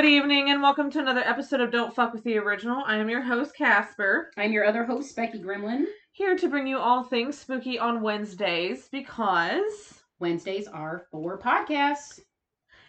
[0.00, 2.82] Good evening and welcome to another episode of Don't Fuck with the Original.
[2.86, 5.84] I am your host, Casper, I'm your other host, Becky Gremlin.
[6.12, 10.00] here to bring you all things spooky on Wednesdays because.
[10.18, 12.18] Wednesdays are for podcasts.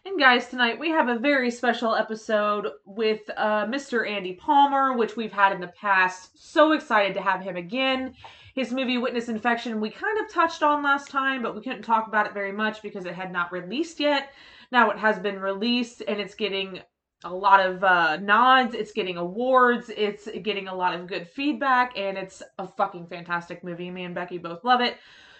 [0.05, 4.09] And guys, tonight we have a very special episode with uh, Mr.
[4.09, 6.41] Andy Palmer, which we've had in the past.
[6.41, 8.13] So excited to have him again.
[8.55, 12.07] His movie Witness Infection, we kind of touched on last time, but we couldn't talk
[12.07, 14.31] about it very much because it had not released yet.
[14.71, 16.79] Now it has been released and it's getting
[17.23, 21.97] a lot of uh, nods, it's getting awards, it's getting a lot of good feedback,
[21.97, 23.91] and it's a fucking fantastic movie.
[23.91, 24.97] Me and Becky both love it.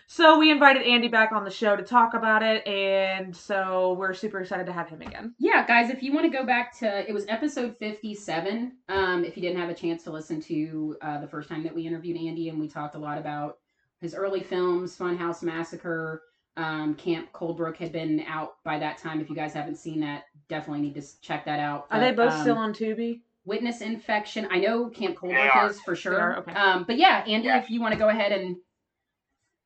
[0.08, 4.13] So we invited Andy back on the show to talk about it, and so we're
[4.13, 5.34] super excited to have him again.
[5.39, 8.73] Yeah, guys, if you want to go back to it was episode 57.
[8.89, 11.73] Um, if you didn't have a chance to listen to uh, the first time that
[11.73, 13.59] we interviewed Andy and we talked a lot about
[14.02, 16.23] his early films, Funhouse Massacre,
[16.57, 19.21] um, Camp Coldbrook had been out by that time.
[19.21, 21.88] If you guys haven't seen that, definitely need to check that out.
[21.91, 23.21] Are they both um, still on Tubi?
[23.45, 24.47] Witness Infection?
[24.52, 26.19] I know Camp They Coldbrook is for sure.
[26.19, 26.53] are, okay.
[26.53, 27.63] Um, but yeah, Andy, Yes.
[27.66, 28.57] if you want to go ahead and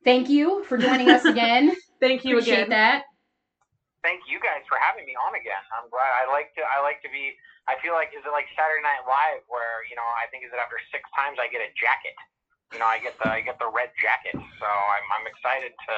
[0.04, 1.74] thank you for joining us again.
[2.00, 2.76] Thank you Appreciate again.
[2.76, 3.04] that.
[4.04, 5.58] Thank you guys for having me on again.
[5.72, 6.12] I'm glad.
[6.12, 6.62] I like to.
[6.62, 7.32] I like to be.
[7.66, 10.52] I feel like is it like Saturday Night Live where you know I think is
[10.52, 12.12] it after six times I get a jacket.
[12.72, 14.32] You know I get the I get the red jacket.
[14.34, 15.94] So I'm I'm excited to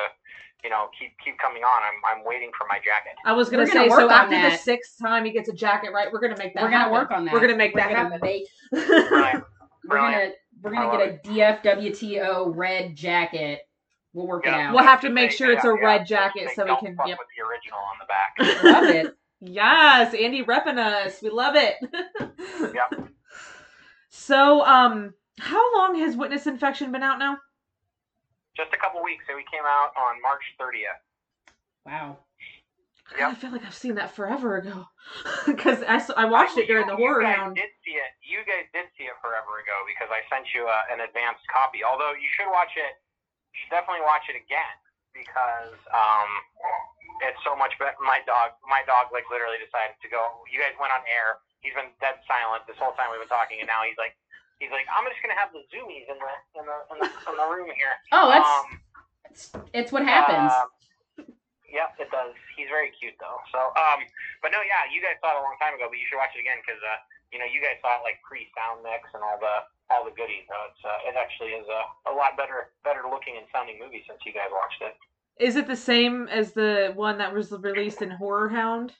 [0.65, 1.83] you know keep keep coming on.
[1.83, 3.13] I'm I'm waiting for my jacket.
[3.25, 5.53] I was gonna gonna say so work on after the sixth time he gets a
[5.53, 6.93] jacket right, we're gonna make that We're gonna happen.
[6.93, 7.35] work on that.
[7.35, 8.21] We're gonna make We're that gonna happen.
[8.23, 8.47] make-
[9.11, 9.43] Right.
[9.89, 10.31] We're gonna
[10.63, 11.29] we're gonna love get a
[11.73, 13.61] DFWTO red jacket.
[14.13, 14.75] We'll work it out.
[14.75, 17.19] We'll have to make sure it's a yeah, red jacket so we can- fuck yep.
[17.19, 18.65] with the original on the back.
[18.65, 19.15] Love it.
[19.41, 21.23] Yes, Andy repping us.
[21.23, 21.77] We love it.
[22.75, 23.09] Yep.
[24.11, 27.39] So, um, how long has Witness Infection been out now?
[28.57, 29.25] Just a couple weeks.
[29.29, 30.99] So we came out on March 30th.
[31.87, 32.19] Wow.
[33.17, 34.85] God, I feel like I've seen that forever ago.
[35.49, 37.57] Because I, I watched it during the horror you guys hound.
[37.57, 38.13] Did see it?
[38.21, 41.81] You guys did see it forever ago because I sent you a, an advanced copy.
[41.81, 42.93] Although you should watch it,
[43.49, 44.77] you should definitely watch it again
[45.17, 46.29] because um,
[47.25, 47.97] it's so much better.
[48.05, 50.45] My dog, my dog, like literally decided to go.
[50.53, 51.41] You guys went on air.
[51.65, 54.13] He's been dead silent this whole time we've been talking, and now he's like,
[54.59, 57.35] he's like, I'm just gonna have the zoomies in the in the in the, in
[57.39, 57.95] the room here.
[58.13, 58.67] Oh, that's um,
[59.31, 60.53] it's, it's what happens.
[60.53, 60.67] uh,
[61.69, 62.33] Yep, it does.
[62.57, 63.37] He's very cute though.
[63.53, 64.01] So, um,
[64.41, 66.33] but no, yeah, you guys saw it a long time ago, but you should watch
[66.33, 66.97] it again because, uh,
[67.29, 70.49] you know, you guys saw it like pre-sound mix and all the all the goodies.
[70.49, 74.01] So it's uh, it actually is a, a lot better better looking and sounding movie
[74.09, 74.97] since you guys watched it.
[75.37, 78.97] Is it the same as the one that was released in Horror Hound?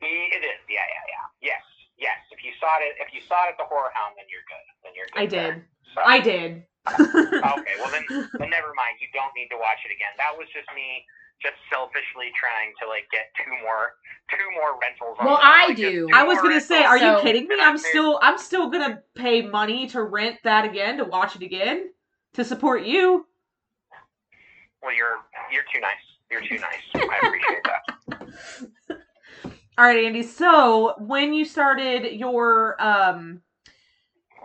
[0.00, 1.52] It is, yeah, yeah, yeah.
[1.54, 1.62] Yes,
[2.02, 2.18] yes.
[2.34, 4.66] If you saw it, if you saw it at the Horror Hound, then you're good.
[4.82, 5.22] Then you're good.
[5.22, 5.54] I there.
[5.54, 5.94] did.
[5.94, 6.50] So, I did.
[6.90, 8.02] okay, well then,
[8.42, 8.98] then never mind.
[8.98, 10.10] You don't need to watch it again.
[10.18, 11.06] That was just me,
[11.38, 13.94] just selfishly trying to like get two more,
[14.34, 15.14] two more rentals.
[15.22, 16.10] On Well, I like, do.
[16.12, 17.22] I was gonna say, are rentals.
[17.22, 17.56] you kidding me?
[17.62, 21.94] I'm still, I'm still gonna pay money to rent that again to watch it again
[22.34, 23.26] to support you.
[24.82, 26.02] Well, you're you're too nice.
[26.30, 26.82] You're too nice.
[26.94, 28.68] I appreciate that.
[29.82, 30.22] All right, Andy.
[30.22, 33.42] So when you started your, um,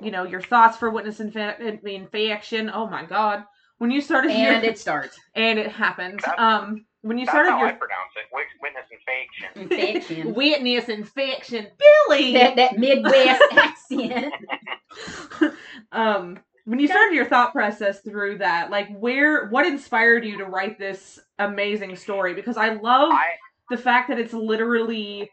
[0.01, 2.71] you know, your thoughts for witness infa- infection.
[2.73, 3.43] Oh my God.
[3.77, 5.15] When you started and your, it starts.
[5.35, 6.21] and it happened.
[6.25, 8.25] That's- Um, when you That's started how I pronounce it.
[8.63, 10.01] Witness infection.
[10.25, 10.33] Infection.
[10.33, 11.67] witness infection,
[12.07, 12.33] Billy.
[12.33, 14.33] that that Midwest accent.
[15.91, 20.45] um, when you started your thought process through that, like where, what inspired you to
[20.45, 22.33] write this amazing story?
[22.33, 23.27] Because I love I
[23.69, 25.29] the fact that it's literally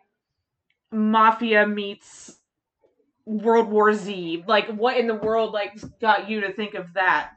[0.90, 2.38] mafia meets
[3.26, 4.44] World War Z.
[4.46, 7.32] Like, what in the world like got you to think of that?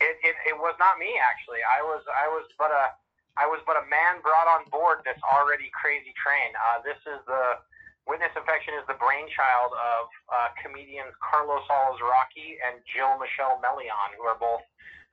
[0.00, 1.60] it, it, it was not me actually.
[1.60, 2.96] I was I was but a
[3.36, 6.50] I was but a man brought on board this already crazy train.
[6.56, 7.60] Uh, this is the
[8.08, 14.24] Witness Infection is the brainchild of uh, comedians Carlos Alazraki and Jill Michele Meleán, who
[14.24, 14.64] are both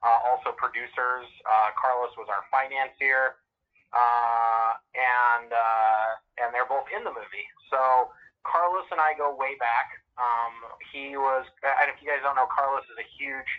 [0.02, 1.28] uh, also producers.
[1.46, 3.38] Uh, Carlos was our financier,
[3.94, 6.10] uh, and uh,
[6.42, 7.48] and they're both in the movie.
[7.72, 8.12] So
[8.44, 10.00] Carlos and I go way back.
[10.18, 10.56] Um,
[10.90, 13.52] he was, and if you guys don't know, Carlos is a huge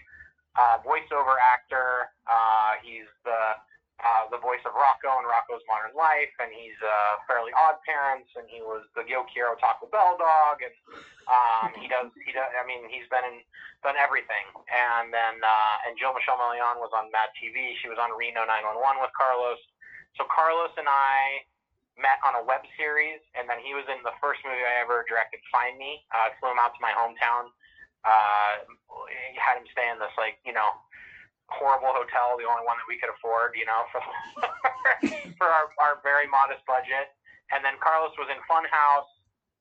[0.58, 2.10] uh, voiceover actor.
[2.26, 3.60] Uh, he's the
[3.98, 8.30] uh, the voice of Rocko in Rocko's Modern Life, and he's uh, Fairly Odd Parents,
[8.38, 10.74] and he was the Yo Quiero Taco Bell dog, and
[11.26, 12.46] um, he does he does.
[12.54, 13.42] I mean, he's been in
[13.82, 14.46] done everything.
[14.70, 17.74] And then uh, and Jill Michele Meleán was on Mad TV.
[17.78, 19.58] She was on Reno 911 with Carlos.
[20.18, 21.46] So Carlos and I
[21.94, 25.06] met on a web series, and then he was in the first movie I ever
[25.06, 26.02] directed, Find Me.
[26.10, 27.50] Uh, I flew him out to my hometown.
[28.06, 28.66] Uh,
[29.38, 30.74] had him stay in this like you know
[31.50, 34.02] horrible hotel, the only one that we could afford, you know, for
[35.40, 37.14] for our, our very modest budget.
[37.54, 39.08] and then Carlos was in Funhouse,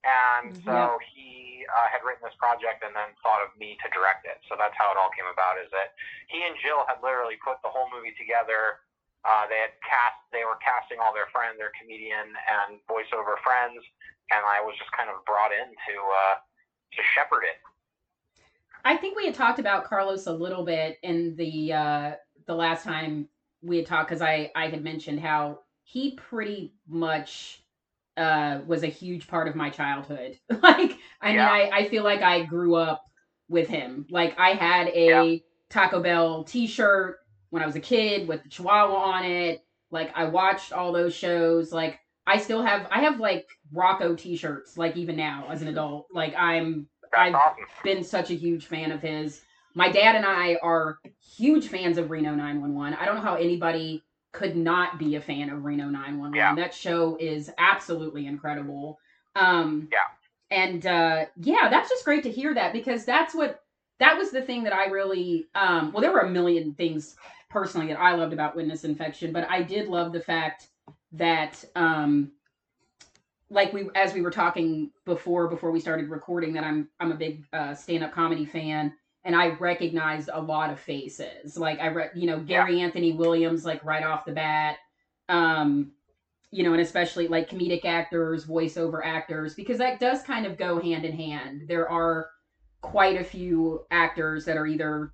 [0.03, 1.07] and so Yep.
[1.15, 4.37] he uh, had written this project and then thought of me to direct it.
[4.51, 5.57] So that's how it all came about.
[5.63, 5.95] Is that
[6.29, 8.83] he and Jill had literally put the whole movie together.
[9.27, 13.83] Uh, they had cast, they were casting all their friends, their comedian and voiceover friends,
[14.31, 16.35] and I was just kind of brought in to uh,
[16.95, 17.59] to shepherd it.
[18.85, 22.11] I think we had talked about Carlos a little bit in the uh,
[22.45, 23.27] the last time
[23.61, 27.63] we had talked because I I had mentioned how he pretty much
[28.17, 30.37] uh, was a huge part of my childhood.
[30.63, 31.37] like I Yeah.
[31.37, 33.03] mean I I feel like I grew up
[33.49, 34.05] with him.
[34.09, 37.17] Like I had a Taco Bell T-shirt
[37.57, 39.63] when I was a kid with the Chihuahua on it.
[39.89, 41.71] Like I watched all those shows.
[41.71, 44.77] Like I still have I have like Rocko T-shirts.
[44.77, 46.07] Like even now as an adult.
[46.13, 46.87] Like I'm
[47.17, 47.35] I've-
[47.83, 49.41] been such a huge fan of his.
[49.73, 50.99] My dad and I are
[51.35, 52.93] huge fans of Reno 911.
[52.99, 56.35] I don't know how anybody could not be a fan of Reno 911.
[56.35, 56.53] Yeah.
[56.55, 58.99] That show is absolutely incredible.
[59.35, 59.97] Um Yeah.
[60.57, 63.61] and uh yeah, that's just great to hear that because that's what
[63.99, 67.15] that was the thing that I really um well there were a million things
[67.49, 70.67] personally that I loved about Witness Infection, but I did love the fact
[71.13, 72.31] that um
[73.49, 77.15] like we as we were talking before before we started recording that I'm I'm a
[77.15, 81.57] big uh, stand up comedy fan and I recognized a lot of faces.
[81.57, 84.77] Like I re- you know Gary Anthony Williams like right off the bat
[85.29, 85.91] um
[86.51, 90.79] you know and especially like comedic actors voiceover actors because that does kind of go
[90.81, 91.63] hand in hand.
[91.67, 92.27] There are
[92.81, 95.13] quite a few actors that are either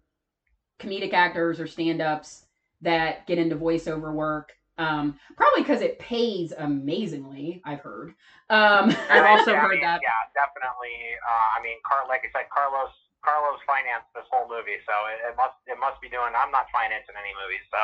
[0.79, 2.45] comedic actors or stand-ups
[2.81, 8.09] that get into voiceover work um probably because it pays amazingly i've heard
[8.49, 10.01] um I've also Yeah, I heard mean, that.
[10.01, 10.97] Yeah, definitely.
[11.21, 12.91] Uh, I mean, Car- like I said, Carlos
[13.23, 16.33] Carlos financed this whole movie, so it, it must it must be doing.
[16.35, 17.79] I'm not financing any movies, so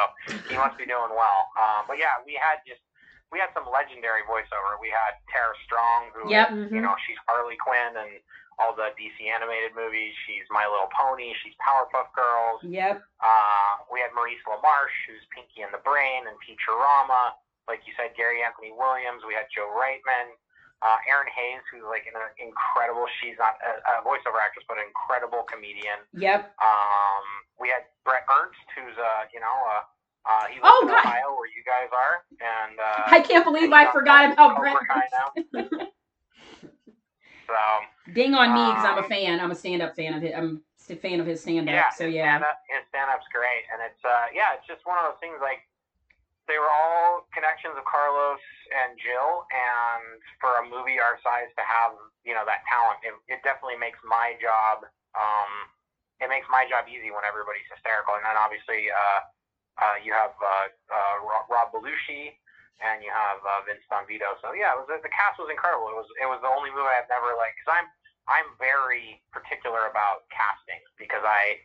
[0.51, 1.47] he must be doing well.
[1.55, 2.81] Um, but yeah, we had just
[3.31, 4.75] we had some legendary voiceover.
[4.81, 6.75] We had Tara Strong, who Yep.
[6.75, 8.19] you know she's Harley Quinn and
[8.59, 10.11] all the DC animated movies.
[10.27, 11.31] She's My Little Pony.
[11.41, 12.59] She's Powerpuff Girls.
[12.67, 17.39] yep Uh, we had Maurice LaMarche, who's Pinky and the Brain and Futurama.
[17.71, 19.23] Like you said, Gary Anthony Williams.
[19.23, 20.35] We had Joe Reitman.
[20.79, 24.87] Uh, Erinn Hayes, who's like an incredible, she's not a, a voiceover actress, but an
[24.87, 25.99] incredible comedian.
[26.15, 27.23] yep Um,
[27.59, 29.83] we had Bret Ernst, who's, uh, you know, uh,
[30.23, 31.03] uh, he lives Oh, in God.
[31.03, 32.23] Ohio where you guys are.
[32.39, 35.27] And, uh, i can't believe i forgot about bret Cobra Kai now.
[37.49, 40.33] so, ding on me because i'm a Um, fan i'm a stand-up fan of it
[40.37, 44.01] i'm a fan of his stand-up Yeah, so yeah stand-up, his stand-up's great, and it's
[44.05, 45.61] uh, yeah, it's just one of those things like
[46.49, 48.41] they were all connections of Carlos
[48.73, 51.93] and Jill, and for a movie our size to have
[52.25, 54.81] you know that talent, it, it definitely makes my job
[55.13, 55.51] um,
[56.17, 59.19] it makes my job easy when everybody's hysterical, and then obviously uh,
[59.85, 61.15] uh, you have uh, uh,
[61.53, 62.33] Rob Belushi.
[62.79, 64.39] And you have uh, Vince Vito.
[64.39, 65.91] So yeah, it was the cast was incredible.
[65.91, 67.87] It was it was the only movie I've never like because I'm
[68.29, 71.57] I'm very particular about casting because I,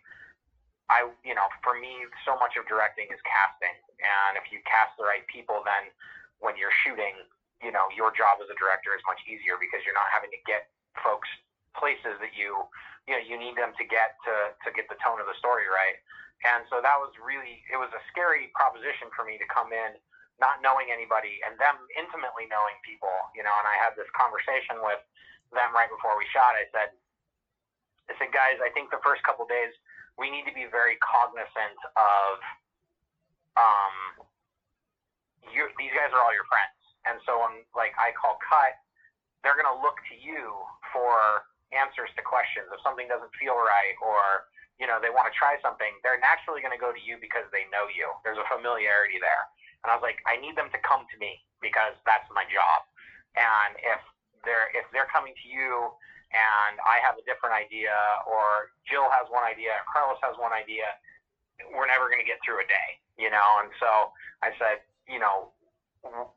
[0.88, 4.96] I, you know, for me, so much of directing is casting, and if you cast
[4.96, 5.92] the right people, then
[6.40, 7.28] when you're shooting,
[7.60, 10.40] you know, your job as a director is much easier because you're not having to
[10.48, 10.72] get
[11.04, 11.28] folks
[11.76, 12.64] places that you,
[13.04, 15.68] you know, you need them to get to to get the tone of the story
[15.68, 16.00] right.
[16.44, 19.96] And so that was really, it was a scary proposition for me to come in
[20.42, 24.82] not knowing anybody and them intimately knowing people, you know, and I had this conversation
[24.82, 25.00] with
[25.54, 26.58] them right before we shot.
[26.58, 26.90] I said,
[28.10, 29.72] I said, guys, I think the first couple days
[30.18, 32.38] we need to be very cognizant of,
[33.54, 33.94] um,
[35.52, 35.68] you.
[35.76, 38.78] These guys are all your friends, and so when like I call cut,
[39.42, 40.54] they're gonna look to you
[40.94, 42.70] for answers to questions.
[42.72, 44.48] If something doesn't feel right, or
[44.80, 47.68] you know they want to try something, they're naturally gonna go to you because they
[47.68, 48.08] know you.
[48.24, 49.44] There's a familiarity there,
[49.84, 52.88] and I was like, I need them to come to me because that's my job.
[53.36, 54.00] And if
[54.48, 55.92] they're if they're coming to you
[56.32, 60.56] and I have a different idea or Jill has one idea, or Carlos has one
[60.56, 60.88] idea,
[61.70, 62.88] we're never going to get through a day,
[63.20, 63.62] you know?
[63.62, 64.10] And so
[64.42, 65.54] I said, you know,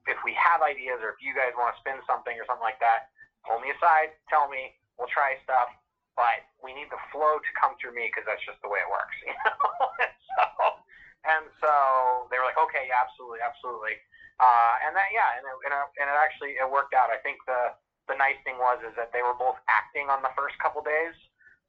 [0.08, 2.80] if we have ideas or if you guys want to spin something or something like
[2.80, 3.12] that,
[3.44, 5.68] pull me aside, tell me, we'll try stuff,
[6.16, 8.90] but we need the flow to come through me because that's just the way it
[8.90, 9.58] works, you know?
[10.38, 10.44] so,
[11.28, 11.72] and so
[12.32, 14.00] they were like, okay, yeah, absolutely, absolutely.
[14.40, 17.12] Uh, and that, yeah, and it, and, it, and it actually, it worked out.
[17.12, 17.74] I think the,
[18.08, 21.18] the nice thing was is that they were both acting on the first couple days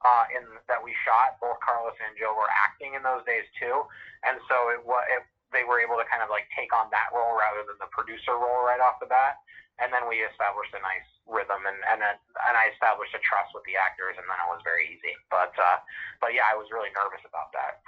[0.05, 1.41] uh, in that we shot.
[1.43, 3.83] Both Carlos and Joe were acting in those days too,
[4.23, 7.11] and so it was it, they were able to kind of like take on that
[7.11, 9.41] role rather than the producer role right off the bat.
[9.79, 13.55] And then we established a nice rhythm, and and then, and I established a trust
[13.55, 15.15] with the actors, and then it was very easy.
[15.31, 15.79] But uh,
[16.19, 17.79] but yeah, I was really nervous about that.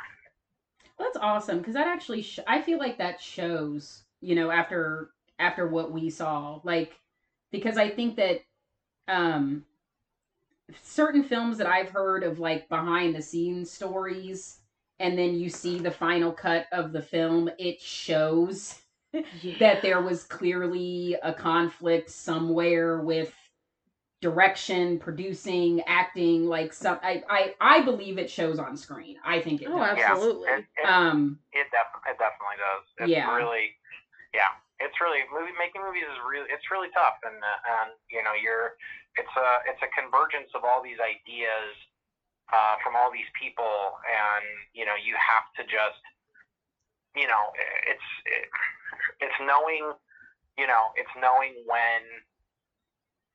[1.00, 5.66] That's awesome because that actually sh- I feel like that shows you know after after
[5.66, 7.00] what we saw like
[7.52, 8.42] because I think that
[9.08, 9.64] um,
[10.82, 14.58] certain films that I've heard of like behind the scenes stories,
[14.98, 18.80] and then you see the final cut of the film, it shows
[19.58, 23.32] that there was clearly a conflict somewhere with
[24.20, 29.16] direction, producing, acting, like some I I, I believe it shows on screen.
[29.24, 29.98] I think it Oh, does.
[29.98, 30.48] absolutely.
[30.48, 32.84] Yeah, it, it, Um it, def- it definitely does.
[32.98, 33.34] It's Yeah.
[33.36, 33.76] really,
[34.34, 38.22] yeah, it's really movie making movies is really it's really tough, and uh, and you
[38.22, 38.76] know you're
[39.16, 41.72] it's a it's a convergence of all these ideas
[42.52, 46.02] uh, from all these people, and you know you have to just
[47.16, 47.50] you know
[47.88, 48.46] it's it,
[49.20, 49.92] it's knowing
[50.58, 52.02] you know it's knowing when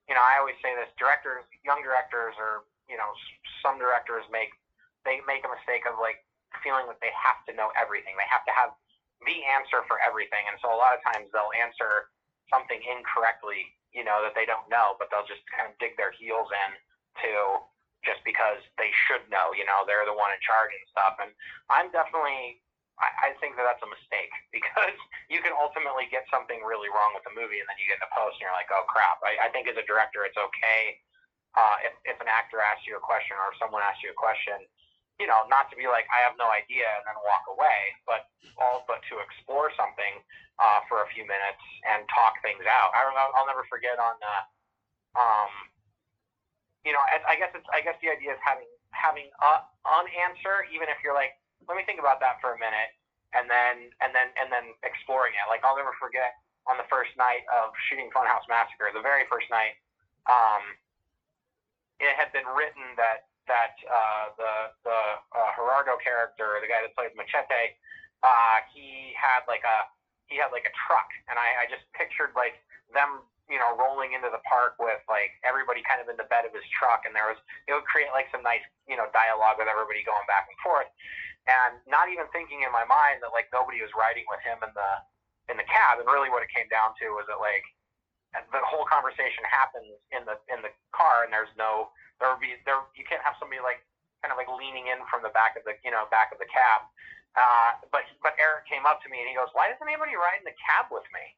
[0.08, 3.10] you know I always say this directors young directors or you know
[3.62, 4.54] some directors make
[5.06, 6.22] they make a mistake of like
[6.66, 8.18] feeling that they have to know everything.
[8.18, 8.74] They have to have
[9.28, 10.42] the answer for everything.
[10.50, 12.10] And so a lot of times they'll answer
[12.50, 16.12] something incorrectly you know that they don't know but they'll just kind of dig their
[16.14, 16.72] heels in
[17.24, 17.64] to
[18.04, 21.16] just because they should know you know they're the one in charge and stuff.
[21.24, 21.32] And
[21.74, 22.62] i'm definitely
[22.96, 24.96] I, think that that's a mistake because
[25.28, 28.06] you can ultimately get something really wrong with the movie, and then you get in
[28.08, 29.20] the post and you're like, oh crap.
[29.22, 31.00] I, I think as a director, it's okay
[31.56, 34.20] uh, if, if an actor asks you a question or if someone asks you a
[34.20, 34.60] question,
[35.16, 38.28] you know, not to be like, I have no idea and then walk away, but
[38.60, 40.20] all but to explore something
[40.60, 42.92] uh, for a few minutes and talk things out.
[42.92, 43.16] I don't.
[43.16, 44.44] I'll never forget on, uh,
[45.16, 45.52] um,
[46.84, 49.64] you know, I, I guess it's I guess the idea is having having a,
[50.04, 51.32] an answer, even if you're like,
[51.68, 52.94] let me think about that for a minute,
[53.34, 55.46] and then and then and then exploring it.
[55.50, 59.46] Like I'll never forget on the first night of shooting Funhouse Massacre, the very first
[59.54, 59.78] night,
[60.26, 60.74] um,
[62.02, 64.54] it had been written that that uh, the
[64.84, 65.00] the
[65.34, 67.78] uh, Gerardo character, the guy that plays Machete,
[68.26, 69.78] uh, he had like a
[70.28, 72.58] he had like a truck, and I, I just pictured like
[72.94, 76.50] them, you know, rolling into the park with like everybody kind of in the bed
[76.50, 77.38] of his truck, and there was
[77.70, 80.90] it would create like some nice you know dialogue with everybody going back and forth,
[81.46, 84.72] and not even thinking in my mind that like nobody was riding with him in
[84.74, 84.92] the
[85.50, 87.66] in the cab, and really what it came down to was that like
[88.34, 92.58] the whole conversation happens in the in the car, and there's no there would be
[92.66, 93.80] there you can't have somebody like
[94.26, 96.50] kind of like leaning in from the back of the you know back of the
[96.50, 96.82] cab.
[97.36, 100.42] Uh, but but Eric came up to me and he goes, "Why doesn't anybody ride
[100.42, 101.36] in the cab with me?"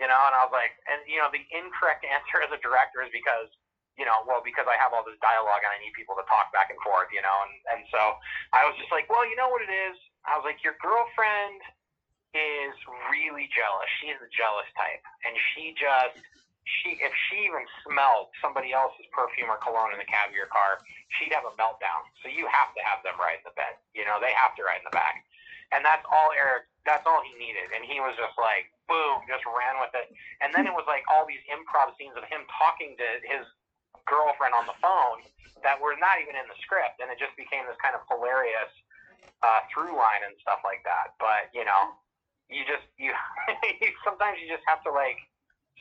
[0.00, 3.04] You know, and I was like, and you know, the incorrect answer as a director
[3.04, 3.52] is because
[3.96, 6.52] you know, well, because I have all this dialogue and I need people to talk
[6.52, 8.20] back and forth, you know, and and so
[8.52, 9.96] I was just like, well, you know what it is?
[10.28, 11.60] I was like, your girlfriend
[12.36, 12.76] is
[13.08, 13.88] really jealous.
[14.00, 16.20] She's the jealous type, and she just
[16.66, 20.50] she if she even smelled somebody else's perfume or cologne in the cab of your
[20.52, 20.84] car,
[21.16, 22.04] she'd have a meltdown.
[22.20, 23.80] So you have to have them ride in the bed.
[23.96, 25.24] You know, they have to ride in the back.
[25.74, 27.74] And that's all Eric that's all he needed.
[27.74, 30.14] And he was just like boom, just ran with it.
[30.42, 33.42] And then it was like all these improv scenes of him talking to his
[34.06, 35.22] girlfriend on the phone
[35.62, 38.70] that were not even in the script and it just became this kind of hilarious
[39.42, 41.18] uh, through line and stuff like that.
[41.20, 41.94] But, you know,
[42.48, 43.10] you just you
[44.06, 45.18] sometimes you just have to like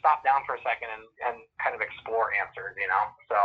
[0.02, 3.06] stop down for a second and, and kind of explore answers, you know.
[3.30, 3.38] So,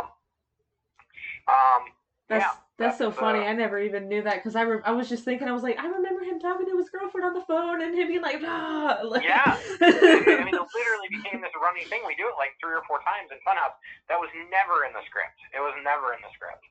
[1.49, 1.93] um,
[2.31, 3.43] That's yeah, that's so funny.
[3.43, 5.67] uh, I never even knew that because I, re- I was just thinking I was
[5.67, 8.39] like I remember him talking to his girlfriend on the phone and him being like,
[8.47, 9.59] ah, like Yeah.
[9.83, 12.07] I mean, it literally became this running thing.
[12.07, 13.75] We do it like three or four times in Funhouse.
[14.07, 15.43] That was never in the script.
[15.51, 16.63] It was never in the script.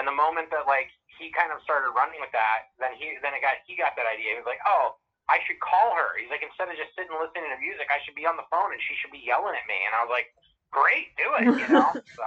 [0.00, 0.88] And the moment that like
[1.20, 4.08] he kind of started running with that, then he then it got he got that
[4.08, 4.32] idea.
[4.32, 4.96] He was like, oh.
[5.30, 6.18] I should call her.
[6.18, 8.74] He's like, instead of just sitting listening to music, I should be on the phone
[8.74, 9.78] and she should be yelling at me.
[9.86, 10.34] And I was like,
[10.74, 11.94] great, do it, you know?
[12.18, 12.26] So,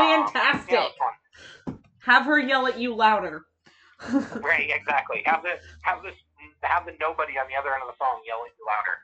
[0.00, 0.72] um, Fantastic.
[0.72, 1.78] yeah, was fun.
[2.04, 3.44] Have her yell at you louder.
[4.40, 5.20] Right, exactly.
[5.28, 6.16] Have the have this
[6.64, 8.96] have the nobody on the other end of the phone yelling louder.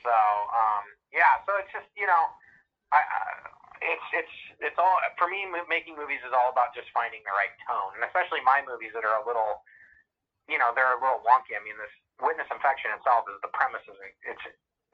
[0.00, 0.16] So
[0.52, 2.24] um, yeah, so it's just you know,
[2.96, 3.20] I, I
[3.84, 4.36] it's it's
[4.72, 5.44] it's all for me.
[5.68, 9.04] Making movies is all about just finding the right tone, and especially my movies that
[9.04, 9.60] are a little,
[10.48, 11.52] you know, they're a little wonky.
[11.52, 11.92] I mean, this
[12.24, 14.44] witness infection itself is the premise is it's.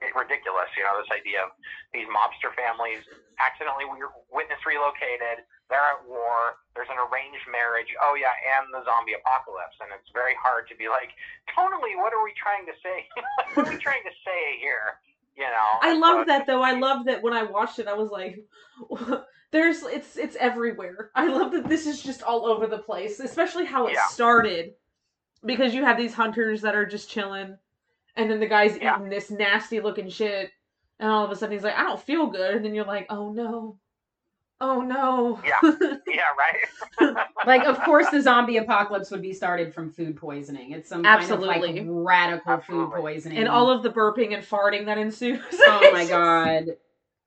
[0.01, 1.51] Ridiculous, you know, this idea of
[1.93, 3.01] these mobster families
[3.39, 3.87] accidentally
[4.29, 9.79] witness relocated, they're at war, there's an arranged marriage, oh yeah, and the zombie apocalypse.
[9.81, 11.09] And it's very hard to be like,
[11.55, 13.07] totally, what are we trying to say?
[13.55, 14.99] what are we trying to say here?
[15.39, 15.69] You know?
[15.81, 16.61] I And so love that though.
[16.61, 18.37] I love that when I watched it, I was like,
[19.51, 23.65] "There's it's it's everywhere." I love that this is just all over the place, especially
[23.65, 24.05] how it Yeah.
[24.07, 24.75] started,
[25.45, 27.57] because you have these hunters that are just chilling,
[28.15, 28.95] and then the guy's Yeah.
[28.97, 30.51] eating this nasty looking shit,
[30.99, 33.07] and all of a sudden he's like, "I don't feel good," and then you're like,
[33.09, 33.77] "Oh no,
[34.61, 35.71] oh no." Yeah.
[36.07, 37.17] Yeah, right?
[37.47, 40.71] like of course the zombie apocalypse would be started from food poisoning.
[40.71, 41.49] It's some Absolutely.
[41.49, 43.39] kind of like radical food poisoning.
[43.39, 45.41] and all of the burping and farting that ensues.
[45.65, 46.65] Oh my god.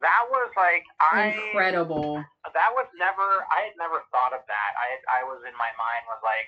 [0.02, 2.22] That was like I Incredible.
[2.54, 4.70] that was never I had never thought of that.
[4.78, 6.46] I I was in my mind was like,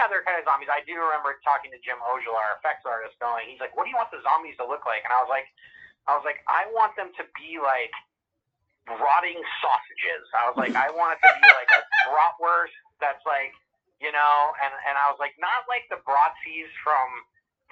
[0.00, 0.72] yeah, they're kind of zombies.
[0.72, 3.92] I do remember talking to Jim Ojala, our effects artist, going, he's like, what do
[3.92, 5.04] you want the zombies to look like?
[5.04, 5.44] And I was like,
[6.08, 7.92] I was like, I want them to be like
[8.96, 10.24] rotting sausages.
[10.32, 13.52] I was like, I want it to be like a bratwurst that's like,
[14.00, 17.08] you know, and and I was like, not like the Bratzis from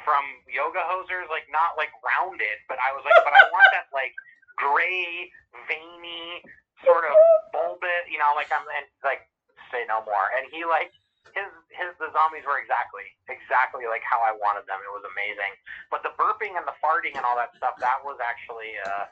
[0.05, 3.89] from yoga hosers, like not like rounded, but I was like, but I want that
[3.97, 4.13] like
[4.61, 5.33] gray,
[5.65, 6.45] veiny,
[6.85, 7.17] sort of
[7.57, 9.25] bulbous, you know, like I'm and like
[9.73, 10.29] say no more.
[10.37, 10.93] And he like
[11.35, 14.81] his his the zombies were exactly exactly like how I wanted them.
[14.83, 15.53] It was amazing.
[15.93, 19.07] But the burping and the farting and all that stuff, that was actually uh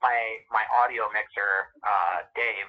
[0.00, 2.68] my my audio mixer, uh Dave.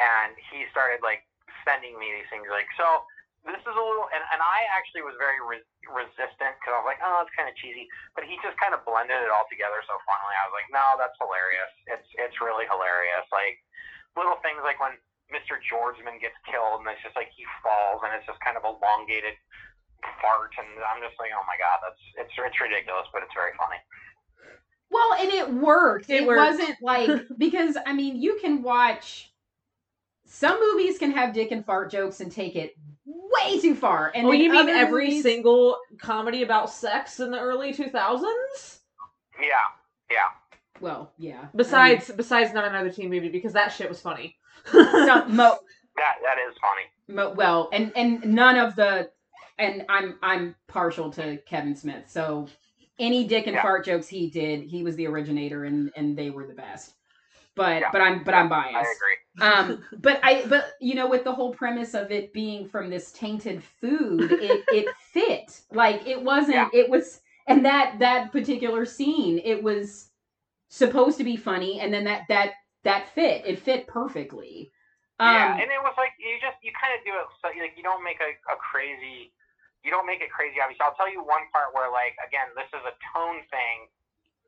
[0.00, 1.22] And he started like
[1.62, 3.06] sending me these things like so
[3.42, 6.86] this is a little, and, and I actually was very re- resistant because I was
[6.86, 7.90] like, oh, it's kind of cheesy.
[8.14, 10.34] But he just kind of blended it all together so funnily.
[10.38, 11.72] I was like, no, that's hilarious.
[11.90, 13.26] It's it's really hilarious.
[13.34, 13.58] Like
[14.14, 14.94] little things like when
[15.32, 15.56] Mr.
[15.64, 19.34] Georgeman gets killed and it's just like he falls and it's just kind of elongated
[20.20, 23.52] fart, and I'm just like, oh my god, that's it's it's ridiculous, but it's very
[23.56, 23.80] funny.
[24.90, 26.10] Well, and it worked.
[26.10, 26.38] It It, worked.
[26.38, 27.08] wasn't like
[27.38, 29.32] because I mean you can watch
[30.26, 32.74] some movies can have dick and fart jokes and take it
[33.06, 34.10] way too far.
[34.14, 38.78] And oh, you mean every movies- single comedy about sex in the early 2000s?
[39.40, 39.46] Yeah,
[40.10, 40.16] yeah.
[40.80, 41.46] Well, yeah.
[41.54, 44.36] Besides, besides not another teen movie because that shit was funny.
[44.72, 45.58] I mean, no, mo,
[45.96, 46.86] That that is funny.
[47.08, 49.10] mo, well, and and none of the
[49.58, 52.04] and I'm I'm partial to Kevin Smith.
[52.10, 52.48] So
[52.98, 53.62] any dick and Yeah.
[53.62, 56.94] fart jokes he did, he was the originator and and they were the best.
[57.54, 57.90] But Yeah.
[57.92, 58.74] but I'm but I'm biased.
[58.74, 59.16] I agree.
[59.40, 63.12] um but i but you know with the whole premise of it being from this
[63.12, 66.68] tainted food it it fit like it wasn't Yeah.
[66.72, 70.10] it was and that that particular scene it was
[70.68, 72.52] supposed to be funny and then that that
[72.84, 74.72] that fit it fit perfectly
[75.20, 77.76] um yeah, and it was like you just you kind of do it so like
[77.78, 79.30] you don't make a, a crazy,
[79.84, 80.80] you don't make it crazy obvious.
[80.82, 83.86] I'll tell you one part where like again this is a tone thing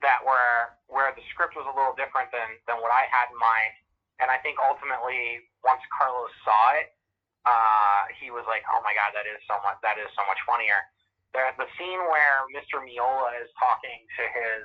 [0.03, 3.39] that where where the script was a little different than than what I had in
[3.39, 3.75] mind,
[4.19, 6.93] and I think ultimately once Carlos saw it,
[7.47, 10.41] uh, he was like, oh my god, that is so much that is so much
[10.49, 10.81] funnier.
[11.37, 12.83] There's the scene where Mr.
[12.83, 14.63] Miola is talking to his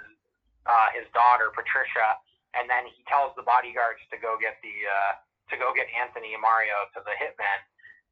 [0.66, 2.18] uh, his daughter Patricia,
[2.58, 5.14] and then he tells the bodyguards to go get the uh,
[5.50, 7.60] to go get Anthony and Mario to the hitman,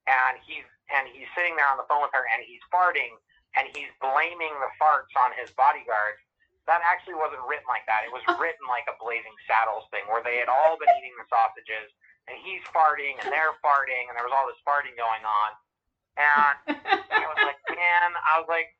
[0.09, 3.17] and he's and he's sitting there on the phone with her, and he's farting,
[3.57, 6.21] and he's blaming the farts on his bodyguards.
[6.67, 8.03] That actually wasn't written like that.
[8.03, 11.27] It was written like a Blazing Saddles thing, where they had all been eating the
[11.27, 11.91] sausages,
[12.27, 15.49] and he's farting, and they're farting, and there was all this farting going on,
[16.17, 16.55] and
[17.13, 18.73] I was like, man, I was like,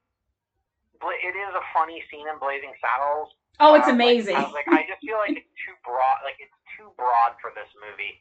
[0.98, 4.44] it is a funny scene in Blazing Saddles, oh it's I was like- amazing I
[4.46, 6.22] was like, I just feel like it's too broad.
[6.24, 8.18] Like it's too broad for this movie.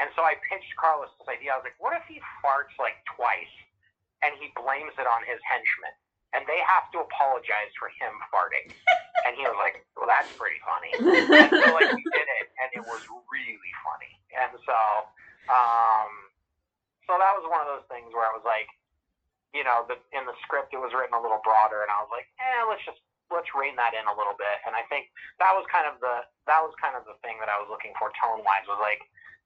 [0.00, 1.52] And so I pitched Carlos this idea.
[1.52, 3.52] I was like, what if he farts like twice,
[4.24, 5.92] and he blames it on his henchmen,
[6.32, 8.72] and they have to apologize for him farting?
[9.28, 10.88] And he was like, well, that's pretty funny.
[10.96, 14.16] And so like we did it, and it was really funny.
[14.32, 14.78] And so,
[15.52, 16.08] um,
[17.04, 18.64] so that was one of those things where I was like,
[19.52, 22.08] you know, the, in the script it was written a little broader, and I was
[22.08, 24.58] like, eh, let's just let's rein that in a little bit.
[24.66, 27.48] And I think that was kind of the that was kind of the thing that
[27.50, 29.00] I was looking for tone wise was like,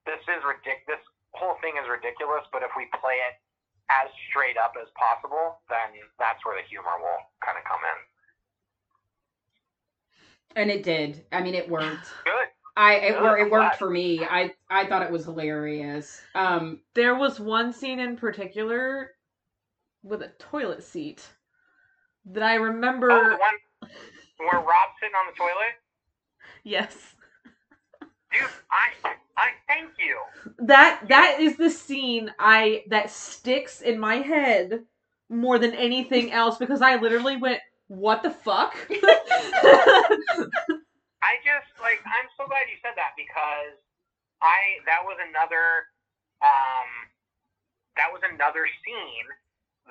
[0.09, 1.01] this is ridic This
[1.37, 3.37] whole thing is ridiculous, but if we play it
[3.93, 7.99] as straight up as possible, then that's where the humor will kind of come in.
[10.57, 12.47] and it did i mean it worked Good.
[12.77, 17.15] i it, Good, it worked for me i i thought it was hilarious um there
[17.15, 19.11] was one scene in particular
[20.05, 21.27] with a toilet seat
[22.25, 23.11] that I remember.
[23.11, 23.57] Oh, the one
[24.37, 25.75] where Rob's sitting on the toilet,
[26.63, 27.15] Yes.
[28.31, 28.41] dude.
[28.71, 30.17] I I thank you.
[30.59, 34.83] That that is the scene I that sticks in my head
[35.29, 38.75] more than anything else because I literally went, "What the fuck?"
[41.23, 43.77] I just like I'm so glad you said that because
[44.41, 45.89] I that was another
[46.41, 46.89] um
[47.97, 49.27] that was another scene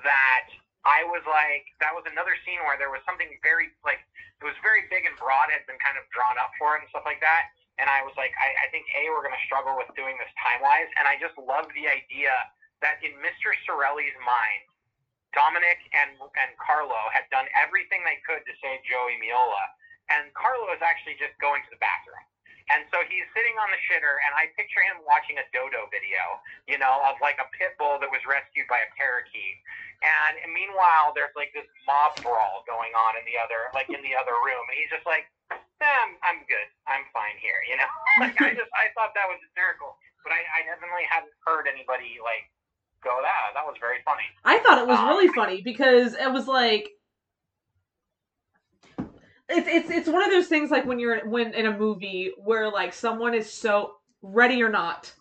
[0.03, 0.47] that
[0.85, 4.01] I was like that was another scene where there was something very like
[4.41, 6.89] it was very big and broad had been kind of drawn up for it and
[6.93, 7.49] stuff like that
[7.81, 10.61] and I was like I, I think a we're gonna struggle with doing this time
[10.61, 12.33] wise and I just love the idea
[12.85, 13.51] that in Mr.
[13.65, 14.63] Sorelli's mind
[15.33, 19.65] Dominic and and Carlo had done everything they could to save Joey Miola
[20.13, 22.25] and Carlo is actually just going to the bathroom.
[22.73, 26.41] And so he's sitting on the shitter, and I picture him watching a dodo video,
[26.65, 29.57] you know, of like a pit bull that was rescued by a parakeet.
[30.01, 34.17] And meanwhile, there's like this mob brawl going on in the other, like in the
[34.17, 36.67] other room, and he's just like, eh, I'm I'm good.
[36.89, 37.61] I'm fine here.
[37.69, 37.91] You know,
[38.25, 39.93] like I just I thought that was hysterical,
[40.25, 42.49] but I, I definitely hadn't heard anybody like
[43.05, 43.53] go that.
[43.53, 44.25] That was very funny.
[44.41, 46.89] I thought it was Um, really funny because it was like
[49.49, 52.69] it's it's it's one of those things like when you're when in a movie where
[52.71, 55.13] like someone is so ready or not.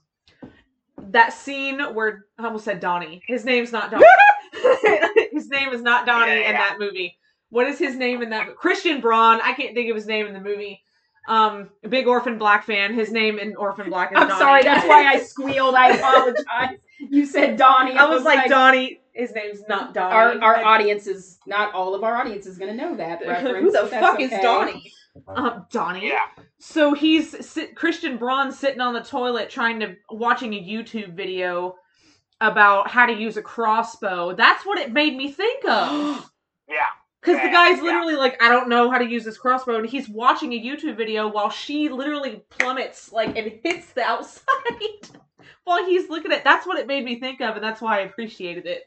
[1.10, 3.22] That scene where I almost said Donnie.
[3.26, 4.04] His name's not Donnie.
[5.32, 7.18] his name is not Donnie Yeah, in that movie.
[7.50, 8.48] What is his name in that?
[8.56, 9.40] Kristian Bruun.
[9.42, 10.82] I can't think of his name in the movie.
[11.28, 12.94] Um, big Orphan Black fan.
[12.94, 14.40] His name in Orphan Black is I'm Donnie.
[14.40, 15.74] sorry, that's why I squealed.
[15.74, 16.78] I apologize.
[16.98, 17.92] You said Donnie.
[17.92, 19.00] I was like, Donnie.
[19.14, 20.40] His name's not Donnie.
[20.40, 23.58] Our our I- audience is not all of our audience is gonna know that reference.
[23.60, 24.42] Who the but that's fuck is okay.
[24.42, 24.92] Donnie?
[25.28, 26.08] Um, Donnie.
[26.08, 26.26] Yeah.
[26.58, 31.76] So he's sit, Kristian Bruun sitting on the toilet trying to watching a YouTube video
[32.40, 34.34] about how to use a crossbow.
[34.34, 36.28] That's what it made me think of.
[36.68, 36.78] Yeah.
[37.20, 37.84] Because the Yeah, guy's yeah.
[37.84, 40.96] literally like, I don't know how to use this crossbow, and he's watching a YouTube
[40.96, 44.42] video while she literally plummets like and hits the outside
[45.62, 46.42] while he's looking at.
[46.44, 48.82] That's what it made me think of, and that's why I appreciated it.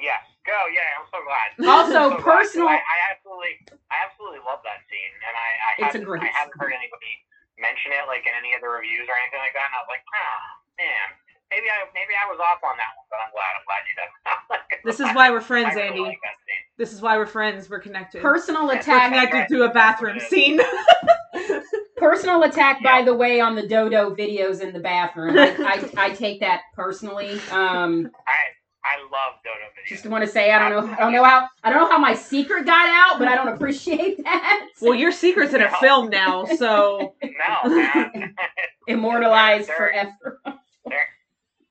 [0.00, 0.20] Yes.
[0.44, 0.56] Go.
[0.70, 0.86] Yeah.
[1.00, 1.48] I'm so glad.
[1.66, 3.54] Also, I'm so glad, 'cause personal- I, I absolutely,
[3.90, 6.70] I absolutely love that scene, and I, I It's a hadn't, great I hadn't heard
[6.76, 7.12] anybody
[7.58, 9.88] mention it like in any of the reviews or anything like that, and I was
[9.90, 10.40] like, ah,
[10.76, 11.06] man,
[11.48, 13.94] maybe I, maybe I was off on that one, but I'm glad, I'm glad you
[13.96, 14.10] did.
[14.86, 16.00] This is why we're friends, really Andy.
[16.00, 16.18] like.
[16.78, 17.68] This is why we're friends.
[17.68, 18.22] We're connected.
[18.22, 19.10] Personal we're attack.
[19.10, 20.60] connected to a bathroom scene.
[21.96, 25.36] Personal attack, by the way, on the Dodo videos in the bathroom.
[25.38, 27.40] I, I, I take that personally.
[27.50, 28.34] Um, I,
[28.86, 29.88] I love Dodo videos.
[29.88, 31.98] just want to say I don't know I don't know how I don't know how
[31.98, 34.68] my secret got out, but I don't appreciate that.
[34.80, 38.34] well, your secret's in a film now, so no, man.
[38.86, 40.40] Immortalized They're- forever.
[40.86, 41.08] they're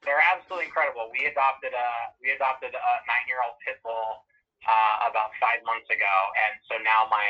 [0.03, 1.09] they're absolutely incredible.
[1.15, 1.87] We adopted a
[2.21, 4.21] we adopted a nine year old pit bull
[4.67, 6.13] uh, about five months ago,
[6.45, 7.25] and so now my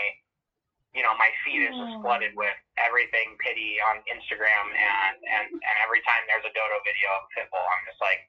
[0.92, 5.76] you know my feed is just flooded with everything pity on Instagram, and and and
[5.86, 8.20] every time there's a dodo video of a pit bull, I'm just like.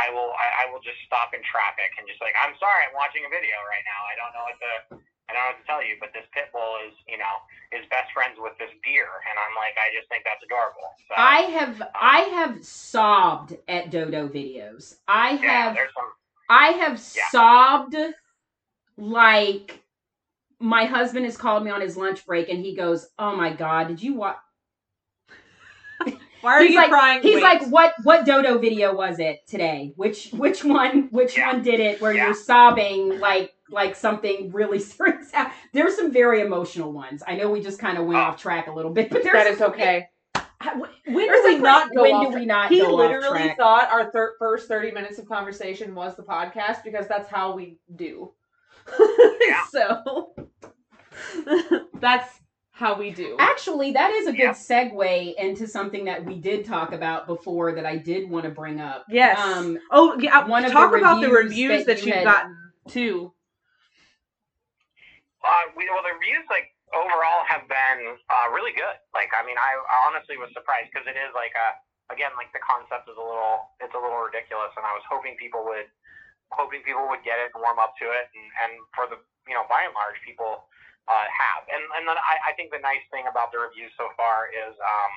[0.00, 0.32] I will.
[0.36, 3.30] I, I will just stop in traffic and just like, I'm sorry, I'm watching a
[3.30, 4.00] video right now.
[4.08, 4.72] I don't know what to.
[5.28, 7.34] I don't know what to tell you, but this pit bull is, you know,
[7.72, 10.92] is best friends with this deer, and I'm like, I just think that's adorable.
[11.08, 14.96] So, I have I have sobbed at Dodo videos.
[15.08, 16.08] I yeah, have some.
[16.48, 17.28] I have Yeah.
[17.30, 17.96] sobbed
[18.96, 19.82] like
[20.60, 23.88] my husband has called me on his lunch break and he goes, "Oh my god,
[23.88, 24.36] did you watch?"
[26.42, 27.22] Why are He's you like- crying?
[27.22, 27.42] He's Wait.
[27.42, 29.92] like, "What what Dodo video was it today?
[29.96, 31.52] Which which one which Yeah.
[31.52, 32.26] one did it where Yeah.
[32.26, 35.32] you're sobbing like like something really serious?"
[35.72, 37.22] There's some very emotional ones.
[37.26, 38.22] I know we just kind of went Oh.
[38.22, 40.08] off track a little bit, but there's that is okay.
[40.60, 40.90] How- When
[41.26, 42.98] There's do we a not great- go when off do we not He go off
[43.00, 47.54] literally thought our thir- first thirty minutes of conversation was the podcast because that's how
[47.56, 48.32] we do.
[49.48, 49.64] Yeah.
[49.70, 50.34] so
[52.00, 52.40] that's
[52.82, 53.36] how we do.
[53.38, 54.50] Actually, that is a good Yeah.
[54.50, 58.80] segue into something that we did talk about before that I did want to bring
[58.80, 59.06] up.
[59.08, 59.38] Yes.
[59.38, 60.44] Um, oh, yeah.
[60.46, 62.56] one talk the about the reviews reviews that that, you you've had- gotten
[62.88, 63.32] too.
[65.42, 68.96] Uh, we, well, the reviews like overall have been uh, really good.
[69.14, 71.68] Like, I mean, I, I honestly was surprised because it is like a
[72.14, 75.34] again like the concept is a little it's a little ridiculous, and I was hoping
[75.38, 75.90] people would
[76.54, 79.18] hoping people would get it and warm up to it, and, and for the
[79.50, 80.70] you know by and large people
[81.08, 81.62] uh, have.
[81.70, 84.74] And and then I, I think the nice thing about the reviews so far is
[84.78, 85.12] um,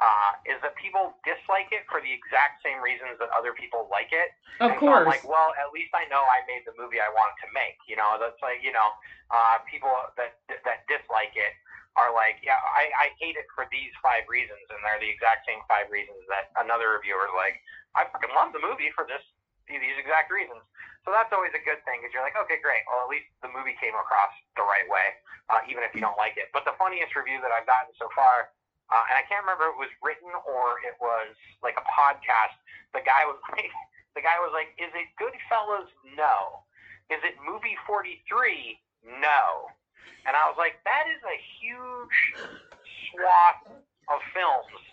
[0.00, 4.08] uh, is that people dislike it for the exact same reasons that other people like
[4.12, 4.32] it.
[4.60, 5.12] of And so I'm course.
[5.12, 7.76] like, well, at least I know I made the movie I wanted to make.
[7.84, 8.88] You know, that's like, you know,
[9.28, 11.52] uh, people that that dislike it
[11.98, 15.44] are like, yeah, I, I hate it for these five reasons, and they're the exact
[15.44, 17.58] same five reasons that another reviewer is like,
[17.98, 19.20] I fucking love the movie for this
[19.78, 20.64] these exact reasons.
[21.04, 22.84] So that's always a good thing because you're like, okay, great.
[22.84, 25.16] Well, at least the movie came across the right way,
[25.48, 26.52] uh, even if you don't like it.
[26.52, 28.52] But the funniest review that I've gotten so far,
[28.92, 31.32] uh, and I can't remember if it was written or it was
[31.64, 32.58] like a podcast.
[32.92, 33.72] The guy was like,
[34.12, 35.88] the guy was like, "Is it Goodfellas?
[36.18, 36.66] No.
[37.08, 38.76] Is it Movie 43?
[39.22, 39.70] No."
[40.26, 42.18] And I was like, "That is a huge
[43.08, 43.62] swath
[44.10, 44.89] of films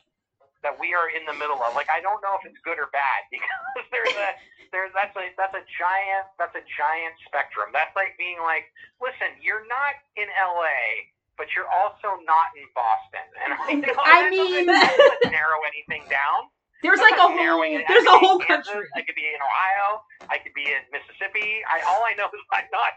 [0.67, 1.71] that we are in the middle of.
[1.79, 4.35] Like, I don't know if it's good or bad because there's a
[4.75, 7.71] there's that's a that's a giant that's a giant spectrum.
[7.71, 8.67] That's like being like,
[8.99, 11.07] listen, you're not in L.A."
[11.39, 13.53] But you're also not in Boston, and
[13.85, 16.49] you know, I mean- doesn't, narrow anything down.
[16.81, 18.89] There's That's like a whole there's a I whole Kansas, country.
[18.97, 20.01] I could be in Ohio.
[20.29, 21.61] I could be in Mississippi.
[21.69, 22.93] I all I know is I'm not.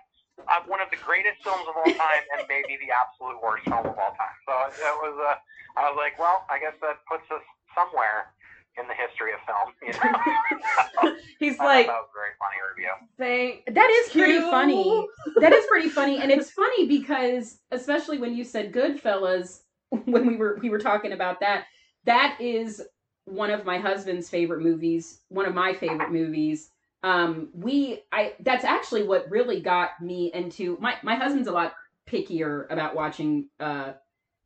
[0.48, 3.84] I'm one of the greatest films of all time, and maybe the absolute worst film
[3.84, 4.36] of all time.
[4.48, 5.16] So it was.
[5.20, 5.36] Uh,
[5.76, 8.32] I was like, well, I guess that puts us somewhere.
[8.78, 9.74] in the history of film.
[9.82, 11.16] You know?
[11.38, 12.92] He's I like, that was a very funny review.
[13.18, 14.50] thank That is pretty you.
[14.50, 15.06] funny.
[15.40, 19.60] That is pretty funny, and it's funny because especially when you said Goodfellas,
[20.04, 21.64] when we were we were talking about that,
[22.04, 22.82] that is
[23.24, 26.70] one of my husband's favorite movies, one of my favorite movies.
[27.02, 31.74] Um, we I that's actually what really got me into my my husband's a lot
[32.08, 33.48] pickier about watching.
[33.58, 33.92] Uh,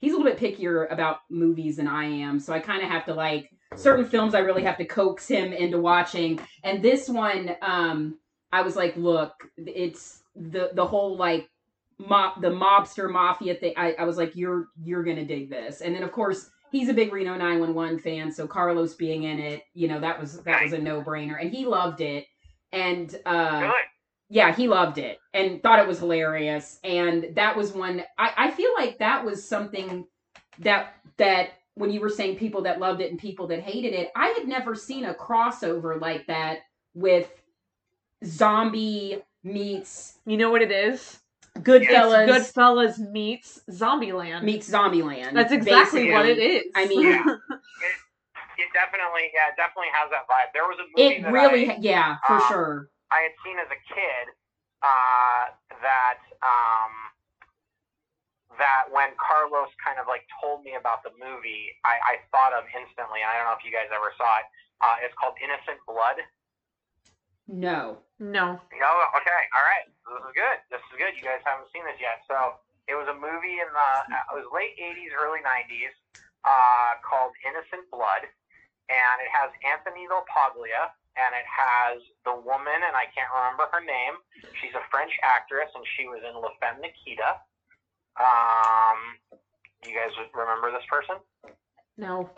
[0.05, 3.07] he's a little bit pickier about movies than I am, so I kind of have
[3.07, 4.35] to like certain films.
[4.35, 7.57] I really have to coax him into watching, and this one.
[7.63, 8.19] Um,
[8.53, 11.49] I was like, look, it's the the whole like
[11.99, 13.75] mob the mobster mafia thing.
[13.77, 15.81] I, I was like, you're you're gonna dig this.
[15.81, 19.63] And then of course he's a big Reno 911 fan, so Carlos being in it,
[19.75, 21.41] you know, that was that was a no brainer.
[21.41, 22.27] And he loved it.
[22.73, 23.73] And uh.
[24.35, 26.81] Yeah, he loved it and thought it was hilarious.
[26.83, 30.07] And that was one I, I feel like that was something
[30.59, 34.11] that that when you were saying people that loved it and people that hated it,
[34.17, 36.59] I had never seen a crossover like that
[36.95, 37.31] with
[38.25, 41.21] zombie meets You know what it is?
[41.61, 44.43] Goodfellas It's Goodfellas meets Zombieland.
[44.43, 45.35] meets Zombieland.
[45.35, 46.11] That's exactly basically.
[46.11, 46.65] what it is.
[46.75, 47.25] I mean, Yeah.
[48.57, 50.53] It definitely, yeah, it definitely has that vibe.
[50.53, 52.91] There was a movie It that really, I, yeah, for uh, sure.
[53.15, 54.25] I had seen as a kid
[54.83, 56.93] uh, that um,
[58.59, 62.67] that when Carlos kind of like told me about the movie, I, I thought of
[62.75, 63.23] instantly.
[63.23, 64.47] I don't know if you guys ever saw it.
[64.83, 66.19] Uh, it's called Innocent Blood.
[67.47, 68.01] No.
[68.19, 68.57] no.
[68.73, 69.85] No, okay, all right.
[69.87, 70.59] This is good.
[70.73, 71.13] This is good.
[71.15, 72.25] You guys haven't seen this yet.
[72.25, 75.93] So it was a movie in the it was late '80s, early '90s,
[76.43, 78.25] uh, called Innocent Blood,
[78.89, 83.81] and it has Anthony LaPaglia, and it has the woman, and I can't remember her
[83.81, 84.19] name.
[84.61, 87.39] She's a French actress, and she was in La Femme Nikita.
[88.19, 88.99] Um,
[89.87, 91.17] you guys remember this person?
[91.97, 92.31] No.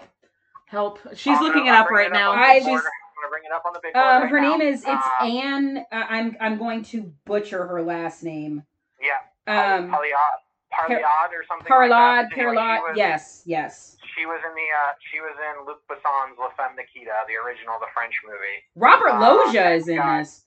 [0.68, 0.98] Help.
[1.14, 2.32] She's I'm looking gonna- it up right it now.
[2.32, 2.80] on I big board.
[2.82, 4.04] She's- I'm gonna bring it up on the big board.
[4.04, 4.50] Um, right her now.
[4.56, 5.78] name is it's Uh, Anne.
[5.90, 8.64] Uh, I'm I'm going to butcher her last name.
[9.00, 9.20] Yeah.
[9.46, 10.38] Um, Parliad,
[10.76, 11.66] Parliad or something.
[11.66, 12.38] Parlod, like.
[12.38, 12.92] Anyway.
[12.94, 13.96] Yes, yes.
[14.16, 17.76] She was in the uh, she was in Luc Besson's La Femme Nikita, the original,
[17.80, 18.60] the French movie.
[18.76, 20.20] Robert Uh, Loggia is in God.
[20.20, 20.44] this.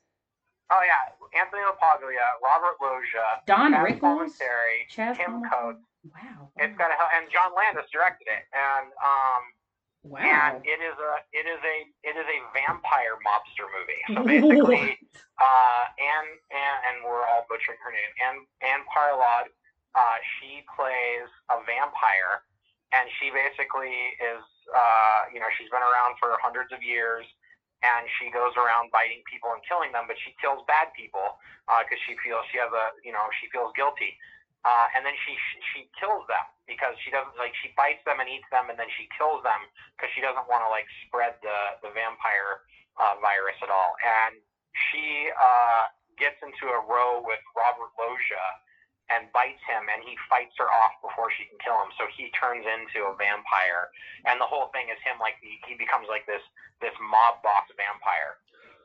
[0.71, 4.33] Oh yeah, Anthony LaPaglia, Robert Loggia, Don Chaz Rickles.
[4.93, 5.41] Chaz Tim?
[5.49, 5.81] Coates.
[6.05, 6.49] Wow.
[6.57, 9.41] It's got a and John Landis directed it, and um,
[10.01, 10.21] Wow.
[10.23, 14.01] and it is a it is a it is a vampire mobster movie.
[14.15, 14.95] So basically,
[15.41, 18.11] uh, Anne, Anne and we're all butchering her name.
[18.23, 19.51] Anne Anne Parlod,
[19.95, 22.45] uh, she plays a vampire,
[22.93, 27.25] and she basically is uh, you know she's been around for hundreds of years,
[27.81, 31.39] and she goes around biting people and killing them, but she kills bad people
[31.85, 34.13] because she feels she has a you know she feels guilty.
[34.67, 35.39] Uh, and then she
[35.71, 38.91] she kills them because she doesn't like she bites them and eats them and then
[38.99, 39.63] she kills them
[39.95, 42.67] because she doesn't want to like spread the the vampire
[42.99, 43.95] uh, virus at all.
[44.03, 44.35] And
[44.91, 45.87] she uh,
[46.19, 48.47] gets into a row with Robert Loggia
[49.09, 51.91] and bites him, and he fights her off before she can kill him.
[51.97, 53.89] So he turns into a vampire,
[54.29, 56.43] and the whole thing is him like he, he becomes like this
[56.81, 58.37] this mob boss vampire.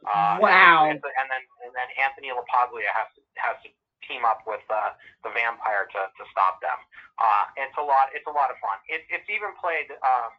[0.05, 0.89] Uh, Wow.
[0.91, 3.71] And, and then and then Anthony LaPaglia has to has to
[4.09, 4.93] team up with uh,
[5.25, 6.77] the vampire to, to stop them.
[7.17, 8.13] Uh, it's a lot.
[8.13, 8.77] It's a lot of fun.
[8.89, 10.33] It, it's even played um,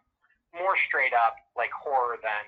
[0.54, 2.46] more straight up like horror than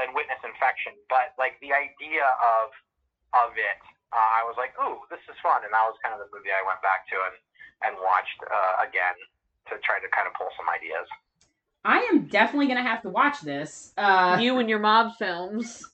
[0.00, 2.72] than Witness Infection, but like the idea of
[3.36, 3.80] of it,
[4.14, 6.52] uh, I was like, ooh, this is fun, and that was kind of the movie
[6.54, 7.36] I went back to and
[7.84, 9.16] and watched uh, again
[9.68, 11.04] to try to kind of pull some ideas.
[11.84, 13.92] I am definitely gonna have to watch this.
[13.96, 15.84] Uh, you and your mob films.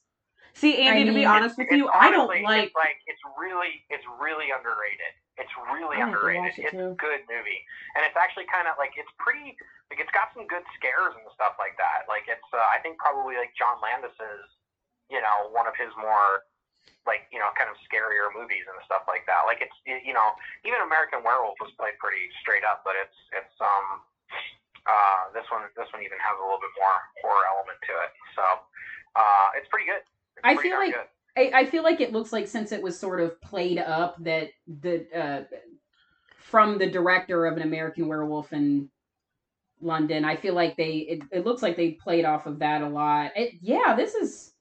[0.54, 2.68] See, Andy, I to be honest with It's you, I don't like.
[2.68, 5.12] It's like it's really it's really underrated.
[5.40, 6.52] It's really I have to underrated.
[6.60, 7.60] it it's a good movie,
[7.96, 9.56] and it's actually kind of like it's pretty
[9.88, 12.04] like it's got some good scares and stuff like that.
[12.04, 14.44] Like it's uh, I think probably like John Landis's
[15.08, 16.44] you know one of his more
[17.06, 19.42] like you know kind of scarier movies and stuff like that.
[19.46, 23.56] Like it's you know even American Werewolf was played pretty straight up, but it's it's
[23.58, 24.02] um
[24.86, 28.12] uh this one this one even has a little bit more horror element to it.
[28.38, 28.44] So
[29.18, 30.02] uh it's pretty good.
[30.38, 31.10] It's I pretty feel like- good.
[31.34, 34.50] I, I feel like it looks like since it was sort of played up that
[34.66, 35.44] the uh,
[36.36, 38.90] from the director of an American Werewolf in
[39.80, 42.88] London, I feel like they it, it looks like they played off of that a
[42.88, 43.32] lot.
[43.34, 44.51] It, yeah, this is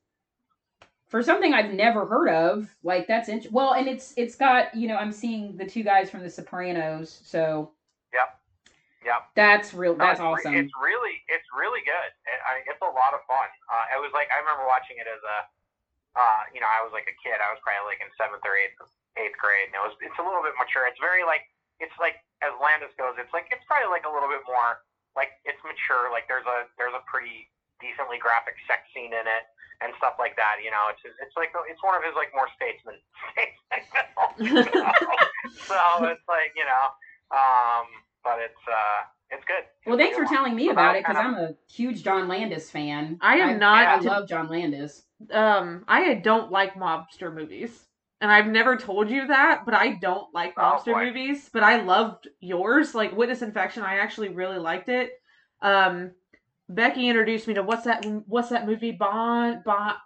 [1.12, 2.72] for something I've never heard of.
[2.88, 6.10] Like that's int- well, and it's it's got you know I'm seeing the two guys
[6.10, 7.76] from The Sopranos, so
[8.16, 8.32] yeah,
[9.04, 9.92] yeah, That's real.
[9.92, 10.56] No, That's it's re- awesome.
[10.56, 12.10] It's really, it's really good.
[12.26, 13.52] It, I, it's a lot of fun.
[13.68, 15.38] Uh, it was like I remember watching it as a,
[16.16, 17.44] uh, you know, I was like a kid.
[17.44, 18.80] I was probably like in seventh or eighth,
[19.20, 19.94] eighth grade, and it was.
[20.00, 20.88] It's a little bit mature.
[20.88, 21.44] It's very like,
[21.84, 24.80] it's like as Landis goes, it's like it's probably like a little bit more
[25.12, 26.08] like it's mature.
[26.08, 27.52] Like there's a there's a pretty
[27.84, 29.44] decently graphic sex scene in it
[29.84, 30.58] and stuff like that.
[30.64, 32.96] You know, it's it's like it's one of his like more statesman
[33.34, 34.68] statesman films.
[34.74, 34.92] You know?
[35.68, 36.86] so it's like you know,
[37.36, 37.86] um,
[38.24, 39.64] but it's uh, it's good.
[39.86, 43.18] Well, thanks for telling me about it because I'm a huge John Landis fan.
[43.22, 45.04] I am not I to- love John Landis.
[45.32, 47.86] um, I don't like mobster movies.
[48.24, 51.06] And I've never told you that, but I don't like Oh, mobster boy.
[51.06, 51.50] movies.
[51.52, 53.82] But I loved yours, like Witness Infection.
[53.82, 55.10] I actually really liked it.
[55.64, 56.12] Um,
[56.76, 58.06] Becky introduced me to what's that?
[58.28, 58.92] What's that movie?
[58.92, 59.98] Bond, Bond,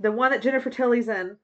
[0.00, 1.36] the one that Jennifer Tilly's in.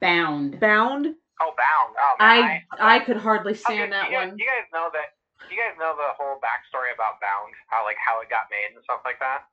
[0.00, 0.60] Bound.
[0.60, 1.06] Bound.
[1.40, 1.96] Oh, Bound.
[2.00, 4.38] Oh, man, I I could hardly Okay, stand that you guys, one.
[4.38, 5.12] You guys know that.
[5.50, 8.82] You guys know the whole backstory about Bound, how like how it got made and
[8.82, 9.44] stuff like that.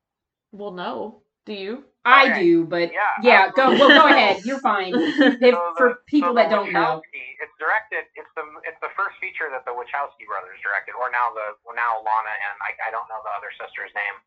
[0.52, 1.22] Well, no.
[1.46, 1.86] Do you?
[2.06, 2.40] I Okay.
[2.40, 4.42] do, but Yeah, yeah, go well, go ahead.
[4.46, 5.02] You're fine.
[5.42, 7.02] If, So for people so that don't know,
[7.42, 8.06] it's directed.
[8.16, 11.76] It's the it's the first feature that the Wachowski brothers directed, or now the well,
[11.76, 14.18] now Lana and I, I don't know the other sister's name.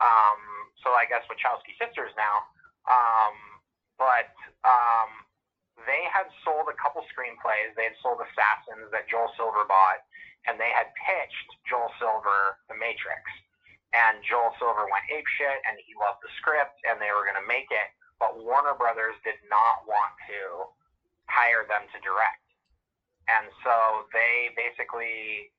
[0.00, 0.40] Um,
[0.84, 2.44] so I guess Wachowski sisters now.
[2.88, 3.36] Um,
[3.98, 4.32] but
[4.66, 5.10] um,
[5.86, 7.74] they had sold a couple screenplays.
[7.76, 10.02] They had sold Assassins that Joel Silver bought,
[10.48, 13.22] and they had pitched Joel Silver The Matrix.
[13.96, 17.48] And Joel Silver went apeshit, and he loved the script, and they were going to
[17.48, 17.88] make it.
[18.20, 20.68] But Warner Brothers did not want to
[21.30, 22.44] hire them to direct.
[23.28, 25.52] And so they basically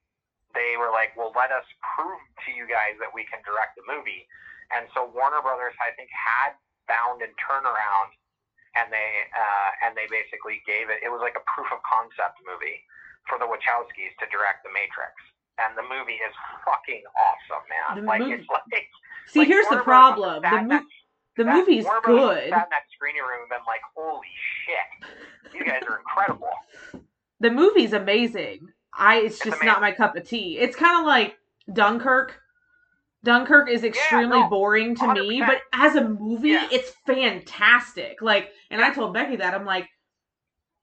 [0.57, 1.65] they were like, "Well, let us
[1.95, 4.25] prove to you guys that we can direct the movie."
[4.73, 6.57] And so Warner Brothers, I think, had
[6.89, 8.09] Bound and Turnaround,
[8.75, 11.01] and they uh, and they basically gave it.
[11.05, 12.81] It was like a proof of concept movie
[13.29, 15.13] for the Wachowskis to direct The Matrix.
[15.65, 16.33] And the movie is
[16.65, 18.03] fucking awesome, man.
[18.03, 18.87] The like movie- it's like
[19.27, 20.41] See, like, here's the Warner problem.
[20.41, 20.85] The mo-
[21.37, 22.37] the that- movie's Warner good.
[22.49, 24.27] Sat in that screening room and been like, "Holy
[24.65, 26.49] shit, you guys are incredible."
[27.41, 28.67] The movie's amazing.
[28.93, 29.67] I it's It's just amazing.
[29.67, 30.57] not my cup of tea.
[30.57, 31.37] It's kind of like
[31.71, 32.37] Dunkirk.
[33.23, 35.47] Dunkirk is extremely no, boring to me, 100%.
[35.47, 36.67] but as a movie, Yeah.
[36.69, 38.21] it's fantastic.
[38.21, 39.87] Like, and I told Becky that I'm like,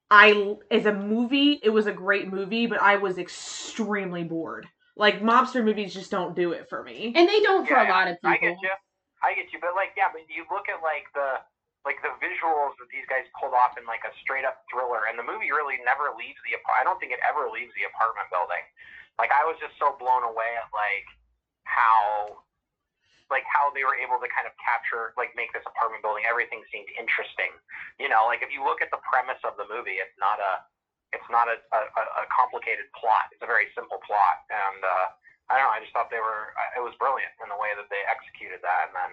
[0.09, 4.67] I as a movie, it was a great movie, but I was extremely bored.
[4.95, 7.13] Like mobster movies just don't do it for me.
[7.15, 8.31] and they don't for Yeah, a lot of people.
[8.31, 8.73] I get you.
[9.21, 9.59] I get you.
[9.59, 11.43] But like, yeah, but you look at like the
[11.85, 15.19] like the visuals that these guys pulled off in like a straight up thriller, and
[15.19, 16.55] the movie really never leaves the.
[16.71, 18.63] I don't think it ever leaves the apartment building.
[19.19, 21.07] Like I was just so blown away at like
[21.67, 22.41] how
[23.29, 26.63] like how they were able to kind of capture like make this apartment building everything
[26.71, 27.51] seemed interesting
[27.99, 30.63] you know like if you look at the premise of the movie it's not a
[31.15, 31.81] it's not a, a,
[32.23, 35.07] a complicated plot it's a very simple plot and uh
[35.51, 37.87] i don't know i just thought they were it was brilliant in the way that
[37.91, 39.11] they executed that and then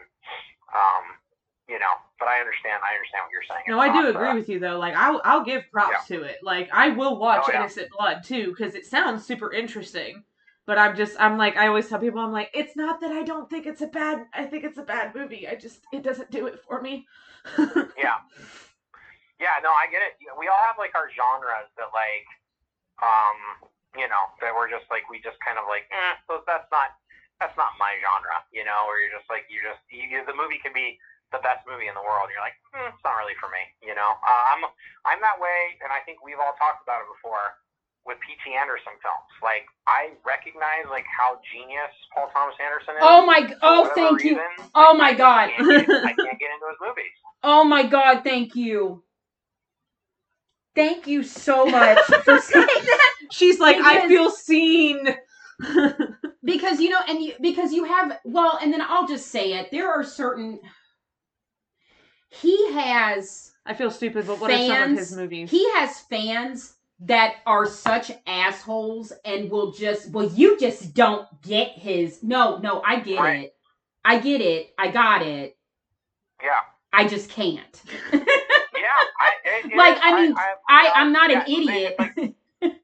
[0.75, 1.05] um
[1.67, 4.31] you know but i understand i understand what you're saying No, It's I do agree
[4.31, 4.79] uh, with you though.
[4.79, 6.39] Like, I'll I'll give props to it.
[6.43, 7.61] Like, I will watch Oh, yeah.
[7.61, 10.23] Innocent Blood too because it sounds super interesting.
[10.67, 13.23] But I'm just I'm like I always tell people I'm like it's not that I
[13.23, 15.47] don't think it's a bad I think it's a bad movie.
[15.47, 17.07] I just it doesn't do it for me.
[17.99, 18.19] Yeah.
[19.41, 20.17] Yeah, no, I get it.
[20.39, 22.25] We all have like our genres that like
[23.03, 26.67] um you know, that we're just like we just kind of like, eh, so that's
[26.75, 26.99] not
[27.39, 30.59] that's not my genre, you know, or you're just like you just you, the movie
[30.63, 30.99] can be
[31.35, 32.31] the best movie in the world.
[32.31, 34.19] You're like, hmm, it's not really for me, you know.
[34.23, 34.63] Uh, I'm
[35.07, 37.59] I'm that way, and I think we've all talked about it before
[38.07, 38.55] with P.T.
[38.55, 39.31] Anderson films.
[39.43, 43.03] Like I recognize like how genius Paul Thomas Anderson is.
[43.03, 43.41] Oh my!
[43.63, 44.41] Oh, for Oh, whatever thank you.
[44.75, 45.51] Oh I- my I God.
[45.57, 47.13] can't get- I can't get into his movies.
[47.43, 48.23] Oh my God!
[48.25, 49.03] Thank you.
[50.75, 53.15] Thank you so much for saying that.
[53.31, 55.17] She's like I feel seen.
[56.45, 59.71] because you know and you because you have well and then i'll just say it
[59.71, 60.59] there are certain
[62.29, 65.51] he has I feel stupid, but what are some of his movies?
[65.51, 71.71] he has fans that are such assholes and will just well you just don't get
[71.73, 73.45] his no no i get Right.
[73.47, 73.55] it.
[74.05, 74.75] I get it.
[74.79, 75.57] I got it.
[76.43, 76.61] Yeah.
[76.93, 77.83] i just can't.
[78.13, 81.95] Yeah, I, it, it Like, is- I mean, I, i i'm not yeah, an idiot
[81.99, 82.35] like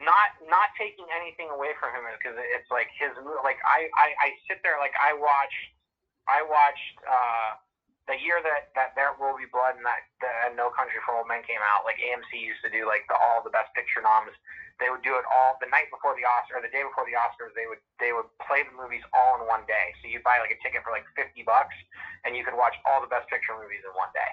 [0.00, 3.10] not not taking anything away from him because it's like his
[3.42, 5.64] like I, I I sit there like I watched
[6.28, 7.56] I watched uh
[8.06, 11.26] the year that that There Will Be Blood and that the No Country for Old
[11.26, 11.82] Men came out.
[11.82, 14.34] Like AMC used to do like the all the Best Picture noms.
[14.78, 17.18] They would do it all the night before the Oscar or the day before the
[17.18, 17.50] Oscars.
[17.58, 19.90] They would they would play the movies all in one day.
[20.00, 21.74] So you buy like a ticket for like fifty bucks
[22.22, 24.32] and you could watch all the Best Picture movies in one day.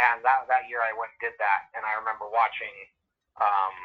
[0.00, 2.72] And that that year I went and did that, and I remember watching
[3.36, 3.76] um,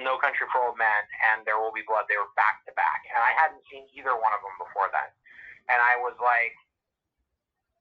[0.00, 2.08] No Country for Old Men and There Will Be Blood.
[2.08, 5.12] They were back to back, and I hadn't seen either one of them before then.
[5.68, 6.56] And I was like,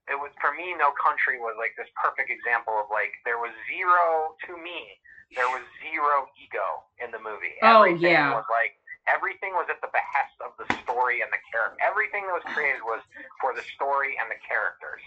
[0.09, 0.73] it was for me.
[0.77, 4.97] No Country was like this perfect example of like there was zero to me.
[5.31, 7.55] There was zero ego in the movie.
[7.63, 8.35] Oh, Everything yeah.
[8.35, 8.75] was like
[9.09, 11.77] everything was at the behest of the story and the character.
[11.81, 13.01] Everything that was created was
[13.41, 15.01] for the story and the characters.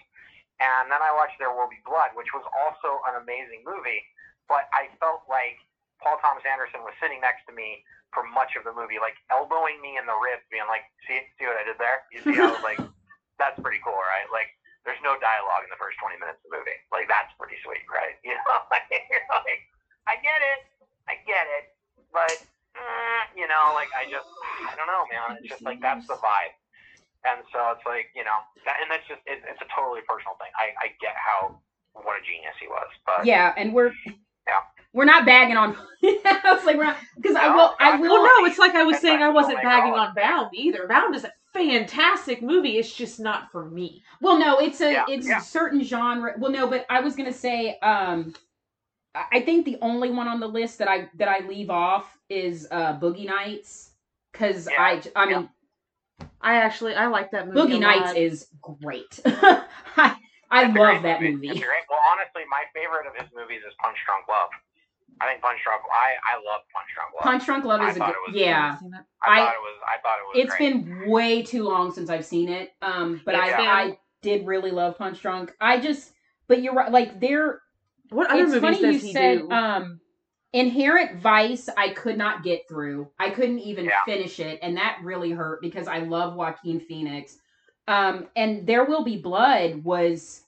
[0.62, 4.02] And then I watched There Will Be Blood, which was also an amazing movie,
[4.46, 5.58] but I felt like
[5.98, 7.82] Paul Thomas Anderson was sitting next to me
[8.14, 11.46] for much of the movie, like elbowing me in the ribs, being like, "See, see
[11.46, 12.06] what I did there?
[12.14, 12.78] You see, I was like,
[13.42, 14.30] that's pretty cool, right?
[14.30, 14.54] Like,
[14.84, 16.78] there's no dialogue in the first 20 minutes of the movie.
[16.92, 18.16] Like, that's pretty sweet, right?
[18.24, 19.62] You know, like, like
[20.08, 20.60] I get it,
[21.08, 21.72] I get it,
[22.12, 22.36] but
[22.76, 24.28] mm, you know, like, I just,
[24.68, 25.40] I don't know, man.
[25.40, 26.54] It's just like that's the vibe.
[27.24, 28.36] And so it's like, you know,
[28.68, 30.52] that, and that's just, it, it's a totally personal thing.
[30.60, 31.56] I, I get how,
[31.96, 32.88] what a genius he was.
[33.08, 33.92] But Yeah, and we're
[34.46, 34.60] Yeah.
[34.92, 35.76] we're not bagging on.
[36.04, 37.74] I was like, we're not because I will.
[37.80, 38.10] I will.
[38.12, 40.86] Well, no, it's like I was saying I wasn't bagging on Bound either.
[40.86, 42.78] Bound is a fantastic movie.
[42.78, 44.02] It's just not for me.
[44.20, 45.38] Well, no, it's a Yeah, it's yeah.
[45.38, 46.34] a certain genre.
[46.38, 48.34] Well, no, but I was gonna say, um,
[49.14, 52.18] I I think the only one on the list that I that I leave off
[52.28, 53.92] is uh Boogie Nights
[54.32, 55.48] because Yeah, I I mean
[56.40, 57.60] I actually I like that movie.
[57.60, 58.16] Boogie a Nights lot.
[58.16, 59.20] is great.
[59.26, 60.16] I
[60.50, 61.64] I love that It's movie.
[61.88, 64.50] Well, honestly, my favorite of his movies is Punch Drunk Love.
[65.20, 65.82] I think Punch Drunk.
[65.92, 67.22] I I love Punch Drunk Love.
[67.22, 68.62] Punch Drunk Love is a good, it was- I yeah.
[68.72, 69.00] haven't seen it.
[69.22, 69.80] I, I- thought it was.
[69.86, 70.44] I thought it was.
[70.44, 70.84] It's great.
[71.04, 72.72] been way too long since I've seen it.
[72.82, 73.60] Um, but I Yeah.
[73.60, 75.52] I did really love Punch Drunk.
[75.60, 76.12] I just,
[76.48, 76.90] but you're right.
[76.90, 77.60] Like there,
[78.10, 79.50] What other it's movies funny does you he said do?
[79.50, 80.00] um
[80.52, 83.10] Inherent Vice I could not get through.
[83.18, 84.04] I couldn't even Yeah.
[84.06, 87.38] finish it and that really hurt because I love Joaquin Phoenix.
[87.88, 90.43] Um and There Will Be Blood was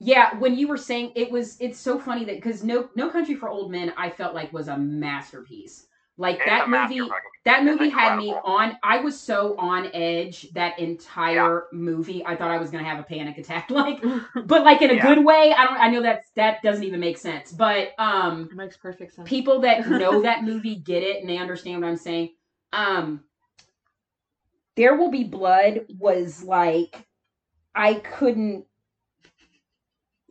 [0.00, 3.34] yeah, when you were saying it was it's so funny that cuz No No Country
[3.34, 5.86] for Old Men I felt like was a masterpiece.
[6.16, 7.12] Like It's that movie masterpiece.
[7.44, 12.24] that It's movie had me on I was so on edge that entire movie.
[12.24, 14.02] I thought I was going to have a panic attack like
[14.46, 15.02] but like in a Yeah.
[15.02, 15.54] good way.
[15.56, 17.52] I don't I know that's that doesn't even make sense.
[17.52, 19.28] But um it makes perfect sense.
[19.28, 22.30] people that know that movie get it and they understand what I'm saying.
[22.72, 23.24] Um
[24.76, 27.06] There Will Be Blood was like
[27.74, 28.66] I couldn't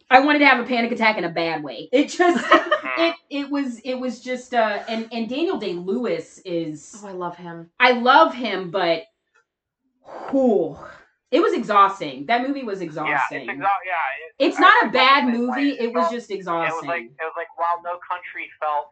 [0.10, 1.90] I wanted to have a panic attack in a bad way.
[1.94, 2.46] It just
[2.98, 7.12] it it was it was just uh and and Daniel Day Lewis is oh, I
[7.12, 7.70] love him.
[7.80, 9.04] I love him but
[10.30, 10.78] whew,
[11.32, 12.26] it was exhausting.
[12.28, 13.42] That movie was Yeah, exhausting.
[13.50, 14.06] it's exa- yeah.
[14.40, 15.72] It, It's not a bad movie.
[15.72, 16.76] like- It was just It exhausting.
[16.76, 18.90] was like it was like while No Country felt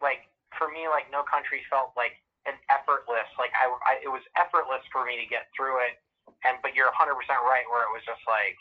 [0.00, 2.12] like for me like No Country felt like
[2.46, 5.96] an effortless like I, I it was effortless for me to get through it
[6.44, 8.56] and but you're 100 percent right where it was just like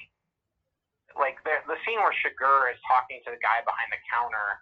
[1.20, 4.61] like the the scene where Chigurh is talking to the guy behind the counter.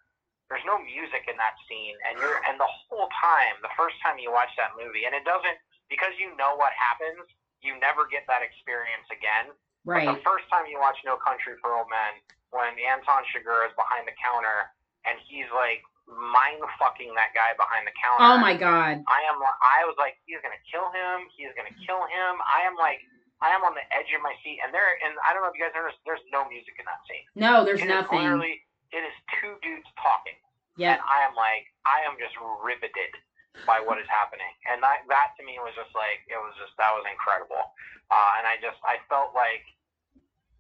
[0.51, 4.19] There's no music in that scene, and you're and the whole time, the first time
[4.19, 5.55] you watch that movie, and it doesn't
[5.87, 7.23] because you know what happens.
[7.63, 9.53] You never get that experience again.
[9.85, 10.09] right.
[10.09, 12.19] The first time you watch No Country for Old Men,
[12.51, 14.73] when Anton Chigurh is behind the counter
[15.07, 18.25] and he's like mind fucking that guy behind the counter.
[18.27, 18.99] Oh my god.
[19.07, 19.37] I am.
[19.39, 21.29] I was like, he's gonna kill him.
[21.31, 22.33] He's gonna kill him.
[22.43, 22.99] I am like,
[23.41, 25.57] I am on the edge of my seat, and there, and I don't know if
[25.57, 27.25] you guys noticed, there's no music in that scene.
[27.33, 28.21] No, there's It nothing.
[28.21, 28.61] Literally,
[28.93, 30.37] it is two dudes talking,
[30.77, 30.97] Yeah.
[30.97, 33.17] and I am like, I am just riveted
[33.65, 36.71] by what is happening, and that that to me was just like, it was just
[36.77, 37.73] that was incredible,
[38.13, 39.65] uh, and I just I felt like,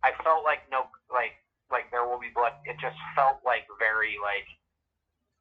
[0.03, 1.37] I felt like no like
[1.69, 2.57] like there will be blood.
[2.65, 4.49] It just felt like very like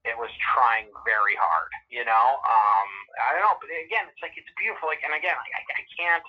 [0.07, 2.27] it was trying very hard, you know.
[2.41, 2.89] Um,
[3.21, 4.89] I don't know, but again, it's like it's beautiful.
[4.89, 6.25] Like, and again, I, I can't,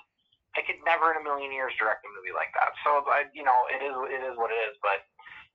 [0.56, 2.76] I could never in a million years direct a movie like that.
[2.84, 4.76] So, I, you know, it is, it is what it is.
[4.84, 5.00] But,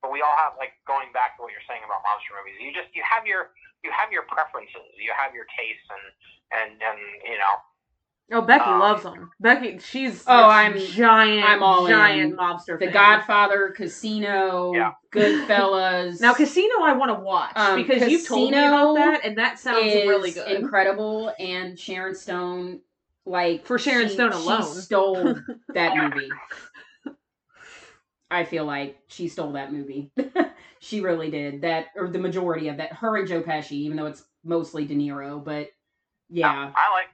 [0.02, 2.58] but we all have like going back to what you're saying about monster movies.
[2.62, 3.54] You just you have your
[3.86, 6.06] you have your preferences, you have your tastes, and
[6.54, 7.56] and and you know,
[8.30, 9.32] Oh, Becky Um, loves them.
[9.40, 12.38] Becky, she's Oh, I'm giant, I'm all giant in.
[12.38, 12.78] mobster.
[12.78, 12.94] The fan.
[12.94, 14.92] Godfather, Casino, Yeah.
[15.14, 16.20] Goodfellas.
[16.20, 19.60] Now, Casino, I want to watch Um, because you've told me about that, and that
[19.60, 20.48] sounds is really good.
[20.60, 22.82] incredible, and Sharon Stone,
[23.28, 24.64] like For Sharon she- Stone she alone.
[24.64, 25.36] stole
[25.74, 26.30] that movie.
[28.30, 30.12] I feel like she stole that movie.
[30.80, 32.92] she really did that, or the majority of that.
[32.92, 35.72] Her and Joe Pesci, even though it's mostly De Niro, but
[36.28, 37.08] yeah, I like,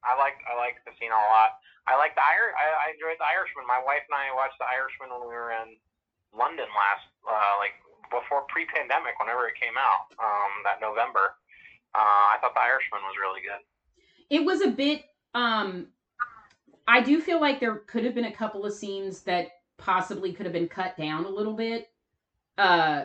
[0.00, 1.60] I like, I like the scene a lot.
[1.84, 3.68] I like the Ir- I, I enjoyed the Irishman.
[3.68, 5.76] My wife and I watched the Irishman when we were in
[6.32, 7.76] London last, uh, like
[8.08, 11.36] before pre-pandemic, whenever it came out, um, that November.
[11.92, 13.60] Uh, I thought the Irishman was really good.
[14.32, 15.04] it was a bit.
[15.34, 15.88] Um
[16.88, 20.46] I do feel like there could have been a couple of scenes that possibly could
[20.46, 21.88] have been cut down a little bit.
[22.58, 23.04] Uh,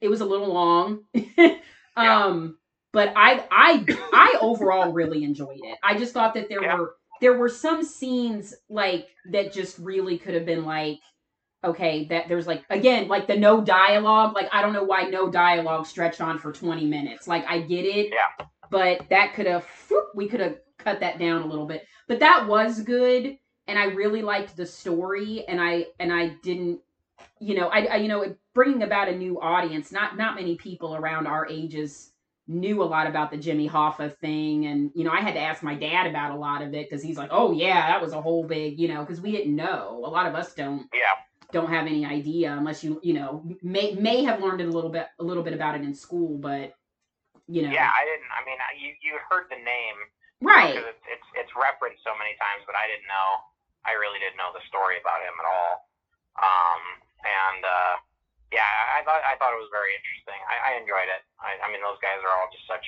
[0.00, 1.04] it was a little long.
[1.96, 2.56] um,
[2.92, 5.78] but I I I overall really enjoyed it.
[5.82, 6.76] I just thought that there Yeah.
[6.78, 10.98] were there were some scenes like that just really could have been like
[11.64, 14.34] okay, that there's like again like the no dialogue.
[14.34, 17.28] Like I don't know why no dialogue stretched on for 20 minutes.
[17.28, 18.46] Like I get it, Yeah.
[18.70, 19.66] but that could have
[20.14, 21.86] we could have cut that down a little bit.
[22.08, 26.80] But that was good, and I really liked the story, and I and I didn't,
[27.40, 29.92] you know, I, I you know bringing about a new audience.
[29.92, 32.10] Not not many people around our ages
[32.48, 35.62] knew a lot about the Jimmy Hoffa thing, and you know I had to ask
[35.62, 38.20] my dad about a lot of it because he's like, oh yeah, that was a
[38.20, 40.02] whole big, you know, because we didn't know.
[40.04, 41.14] A lot of us don't Yeah.
[41.52, 44.90] don't have any idea unless you you know may may have learned it a little
[44.90, 46.74] bit a little bit about it in school, but
[47.48, 48.30] you know, Yeah, I didn't.
[48.32, 49.96] I mean, I- you you heard the name
[50.42, 50.74] right.
[50.74, 53.28] because it's, it's it's referenced so many times, but I didn't know.
[53.82, 55.74] I really didn't know the story about him at all.
[56.38, 56.82] Um,
[57.22, 57.94] and uh,
[58.54, 60.38] yeah, I, thought I thought it was very interesting.
[60.46, 61.22] I, I enjoyed it.
[61.42, 62.84] I, I mean, those guys are all just such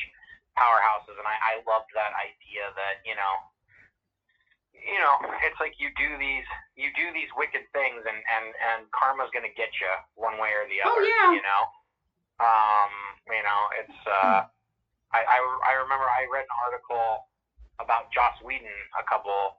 [0.55, 3.35] powerhouses, and I, I loved that idea that you know,
[4.75, 6.47] you know, it's like you do these
[6.79, 10.69] you do these wicked things, and and and karma's gonna get you one way or
[10.71, 10.95] the other.
[10.95, 11.11] Oh, other.
[11.11, 11.31] yeah.
[11.35, 11.63] You know,
[12.39, 12.93] um,
[13.31, 14.01] you know, it's.
[14.07, 14.41] Uh,
[15.15, 17.31] I, I I remember I read an article
[17.81, 19.59] about Joss Whedon a couple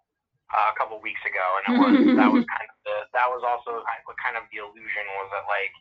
[0.54, 3.42] uh, a couple weeks ago, and it was that was kind of the that was
[3.42, 5.74] also kind of, kind of the illusion was that like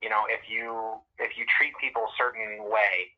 [0.00, 3.12] you know if you if you treat people a certain way,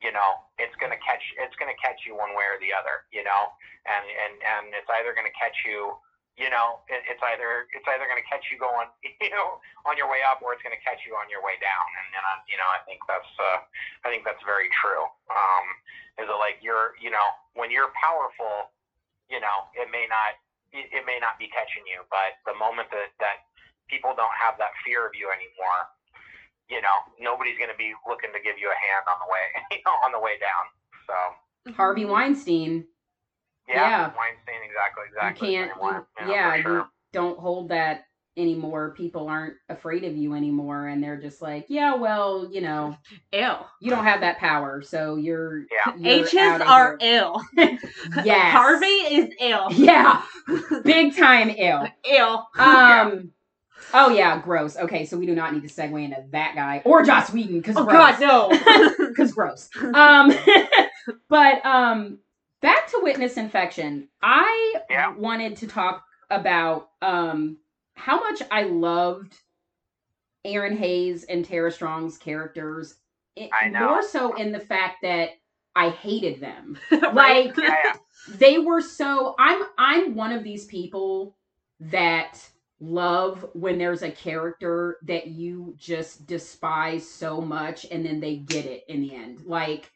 [0.00, 3.22] you know it's gonna catch it's gonna catch you one way or the other, you
[3.26, 3.42] know,
[3.86, 5.94] and and and it's either gonna catch you.
[6.34, 8.90] You know, it, it's either it's either going to catch you going,
[9.22, 11.54] you know, on your way up, or it's going to catch you on your way
[11.62, 11.86] down.
[12.02, 13.58] And, and I, you know, I think that's uh,
[14.02, 15.06] I think that's very true.
[15.30, 15.66] Um,
[16.18, 17.26] is it like you're, you know,
[17.58, 18.70] when you're powerful,
[19.26, 20.38] you know, it may not,
[20.70, 23.50] it, it may not be catching you, but the moment that that
[23.90, 25.80] people don't have that fear of you anymore,
[26.70, 29.44] you know, nobody's going to be looking to give you a hand on the way,
[29.78, 30.64] you know, on the way down.
[31.06, 31.14] So
[31.74, 32.86] Harvey Weinstein.
[33.68, 34.00] Yeah, Yeah.
[34.06, 35.50] Weinstein, exactly, exactly.
[35.52, 35.86] you can't you-
[36.20, 36.76] you know, yeah sure.
[36.78, 38.04] you don't hold that
[38.36, 42.96] anymore people aren't afraid of you anymore and they're just like yeah well you know
[43.32, 43.52] Ew.
[43.80, 45.94] you don't have that power so you're, Yeah.
[45.96, 47.20] you're H's are here.
[47.22, 47.40] ill.
[48.24, 49.68] yes Harvey is ill.
[49.70, 50.20] yeah
[50.82, 52.48] big time ill Ill.
[52.58, 53.30] um
[53.92, 57.04] oh yeah gross okay so we do not need to segue into that guy or
[57.04, 58.48] joss whedon because Oh God, no.
[58.98, 59.68] because gross.
[59.80, 60.32] Um,
[61.28, 62.18] but um,
[62.64, 64.08] back to witness infection.
[64.22, 65.14] I Yeah.
[65.14, 67.58] wanted to talk about um
[67.96, 69.36] how much I loved
[70.46, 72.96] Erinn Hayes and Tara Strong's characters.
[73.36, 73.88] It- I know.
[73.88, 75.30] More so in the fact that
[75.76, 76.78] I hated them.
[77.12, 77.92] Like Yeah, yeah.
[78.38, 81.36] they were so I'm I'm one of these people
[81.80, 82.38] that
[82.80, 88.66] love when there's a character that you just despise so much and then they get
[88.66, 89.42] it in the end.
[89.46, 89.90] Like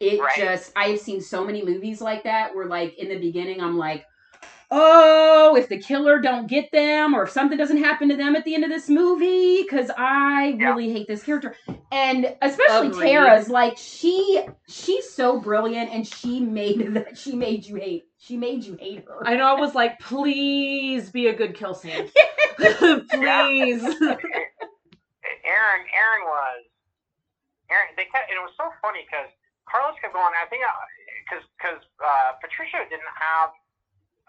[0.00, 0.36] it Right.
[0.36, 4.04] just I've seen so many movies like that where like in the beginning I'm like
[4.68, 8.44] Oh, if the killer don't get them, or if something doesn't happen to them at
[8.44, 10.70] the end of this movie, because I Yeah.
[10.70, 11.54] really hate this character,
[11.92, 13.12] and especially Agreed.
[13.12, 18.36] Tara's like she she's so brilliant, and she made that she made you hate she
[18.36, 19.24] made you hate her.
[19.24, 22.10] I know I was like, please be a good kill scene.
[22.58, 23.82] please.
[23.84, 26.64] Erinn, Erinn was,
[27.70, 27.94] Erinn.
[27.96, 29.28] They kept, and it was so funny because
[29.66, 30.32] Carlos kept going.
[30.38, 30.62] I think
[31.26, 33.50] because because uh, Patricia didn't have,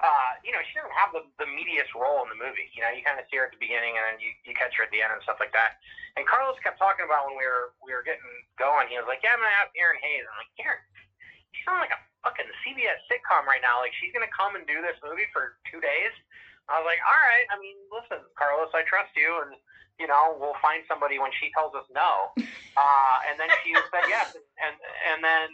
[0.01, 2.67] uh, you know, she doesn't have the the meatiest role in the movie.
[2.73, 4.73] You know, you kind of see her at the beginning and then you, you catch
[4.81, 5.77] her at the end and stuff like that.
[6.17, 8.25] And Carlos kept talking about when we were we were getting
[8.57, 8.89] going.
[8.89, 10.81] He was like, "Yeah, I'm gonna have Erinn Hayes." I'm like, "Erinn,
[11.53, 13.77] you sound like a fucking CBS sitcom right now.
[13.77, 16.13] Like she's gonna come and do this movie for two days."
[16.67, 17.45] I was like, "All right.
[17.53, 19.53] I mean, listen, Carlos, I trust you, and
[19.99, 22.31] you know, we'll find somebody when she tells us no."
[22.77, 24.77] Uh, and then she said yes, and,
[25.09, 25.49] and then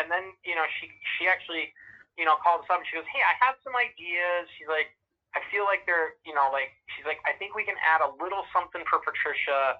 [0.00, 1.68] and then you know she she actually
[2.16, 4.88] you know called us up and she goes, "Hey, I have some ideas." She's like,
[5.36, 8.08] "I feel like they're you know like she's like I think we can add a
[8.16, 9.76] little something for Patricia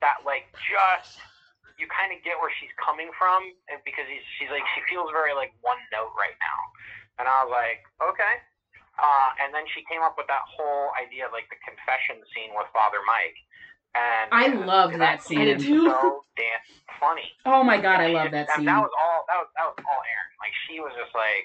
[0.00, 1.20] that like just."
[1.80, 5.08] You kind of get where she's coming from, and because he's, she's like she feels
[5.10, 6.60] very like one note right now,
[7.18, 8.40] and I was like, okay.
[9.02, 12.70] Uh, and then she came up with that whole idea like the confession scene with
[12.70, 13.34] Father Mike,
[13.98, 15.90] and I love that scene do too.
[15.90, 16.62] so damn
[17.02, 17.26] funny.
[17.42, 18.70] Oh my god, I love she- that scene.
[18.70, 19.26] that was all.
[19.26, 20.32] That was that was all Erinn.
[20.38, 21.42] Like she was just like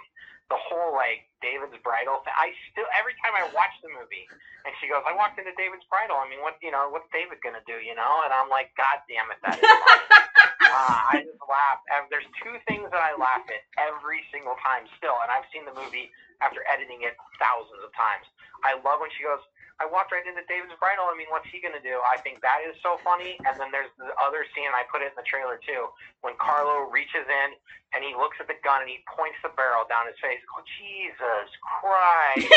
[0.54, 2.38] the whole like David's bridal thing.
[2.38, 4.30] I still every time I watch the movie,
[4.64, 6.22] and she goes, "I walked into David's bridal.
[6.22, 7.82] I mean, what you know, what's David gonna do?
[7.82, 11.82] You know?" And I'm like, "God damn it, that is." uh, I just laugh.
[12.14, 15.74] There's two things that I laugh at every single time still, and I've seen the
[15.76, 18.26] movie after editing it thousands of times.
[18.66, 19.42] I love when she goes,
[19.78, 21.06] I walked right into David's bridal.
[21.06, 22.02] I mean, what's he gonna do?
[22.02, 23.38] I think that is so funny.
[23.46, 25.94] And then there's the other scene, I put it in the trailer too,
[26.26, 27.50] when Carlo reaches in
[27.94, 30.42] and he looks at the gun and he points the barrel down his face.
[30.50, 31.48] Oh Jesus!
[31.62, 32.50] Christ!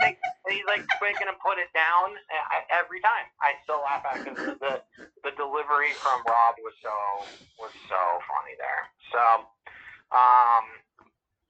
[0.00, 3.28] and, and he's like quick and put it down I, every time.
[3.44, 4.80] I still laugh at it because the
[5.28, 6.96] the delivery from Rob was so
[7.60, 8.00] was so
[8.32, 8.88] funny there.
[9.12, 9.22] So,
[10.08, 10.64] um,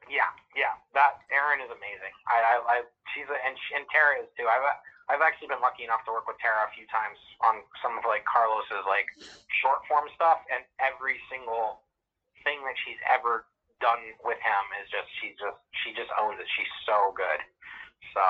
[0.07, 2.14] yeah, yeah, that Erinn is amazing.
[2.30, 2.76] I, I, I
[3.12, 4.46] she's a, and and Tara is too.
[4.46, 4.62] I've
[5.07, 8.02] I've actually been lucky enough to work with Tara a few times on some of
[8.07, 9.07] like Carlos's like
[9.62, 11.82] short form stuff, and every single
[12.42, 13.46] thing that she's ever
[13.82, 16.48] done with him is just she's just she just owns it.
[16.54, 17.40] She's so good.
[18.14, 18.22] So.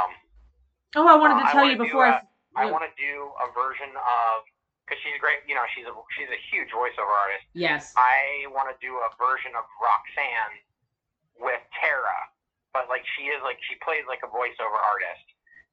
[0.96, 2.08] Oh, I wanted to uh, tell you before.
[2.08, 2.16] Do
[2.56, 4.48] I, a, I want to do a version of
[4.84, 5.44] because she's great.
[5.44, 7.44] You know, she's a she's a huge voiceover artist.
[7.52, 7.92] Yes.
[7.98, 10.56] I want to do a version of Roxanne
[11.40, 12.18] with Tara,
[12.72, 15.26] but like she is like she plays like a voiceover artist,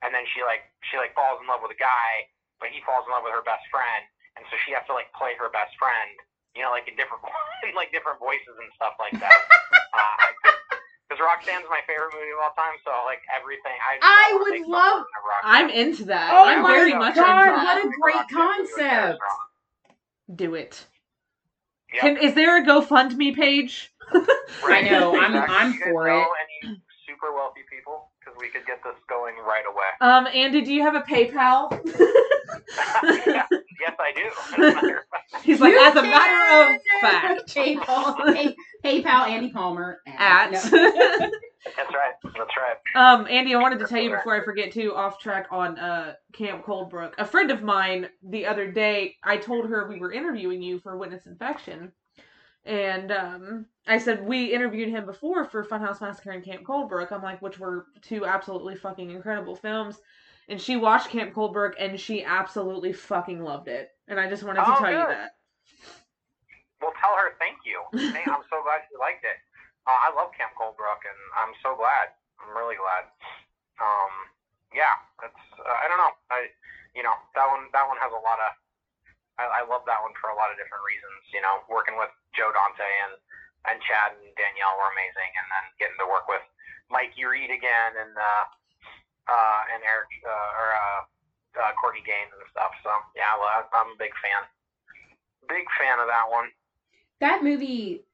[0.04, 2.28] and then she like she like falls in love with a guy,
[2.60, 4.04] but he falls in love with her best friend,
[4.36, 6.12] and so she has to like play her best friend,
[6.56, 7.24] you know, like in different
[7.68, 9.40] in like different voices and stuff like that.
[9.98, 10.18] uh,
[11.10, 13.76] because Roxanne's my favorite movie of all time, so like everything.
[13.78, 16.32] I, I would love- version of I'm into that.
[16.34, 19.06] Oh I'm my very much God, into what a great Roxanne would do it very
[19.06, 19.20] concept.
[20.36, 20.86] Do it.
[21.94, 22.02] Yep.
[22.02, 23.94] Can, is there a GoFundMe page?
[24.64, 25.56] I know, I'm- Exactly.
[25.56, 26.66] I'm You guys for know it.
[26.66, 28.03] Any super wealthy people?
[28.34, 29.84] Because we could get this going right away.
[30.02, 31.72] Um, Andy, do you have a PayPal?
[33.28, 33.46] yeah,
[33.80, 34.30] yes, I do.
[34.54, 35.44] As a matter of fact.
[35.46, 37.48] He's like, You as a matter of fact.
[37.56, 40.52] PayPal, pay, PayPal, Andy Palmer At.
[40.52, 40.60] No.
[41.78, 42.14] That's right.
[42.24, 42.78] That's right.
[42.96, 46.14] um, Andy, I wanted to tell you before I forget to off track on uh
[46.34, 47.16] Camp Cold Brook.
[47.18, 50.98] A friend of mine the other day, I told her we were interviewing you for
[50.98, 51.92] Witness Infection.
[52.66, 57.12] And um, I said we interviewed him before for Funhouse Massacre and Camp Cold Brook.
[57.12, 60.00] I'm like, which were two absolutely fucking incredible films.
[60.48, 63.92] And she watched Camp Cold Brook and she absolutely fucking loved it.
[64.08, 65.36] And I just wanted to Oh, tell you that.
[66.82, 67.80] Well, tell her thank you.
[68.12, 69.40] Hey, I'm so glad she liked it.
[69.88, 72.16] Uh, I love Camp Cold Brook, and I'm so glad.
[72.40, 73.04] I'm really glad.
[73.84, 74.14] Um,
[74.72, 75.44] yeah, that's.
[75.60, 76.12] Uh, I don't know.
[76.32, 76.48] I,
[76.96, 77.68] you know, that one.
[77.76, 78.52] That one has a lot of.
[79.42, 81.22] I, I love that one for a lot of different reasons.
[81.34, 83.16] You know, working with Joe Dante and
[83.72, 86.44] and Chad and Danielle were amazing, and then getting to work with
[86.92, 88.46] Mikey Reed again and uh,
[89.32, 91.02] uh, and Eric uh, or uh,
[91.64, 92.74] uh, Courtney Gains and stuff.
[92.84, 94.44] So yeah, well, I'm a big fan.
[95.50, 96.50] Big fan of that one.
[97.20, 98.06] that movie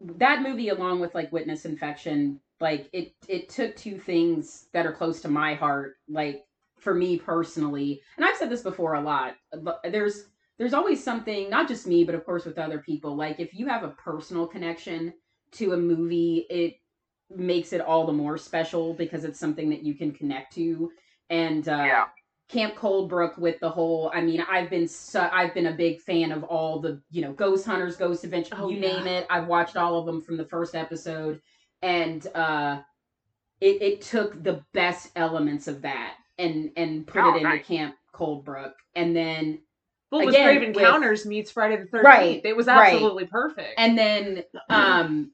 [0.00, 4.92] that movie along with like witness infection like it it took two things that are
[4.92, 6.44] close to my heart like
[6.80, 10.24] for me personally and i've said this before a lot but there's
[10.58, 13.66] there's always something not just me but of course with other people like if you
[13.66, 15.12] have a personal connection
[15.52, 16.74] to a movie it
[17.34, 20.90] makes it all the more special because it's something that you can connect to
[21.30, 22.04] and uh Yeah.
[22.48, 24.10] Camp Cold Brook with the whole.
[24.14, 27.34] I mean, I've been su- I've been a big fan of all the you know
[27.34, 28.94] Ghost Hunters, Ghost Adventure, Oh, you yeah.
[28.94, 29.26] name it.
[29.28, 31.42] I've watched all of them from the first episode,
[31.82, 32.80] and uh,
[33.60, 37.66] it it took the best elements of that and and put Oh, it into nice.
[37.66, 39.60] Camp Cold Brook, and then
[40.10, 42.02] Well, was Again, Grave with- Encounters meets Friday the 13th.
[42.04, 42.92] Right, It was right.
[42.94, 43.74] absolutely perfect.
[43.76, 45.30] and then um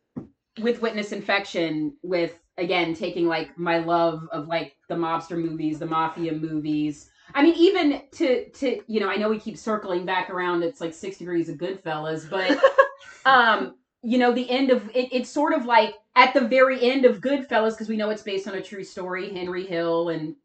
[0.60, 5.86] with witness infection with again taking like my love of like the mobster movies the
[5.86, 10.30] mafia movies i mean even to to you know i know we keep circling back
[10.30, 12.56] around it's like six degrees of goodfellas but
[13.26, 17.04] um you know the end of it, it's sort of like at the very end
[17.04, 20.36] of goodfellas because we know it's based on a true story henry hill and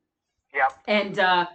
[0.54, 0.74] Yep.
[0.88, 1.45] and uh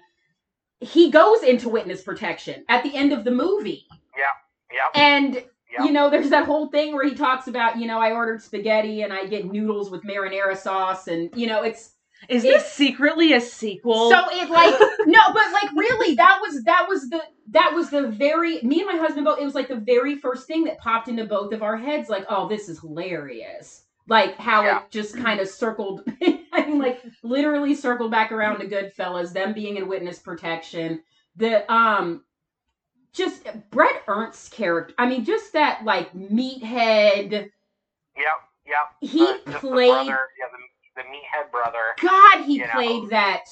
[0.80, 3.86] he goes into witness protection at the end of the movie
[4.16, 4.90] Yep.
[4.95, 5.86] and Yep.
[5.86, 9.03] you know, there's that whole thing where he talks about, you know, I ordered spaghetti
[9.03, 11.90] and I get noodles with marinara sauce, and you know, it's
[12.28, 14.09] Is it- this secretly a sequel?
[14.11, 14.74] so it like
[15.07, 17.20] no, but like really, that was that was the
[17.51, 19.40] that was the very me and my husband both.
[19.40, 22.24] It was like the very first thing that popped into both of our heads, like,
[22.28, 23.84] oh, this is hilarious.
[24.09, 24.80] Like how Yeah.
[24.82, 26.02] it just kind of circled.
[26.22, 31.02] I mean, like literally circled back around to Goodfellas, them being in witness protection.
[31.36, 32.24] The um
[33.12, 34.94] just Bret Ernst's character.
[34.98, 37.30] I mean, just that like meathead.
[37.30, 37.50] Yep.
[38.66, 39.11] Yep.
[39.11, 39.90] He Uh, just the played.
[39.90, 40.46] brother, yeah,
[40.96, 41.94] the, the meathead brother.
[42.00, 42.72] God, he you know.
[42.72, 43.44] played that.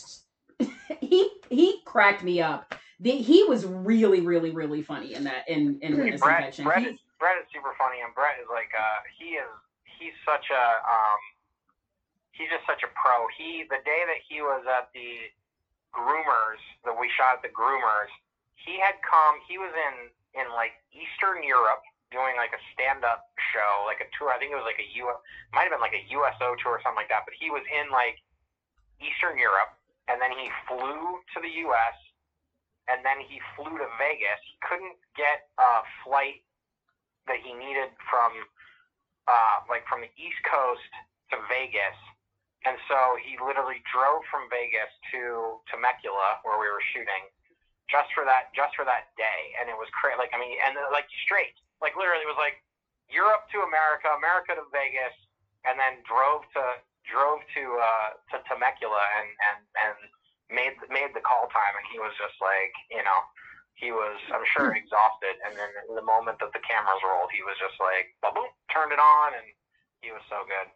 [1.01, 2.75] he he cracked me up.
[3.01, 6.65] The, he was really, really, really funny in that in in Witness Bret, Infection.
[6.65, 9.47] Bret, He- is, Bret is super funny, and Bret is like, uh, he is,
[10.03, 11.21] he's such a, um,
[12.35, 13.31] he's just such a pro.
[13.39, 15.31] He, the day that he was at the
[15.95, 18.11] groomers, that we shot at the groomers,
[18.59, 20.11] he had come, he was in,
[20.43, 24.35] in like Eastern Europe doing like a stand-up show, like a tour.
[24.35, 25.07] I think it was like a U,
[25.55, 27.89] might have been like a USO tour or something like that, but he was in
[27.95, 28.21] like
[29.01, 29.73] Eastern Europe,
[30.11, 31.97] and then he flew to the U.S.,
[32.91, 34.43] and then he flew to Vegas.
[34.43, 36.43] He couldn't get a flight
[37.31, 38.35] that he needed from
[39.29, 40.91] uh, like from the East Coast
[41.31, 41.99] to Vegas.
[42.65, 47.27] and so he literally drove from Vegas to Temecula where we were shooting
[47.91, 50.17] just for that just for that day, and it was crazy.
[50.17, 51.53] Like I mean, and then, like straight,
[51.85, 52.57] like literally, it was like
[53.13, 55.13] Europe to America, America to Vegas,
[55.69, 59.97] and then drove to drove to uh, to Temecula and and and
[60.49, 63.21] made made the call time, and he was just like, you know,
[63.75, 64.77] he was, I'm sure, hmm.
[64.77, 65.35] exhausted.
[65.47, 68.93] And then in the moment that the cameras rolled, he was just like, boom, turned
[68.93, 69.47] it on, and
[70.01, 70.69] he was so good.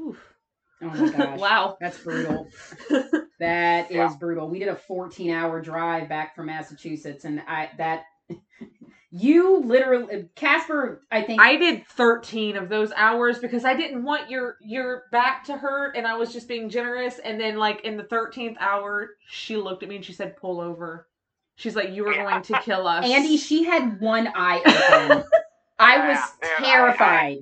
[0.00, 0.34] Oof.
[0.82, 1.38] Oh my gosh.
[1.44, 1.76] wow.
[1.80, 2.48] That's brutal.
[3.40, 4.14] That is Yeah.
[4.18, 4.48] brutal.
[4.48, 8.04] We did a 14 hour drive back from Massachusetts, and I that
[9.10, 11.02] you literally Casper.
[11.10, 15.44] I think I did 13 of those hours because I didn't want your your back
[15.44, 19.10] to hurt and I was just being generous and then like in the 13th hour
[19.26, 21.08] she looked at me and she said pull over.
[21.56, 23.04] She's like you were going to kill us.
[23.04, 23.36] Andy.
[23.36, 25.24] She had one eye open.
[25.78, 27.38] I was Yeah, dude, I- terrified.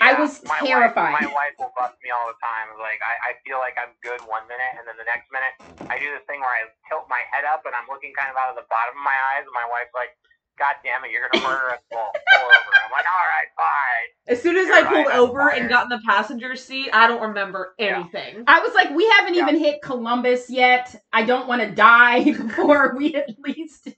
[0.00, 1.12] I Yeah, was my terrified.
[1.16, 2.74] Wife, my wife will bust me all the time.
[2.80, 5.54] Like I, I feel like I'm good one minute, and then the next minute
[5.88, 8.36] I do this thing where I tilt my head up and I'm looking kind of
[8.36, 10.12] out of the bottom of my eyes, and my wife's like,
[10.58, 12.72] "God damn it, you're gonna murder us all." Pull over.
[12.84, 15.84] I'm like, "All right, fine." as soon as You're I pulled right, over and got
[15.84, 17.98] in the passenger seat, I don't remember Yeah.
[17.98, 18.44] anything.
[18.46, 19.42] I was like, we haven't Yeah.
[19.42, 20.94] even hit Columbus yet.
[21.12, 23.88] I don't want to die before we at least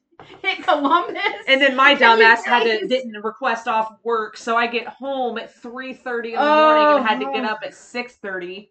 [0.43, 1.23] hit Columbus.
[1.47, 4.89] And then my Can you dumbass had to didn't request off work, so I get
[4.89, 7.53] home at 3:30 in the morning and oh, had to get Oh.
[7.53, 8.71] up at 6:30.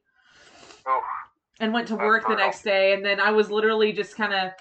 [0.87, 1.03] Oof.
[1.61, 4.51] and went to work the next day and then i was literally just kind of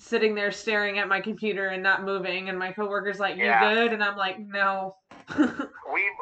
[0.00, 3.60] sitting there staring at my computer and not moving and my coworker's like you Yeah.
[3.74, 4.96] good and i'm like no
[5.36, 6.18] We've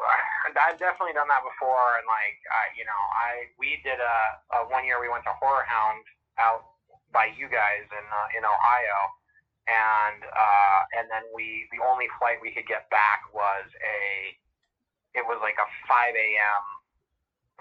[0.59, 4.17] I've definitely done that before, and like uh, you know, I we did a,
[4.57, 6.01] a one year we went to Horror Hound
[6.41, 6.73] out
[7.13, 8.99] by you guys in uh, in Ohio,
[9.69, 14.01] and uh, and then we the only flight we could get back was a
[15.17, 16.63] it was like a five a.m.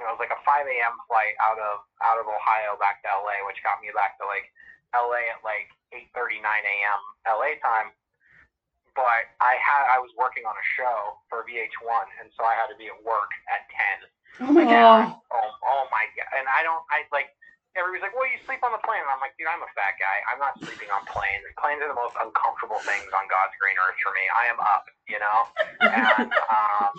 [0.01, 0.97] It was like a five a.m.
[1.09, 4.49] flight out of out of Ohio back to LA, which got me back to like
[4.97, 7.01] LA at like eight thirty nine a.m.
[7.29, 7.93] LA time
[8.99, 12.67] but I had I was working on a show for VH1, and so I had
[12.67, 13.97] to be at work at ten.
[14.43, 14.75] oh my Oh.
[14.75, 15.03] god.
[15.31, 16.27] Oh, oh my god!
[16.35, 17.31] And I don't, I like
[17.79, 19.95] everybody's like, "Well, you sleep on the plane," and I'm like, "Dude, I'm a fat
[20.03, 20.19] guy.
[20.27, 21.47] I'm not sleeping on planes.
[21.63, 24.25] Planes are the most uncomfortable things on God's green earth for me.
[24.35, 25.39] I am up, you know."
[25.79, 26.91] And um,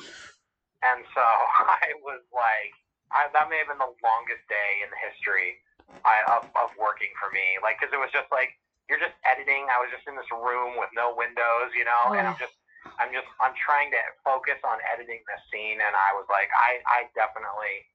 [0.88, 1.26] and so
[1.84, 2.72] I was like,
[3.12, 5.60] I, that may have been the longest day in the history
[6.06, 8.54] I, of of working for me, like because it was just like
[8.90, 9.68] you're just editing.
[9.70, 12.56] I was just in this room with no windows, you know, and I'm just
[12.98, 16.80] I'm just I'm trying to focus on editing this scene, and I was like, I
[16.88, 17.86] I definitely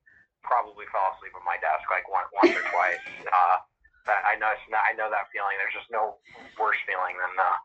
[0.44, 3.00] probably fell asleep at my desk like one, once or twice.
[3.24, 3.56] Uh,
[4.06, 5.56] that I know it's not, I know that feeling.
[5.56, 6.20] There's just no
[6.60, 7.56] worse feeling than uh,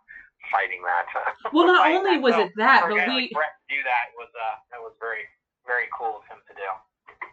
[0.48, 1.06] fighting that.
[1.54, 2.24] well not fighting only that.
[2.24, 5.28] was So it that but we like Bret do that was uh that was very
[5.68, 6.70] very cool of him to do.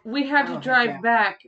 [0.03, 1.01] we had Oh, to drive yeah.
[1.01, 1.39] back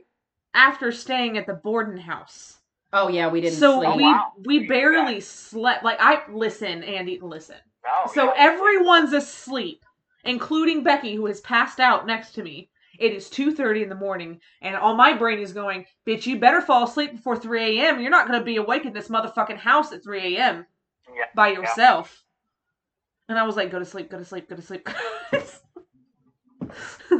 [0.54, 2.56] after staying at the borden house
[2.92, 3.96] Oh yeah, we didn't so sleep.
[3.96, 4.32] we Oh, wow.
[4.44, 4.68] we Yeah.
[4.68, 8.34] barely slept like i listen andy listen Oh, so yeah.
[8.36, 9.84] everyone's asleep
[10.24, 14.40] including becky who has passed out next to me it is 2.30 in the morning
[14.60, 18.10] and all my brain is going bitch you better fall asleep before 3 a.m you're
[18.10, 20.66] not going to be awake in this motherfucking house at 3 a.m
[21.16, 21.24] Yeah.
[21.34, 22.24] by yourself
[23.28, 25.42] and i was like go to sleep go to sleep go to sleep Man,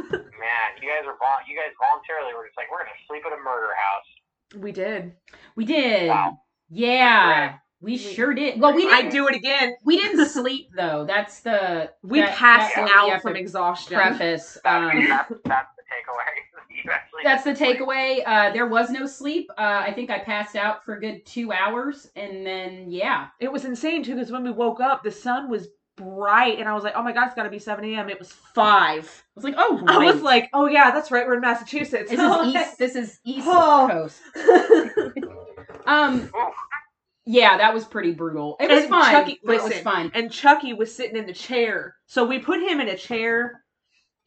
[0.81, 3.41] you guys are vol- you guys voluntarily were just like we're gonna sleep at a
[3.43, 4.61] murder house.
[4.61, 5.13] we did
[5.55, 6.07] We did.
[6.09, 6.39] Wow.
[6.69, 8.59] Yeah, we sure did.
[8.61, 9.11] Well, we i didn't.
[9.11, 11.05] do it again We didn't sleep though.
[11.05, 14.57] That's the we that- passed that's what we out have from exhaustion preface.
[14.63, 16.83] That's, Um, that's, that's the takeaway.
[17.23, 18.23] That's the takeaway.
[18.25, 19.49] Uh, there was no sleep.
[19.57, 23.51] Uh, I think I passed out for a good two hours, and then yeah, It
[23.51, 25.67] was insane too because when we woke up, the sun was
[26.01, 28.19] bright, and I was like, "Oh my god, it's got to be seven a.m." It
[28.19, 29.05] was five.
[29.05, 31.25] I was like, oh, I was like, "Oh yeah, that's right.
[31.27, 32.77] We're in Massachusetts." this is east.
[32.77, 33.87] This is east Oh.
[33.91, 34.19] coast.
[35.85, 36.29] Um,
[37.25, 38.55] yeah, that was pretty brutal.
[38.59, 39.11] It was And fun.
[39.11, 40.11] Chucky- it was listen, fun.
[40.13, 43.63] and Chucky was sitting in the chair, so we put him in a chair.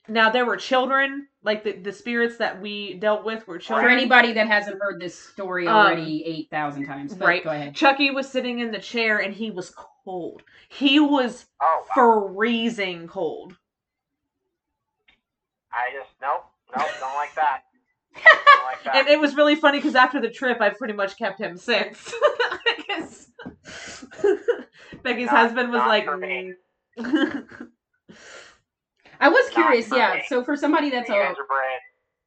[0.09, 3.87] Now there were children, like the the spirits that we dealt with were children.
[3.87, 7.43] For anybody that hasn't heard this story Um, already eight thousand times, right.
[7.43, 7.75] Go ahead.
[7.75, 9.73] Chucky was sitting in the chair, and he was
[10.05, 10.43] cold.
[10.69, 12.29] He was Oh, wow.
[12.35, 13.57] freezing cold.
[15.73, 16.45] I just nope,
[16.77, 17.63] nope, don't like that.
[18.15, 18.97] Don't like that.
[18.97, 22.13] And it was really funny because after the trip, I've pretty much kept him since.
[25.03, 26.07] Becky's Not- husband was like.
[26.07, 26.53] "Mm."
[29.21, 30.15] I was curious, yeah.
[30.17, 30.23] me.
[30.29, 31.81] So for somebody that's you a, guys are brave.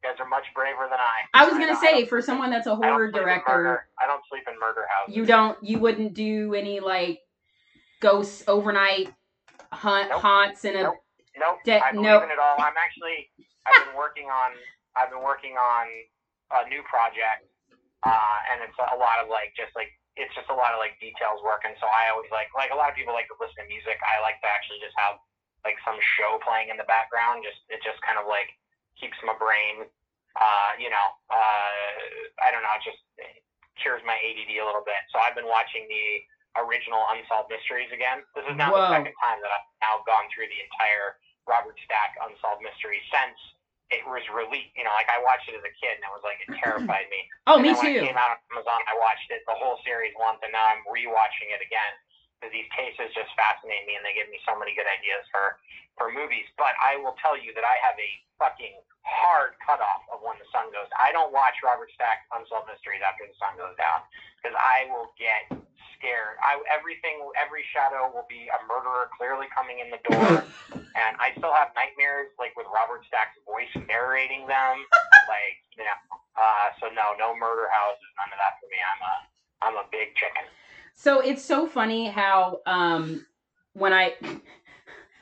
[0.03, 1.23] You guys are much braver than I.
[1.34, 4.21] I was gonna I say for someone that's a in- I horror director, I don't
[4.30, 5.15] sleep in murder houses.
[5.15, 7.19] you don't, you wouldn't do any like
[7.99, 9.13] ghosts overnight
[9.71, 10.21] hunt Nope.
[10.21, 10.83] haunts in a.
[10.83, 10.97] Nope.
[11.37, 11.57] Nope.
[11.65, 12.23] De- I believe nope.
[12.25, 12.57] in it all.
[12.57, 13.29] I'm actually
[13.65, 14.57] I've been working on
[14.97, 15.85] I've been working on
[16.49, 17.45] a new project,
[18.01, 20.97] uh, and it's a lot of like just like it's just a lot of like
[20.97, 23.61] details work, and so I always like like a lot of people like to listen
[23.61, 24.01] to music.
[24.01, 25.21] I like to actually just have
[25.61, 27.45] like some show playing in the background.
[27.45, 28.49] Just it just kind of like
[28.97, 29.85] keeps my brain,
[30.41, 31.69] uh, you know, uh,
[32.41, 32.97] I don't know, it just
[33.77, 34.97] cures my ADD a little bit.
[35.13, 36.05] So I've been watching the
[36.61, 38.25] original Unsolved Mysteries again.
[38.33, 38.89] This is now Whoa.
[38.89, 43.37] the second time that I've now gone through the entire Robert Stack Unsolved Mysteries since
[43.93, 44.73] it was released.
[44.75, 47.07] You know, like I watched it as a kid and it was like it terrified
[47.13, 47.21] me.
[47.47, 47.99] Oh, And me then when too.
[48.03, 50.83] it came out on Amazon, I watched it the whole series once, and now I'm
[50.91, 51.93] rewatching it again
[52.35, 55.55] because these cases just fascinate me and they give me so many good ideas for
[55.95, 56.43] for movies.
[56.59, 58.75] But I will tell you that I have a fucking
[59.07, 60.91] hard cutoff of when the sun goes.
[60.99, 64.03] I don't watch Robert Stack Unsolved Mysteries after the sun goes down
[64.37, 65.47] because I will get
[65.97, 66.37] scared.
[66.39, 71.33] I everything, every shadow will be a murderer clearly coming in the door, and I
[71.37, 74.85] still have nightmares like with Robert Stack's voice narrating them.
[75.31, 75.97] like you know,
[76.37, 78.79] uh, so no, no murder houses, none of that for me.
[78.79, 79.15] I'm a
[79.61, 80.45] I'm a big chicken.
[80.95, 83.25] So it's so funny how um
[83.73, 84.13] when I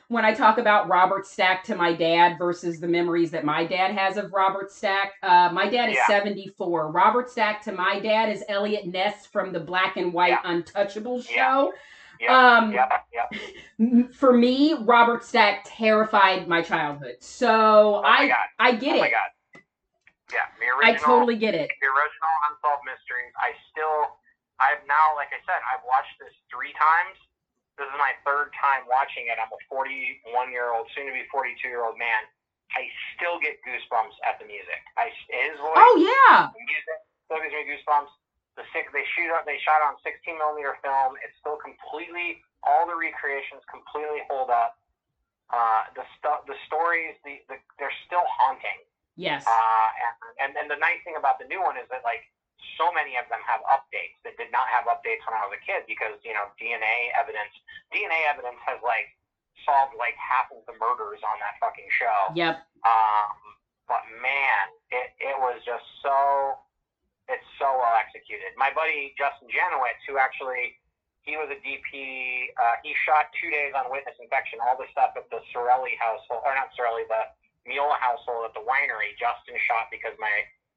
[0.08, 3.92] when I talk about Robert Stack to my dad versus the memories that my dad
[3.92, 5.14] has of Robert Stack.
[5.22, 6.06] Uh, my dad is Yeah.
[6.06, 6.90] 74.
[6.92, 10.42] Robert Stack to my dad is Eliot Ness from the Black and White Yeah.
[10.44, 11.34] Untouchables Yeah.
[11.36, 11.74] show.
[12.20, 14.14] Yep, Um, yep.
[14.14, 17.16] For me, Robert Stack terrified my childhood.
[17.20, 18.46] So Oh I god.
[18.58, 19.10] I get oh my it.
[19.10, 19.30] god.
[20.32, 21.70] Yeah, the I totally get it.
[21.80, 23.32] the original Unsolved Mysteries.
[23.38, 24.18] I still,
[24.58, 27.18] I've now, like I said, I've watched this three times.
[27.76, 29.36] This is my third time watching it.
[29.36, 32.24] I'm a 41 year old, soon to be 42 year old man.
[32.72, 34.80] I still get goosebumps at the music.
[34.96, 36.50] I his voice, Oh yeah.
[36.56, 36.98] music
[37.28, 38.10] still gives me goosebumps.
[38.56, 41.20] The six, they shoot up, they shot on 16 millimeter film.
[41.20, 44.80] It's still completely, all the recreations completely hold up.
[45.52, 48.82] Uh, the stuff, the stories, the, the they're still haunting.
[49.14, 49.44] Yes.
[49.46, 52.26] Uh, and, and and the nice thing about the new one is that like
[52.76, 55.62] so many of them have updates that did not have updates when I was a
[55.62, 57.52] kid because you know DNA evidence
[57.92, 59.12] DNA evidence has like
[59.64, 62.32] solved like half of the murders on that fucking show.
[62.36, 62.60] Yep.
[62.84, 63.36] Um,
[63.88, 66.58] but man, it it was just so
[67.28, 68.54] it's so well executed.
[68.54, 70.78] My buddy Justin Janowitz, who actually
[71.26, 75.18] he was a DP, uh, he shot two days on witness infection, all the stuff
[75.18, 77.26] at the Sorelli household, or not Sorelli, the
[77.66, 79.10] Miola household at the winery.
[79.18, 80.30] Justin shot because my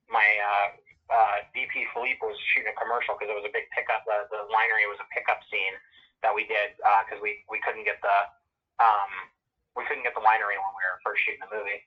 [0.10, 0.68] my uh,
[1.10, 4.05] uh, DP Philippe was shooting a commercial because it was a big pickup.
[4.05, 5.76] The, the winery was a pickup scene
[6.22, 8.18] that we did because we we couldn't get the
[8.80, 9.12] um,
[9.76, 11.82] we couldn't get the winery when we were first shooting the movie.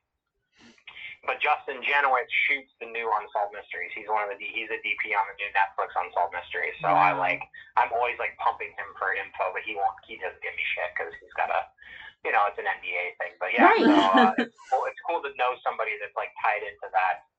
[1.23, 3.95] But Justin Janowitz shoots the new Unsolved Mysteries.
[3.95, 6.75] He's one of the he's a DP on the new Netflix Unsolved Mysteries.
[6.83, 7.47] So I like
[7.79, 9.95] I'm always like pumping him for info, but he won't.
[10.03, 11.71] He doesn't give me shit because he's got a
[12.27, 13.39] you know it's an NDA thing.
[13.39, 13.87] But yeah, Right.
[13.87, 17.31] so uh, it's, cool, it's cool to know somebody that's like tied into that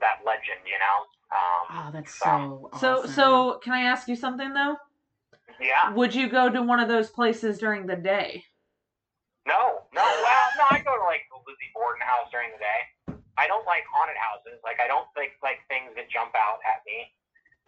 [0.00, 0.62] that legend.
[0.66, 0.98] You know.
[1.34, 3.10] Um, Oh, that's so So, awesome.
[3.10, 4.76] so can I ask you something though?
[5.60, 5.90] yeah.
[5.92, 8.44] Would you go to one of those places during the day?
[9.46, 10.00] No, no.
[10.04, 10.64] Well, no.
[10.70, 12.80] I go to like the Lizzie Borden house during the day.
[13.36, 14.56] I don't like haunted houses.
[14.64, 17.10] Like I don't like like things that jump out at me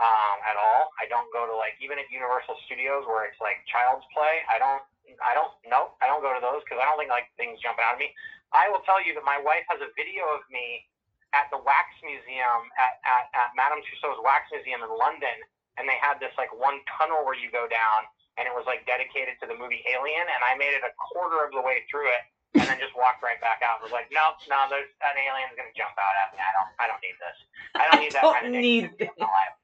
[0.00, 0.94] um, at all.
[1.02, 4.40] I don't go to like even at Universal Studios where it's like child's play.
[4.48, 4.82] I don't.
[5.20, 5.52] I don't.
[5.68, 8.02] No, I don't go to those because I don't think like things jumping out at
[8.02, 8.14] me.
[8.54, 10.86] I will tell you that my wife has a video of me
[11.34, 15.36] at the Wax Museum at, at, at Madame Tussauds Wax Museum in London,
[15.78, 18.06] and they had this like one tunnel where you go down,
[18.38, 21.42] and it was like dedicated to the movie Alien, and I made it a quarter
[21.44, 22.22] of the way through it,
[22.56, 23.82] and then just walked right back out.
[23.82, 26.38] and was like, nope, no, there's an alien's gonna jump out at me.
[26.40, 27.36] I don't, I don't need this.
[27.74, 29.54] I don't need that don't kind of need negativity in my life.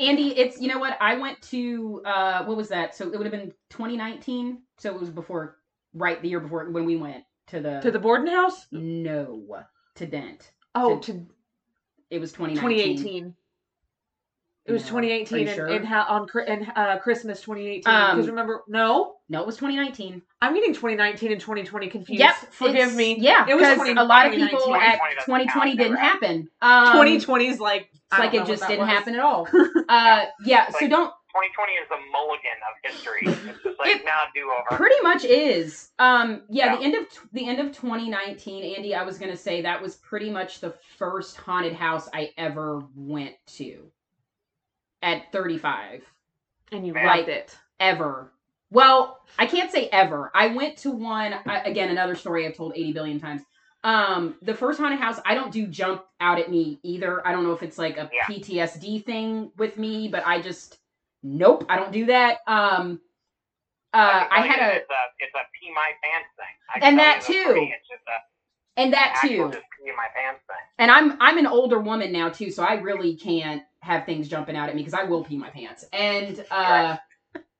[0.00, 0.96] Andy, it's you know what?
[1.00, 2.94] I went to uh what was that?
[2.96, 4.62] So it would have been 2019.
[4.78, 5.56] So it was before
[5.94, 8.66] right the year before when we went to the To the Borden house?
[8.72, 9.42] no
[9.96, 10.52] to Dent.
[10.74, 11.26] Oh, To- to
[12.10, 12.96] It was 2019.
[12.96, 13.34] 2018.
[14.64, 14.88] It was No.
[15.00, 15.66] 2018 and, sure?
[15.66, 17.82] and ha- on Chri- and uh, Christmas 2018.
[17.92, 20.22] Um, because remember, no, No, it was 2019.
[20.40, 22.20] I'm getting 2019 and 2020 confused.
[22.20, 22.34] Yep.
[22.52, 23.16] Forgive me.
[23.18, 24.82] Yeah, It was because 20 a lot of people 2019.
[25.18, 26.48] at 2020 2020 didn't never happen.
[26.62, 28.88] Um, 2020 is like It's I like don't know it what just that didn't was.
[28.90, 29.48] happen at all.
[29.88, 30.68] Uh, yeah.
[30.70, 33.22] So Like- don't 2020 is the mulligan of history.
[33.54, 34.76] It's just like It now do over.
[34.76, 35.90] pretty much is.
[35.98, 36.76] Um, yeah, Yeah.
[36.76, 38.94] the end of the end of 2019, Andy.
[38.94, 43.34] I was gonna say that was pretty much the first haunted house I ever went
[43.56, 43.90] to.
[45.02, 46.04] At 35,
[46.70, 47.06] and you Man.
[47.06, 47.56] liked it.
[47.80, 48.32] ever.
[48.70, 50.30] Well, I can't say ever.
[50.34, 51.90] I went to one again.
[51.90, 53.42] Another story I've told 80 billion times.
[53.82, 57.26] Um, the first haunted house, I don't do jump out at me either.
[57.26, 58.22] I don't know if it's like a Yeah.
[58.28, 60.78] PTSD thing with me, but I just
[61.22, 62.38] nope, I don't do that.
[62.46, 63.00] Um,
[63.94, 66.46] uh, can I had a It's a, it's a pee my pants thing.
[66.74, 67.94] I And that you for me, too.
[67.94, 69.36] It's a, and that too.
[69.52, 70.56] just pee my pants thing.
[70.78, 74.56] And I'm I'm an older woman now too, so I really can't have things jumping
[74.56, 75.84] out at me because I will pee my pants.
[75.92, 76.96] And uh,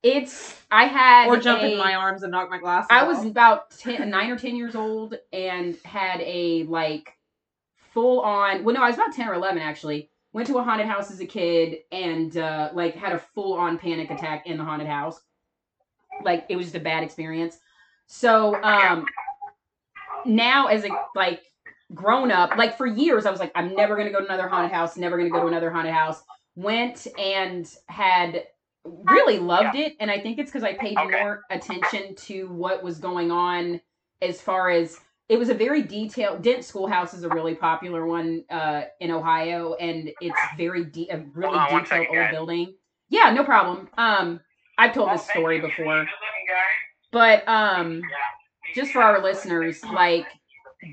[0.03, 3.25] it's I had or jump a- in my arms and knock my glasses I was
[3.25, 7.13] about 10, nine or ten years old and had a like
[7.93, 8.65] full on.
[8.65, 10.09] Well, no, I was about ten or eleven actually.
[10.33, 13.79] Went to a haunted house as a kid and uh, like had a full on
[13.79, 15.21] panic attack in the haunted house.
[16.23, 17.59] Like it was just a bad experience.
[18.07, 19.07] So um,
[20.25, 21.43] now as a like
[21.95, 24.73] grown up, like for years I was like, I'm never gonna go to another haunted
[24.73, 24.97] house.
[24.97, 26.23] Never gonna go to another haunted house.
[26.57, 28.45] Went and had
[28.85, 32.99] really loved it and i think it's because i paid more attention to what was
[32.99, 33.81] going on
[34.21, 34.99] as far as
[35.33, 39.73] it was a very detailed Dent Schoolhouse is a really popular one uh, in ohio
[39.75, 42.33] and it's very de- a really on detailed second, old guys.
[42.33, 42.75] building.
[43.09, 43.89] Yeah no problem.
[43.97, 44.41] Um
[44.77, 46.07] i've told this story before.
[47.13, 48.03] But um
[48.75, 50.27] just for our listeners like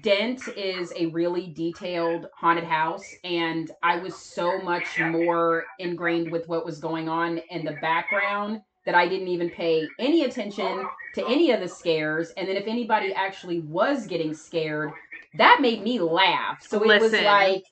[0.04, 6.48] dent is a really detailed haunted house and i was so much more ingrained with
[6.48, 11.26] what was going on in the background that i didn't even pay any attention to
[11.28, 14.92] any of the scares and then if anybody actually was getting scared
[15.38, 17.64] that made me laugh so it was like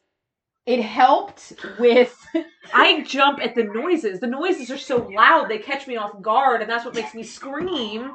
[0.68, 2.16] it helped with
[2.74, 4.20] I jump at the noises.
[4.20, 7.24] The noises are so loud, they catch me off guard, and that's what makes me
[7.24, 8.12] scream.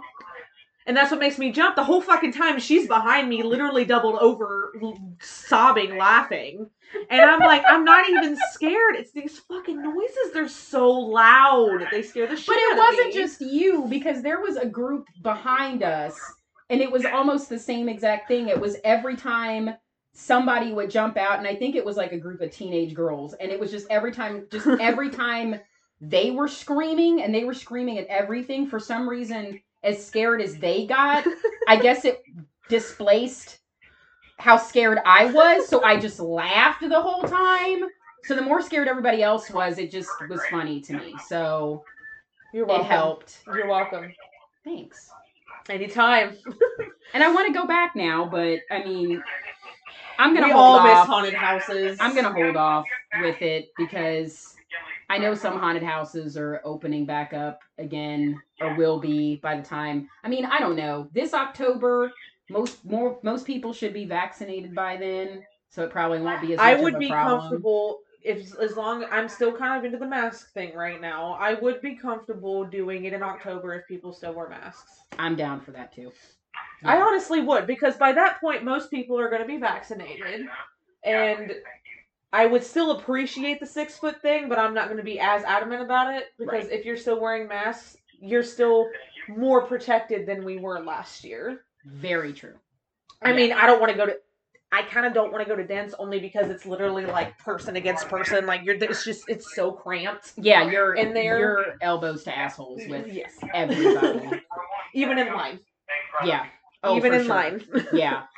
[0.87, 1.77] And that's what makes me jump.
[1.77, 4.73] The whole fucking time she's behind me, literally doubled over,
[5.21, 6.69] sobbing, laughing.
[7.09, 8.97] And I'm like, I'm not even scared.
[8.97, 10.33] It's these fucking noises.
[10.35, 11.87] They're so loud.
[11.91, 12.83] They scare the shit out of me.
[12.83, 16.19] But it wasn't just you because there was a group behind us
[16.69, 18.49] and it was almost the same exact thing.
[18.49, 19.75] It was every time
[20.15, 23.35] somebody would jump out and I think it was like a group of teenage girls
[23.35, 25.59] and it was just every time just every time
[26.01, 30.59] they were screaming and they were screaming at everything for some reason as scared as
[30.59, 31.27] they got,
[31.67, 32.25] I guess it
[32.69, 33.59] displaced
[34.39, 37.85] how scared I was, so I just laughed the whole time.
[38.25, 41.19] So the more scared everybody else was, it just was funny to me.
[41.19, 41.85] So
[42.53, 42.89] You're it welcome.
[42.89, 43.39] helped.
[43.47, 44.13] You're welcome.
[44.65, 45.11] Thanks.
[45.69, 46.37] Anytime.
[47.15, 49.23] And I want to go back now, but I mean,
[50.19, 51.07] I'm gonna we hold all miss off.
[51.07, 51.99] haunted houses.
[52.01, 52.87] I'm gonna hold off
[53.21, 54.57] with it because
[55.13, 59.63] I know some haunted houses are opening back up again, or will be by the
[59.63, 60.09] time.
[60.25, 61.11] I mean, I don't know.
[61.13, 62.11] This October,
[62.49, 66.57] most more most people should be vaccinated by then, so it probably won't be as.
[66.57, 67.41] Much I of would a be problem.
[67.41, 71.37] comfortable if as long I'm still kind of into the mask thing right now.
[71.39, 75.01] I would be comfortable doing it in October if people still wear masks.
[75.19, 76.11] I'm down for that too.
[76.85, 80.47] I honestly would because by that point most people are going to be vaccinated
[81.05, 81.53] and
[82.33, 85.43] I would still appreciate the 6 foot thing, but I'm not going to be as
[85.45, 86.73] adamant about it because Right.
[86.73, 88.89] if you're still wearing masks, you're still
[89.29, 91.65] more protected than we were last year.
[91.85, 92.55] Very true.
[93.21, 93.37] I Yeah.
[93.37, 94.17] mean, I don't want to go to.
[94.75, 97.77] I kind of don't want to go to dance only because it's literally like person
[97.77, 98.47] against person.
[98.47, 100.33] Like you're, it's just it's so cramped.
[100.39, 104.41] Yeah, you're In there- You're elbows to assholes with yes, everybody.
[104.95, 105.61] even in line,
[106.25, 106.47] yeah.
[106.83, 107.29] Oh, even in sure.
[107.35, 107.65] line.
[107.93, 108.23] Yeah.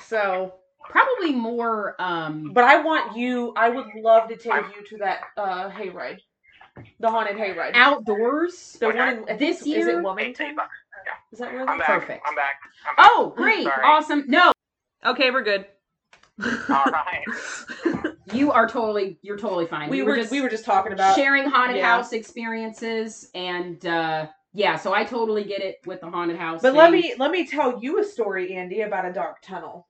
[0.00, 0.54] So,
[0.90, 3.52] Probably more um but I want you.
[3.56, 6.18] I would love to take you to that uh hayride,
[7.00, 7.72] the haunted hayride.
[7.74, 8.76] outdoors.
[8.80, 9.98] The one in, I think This it's- is year?
[10.00, 10.56] it Wilmington?
[11.32, 11.68] Is that where?
[11.68, 11.88] I'm back.
[11.88, 12.22] Perfect.
[12.26, 12.54] I'm back.
[12.88, 13.06] I'm back.
[13.10, 13.64] Oh, great.
[13.64, 13.82] Sorry.
[13.84, 14.24] Awesome.
[14.28, 14.52] No,
[15.04, 15.66] Okay, we're good.
[16.42, 17.24] All right.
[18.32, 19.90] you are totally you're totally fine.
[19.90, 21.86] we were we were just talking about sharing haunted yeah.
[21.96, 26.60] house experiences and uh yeah, so I totally get it with the haunted house.
[26.62, 29.88] But let me let me tell you a story, Andy, about a dark tunnel.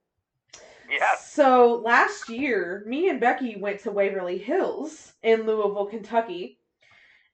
[0.92, 1.32] Yes.
[1.32, 6.58] So last year, me and Becky went to Waverly Hills in Louisville, Kentucky,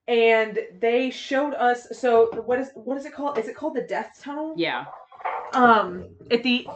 [0.07, 1.89] and they showed us.
[1.93, 3.37] So what is what is it called?
[3.37, 4.55] Is it called the Death Tunnel?
[4.57, 4.87] Yeah.
[5.53, 6.69] Um, at the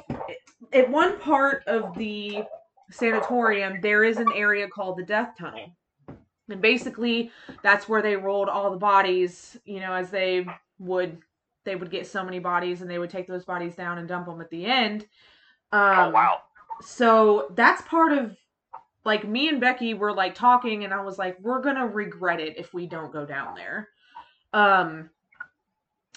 [0.72, 2.42] at one part of the
[2.90, 5.76] sanatorium, there is an area called the Death Tunnel,
[6.48, 7.30] and basically
[7.62, 9.56] that's where they rolled all the bodies.
[9.64, 10.46] You know, as they
[10.80, 11.18] would
[11.64, 14.26] they would get so many bodies, and they would take those bodies down and dump
[14.26, 15.06] them at the end.
[15.70, 16.38] Um, oh wow.
[16.84, 18.36] So that's part of
[19.04, 22.40] like me and Becky were like talking and I was like we're going to regret
[22.40, 23.88] it if we don't go down there.
[24.52, 25.10] Um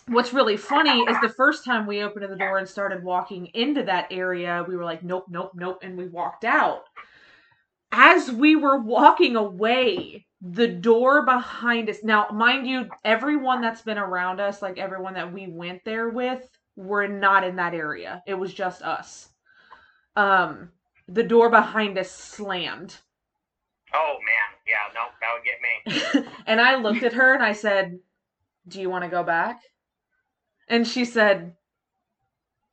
[0.08, 3.82] what's really funny is the first time we opened the door and started walking into
[3.82, 6.84] that area we were like nope nope nope and we walked out.
[7.92, 12.04] As we were walking away, the door behind us.
[12.04, 16.46] Now, mind you, everyone that's been around us, like everyone that we went there with,
[16.76, 18.22] were not in that area.
[18.28, 19.30] It was just us
[20.16, 20.72] um
[21.08, 22.98] the door behind us slammed
[23.94, 24.60] Oh man.
[24.68, 24.92] Yeah.
[24.94, 26.32] No, that would get me.
[26.48, 28.00] and i looked at her and i said
[28.68, 29.62] do you want to go back
[30.70, 31.56] and she said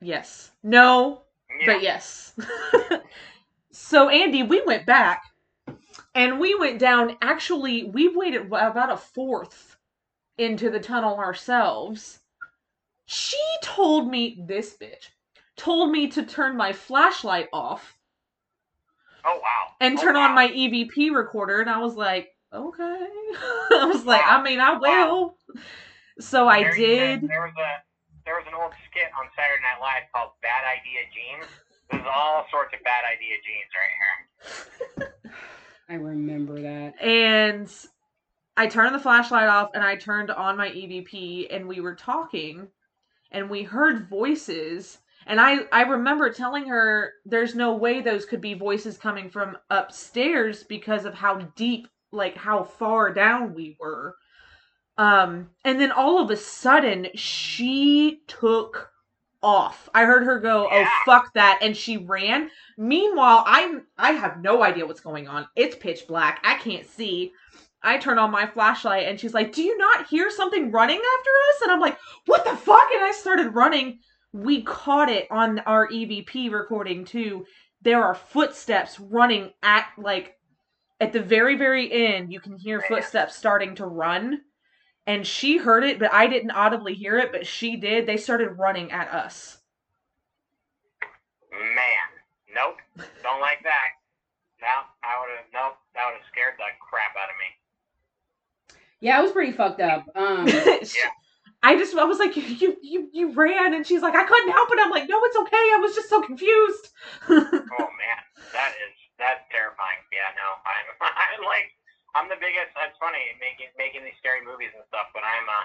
[0.01, 1.21] yes no
[1.61, 1.73] Yeah.
[1.73, 2.33] But yes.
[3.71, 5.23] so Andy, we went back
[6.15, 9.77] and we went down actually we waited about a fourth
[10.37, 12.19] into the tunnel ourselves.
[13.05, 15.09] She told me this bitch
[15.55, 17.95] told me to turn my flashlight off
[19.25, 19.73] oh wow.
[19.79, 22.81] and Oh, turn on my EVP recorder and I was like, okay.
[23.71, 25.37] I was like, I mean, I will.
[26.19, 27.21] So I There- did.
[27.21, 27.83] There, there was a
[28.25, 31.49] there was an old skit on Saturday Night Live called Bad Idea Jeans.
[31.91, 35.33] There's all sorts of bad idea jeans right here.
[35.89, 36.93] I remember that.
[37.03, 37.69] and
[38.55, 42.67] I turned the flashlight off and I turned on my EVP and we were talking
[43.31, 48.41] and we heard voices and I I remember telling her there's no way those could
[48.41, 54.15] be voices coming from upstairs because of how deep like how far down we were.
[54.97, 58.89] Um and then all of a sudden she took
[59.43, 59.89] off.
[59.93, 62.49] I heard her go, "Oh fuck that," and she ran.
[62.77, 65.47] Meanwhile, I'm I have no idea what's going on.
[65.55, 66.39] It's pitch black.
[66.43, 67.33] I can't see.
[67.83, 71.29] I turn on my flashlight and she's like, "Do you not hear something running after
[71.29, 73.99] us?" And I'm like, "What the fuck?" And I started running.
[74.33, 77.45] We caught it on our EVP recording too.
[77.83, 80.37] There are footsteps running at like
[80.99, 82.33] at the very very end.
[82.33, 84.41] You can hear footsteps starting to run.
[85.05, 88.07] And she heard it, but I didn't audibly hear it, but she did.
[88.07, 89.57] They started running at us.
[91.51, 92.77] Man, nope,
[93.21, 93.89] don't like that.
[94.61, 94.67] No,
[95.03, 95.77] I would have nope.
[95.93, 98.79] That would have scared the crap out of me.
[99.01, 100.05] Yeah, I was pretty fucked up.
[100.15, 100.47] Um,
[101.63, 104.67] I just I was like you you you ran and she's like I couldn't help
[104.71, 104.79] it.
[104.83, 105.65] I'm like no it's okay.
[105.71, 106.91] I was just so confused.
[107.73, 108.19] Oh man,
[108.51, 110.03] that is that's terrifying.
[110.11, 111.71] Yeah, no, I'm I'm like
[112.13, 112.75] I'm the biggest.
[112.75, 115.59] That's funny making making these scary movies and stuff, but I'm a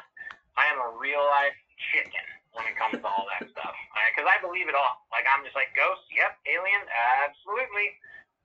[0.54, 1.58] I am a real life
[1.92, 2.24] chicken
[2.54, 3.74] when it comes to all that stuff
[4.14, 5.02] because I believe it all.
[5.10, 6.06] Like I'm just like ghosts.
[6.14, 6.88] Yep, aliens.
[7.26, 7.90] Absolutely.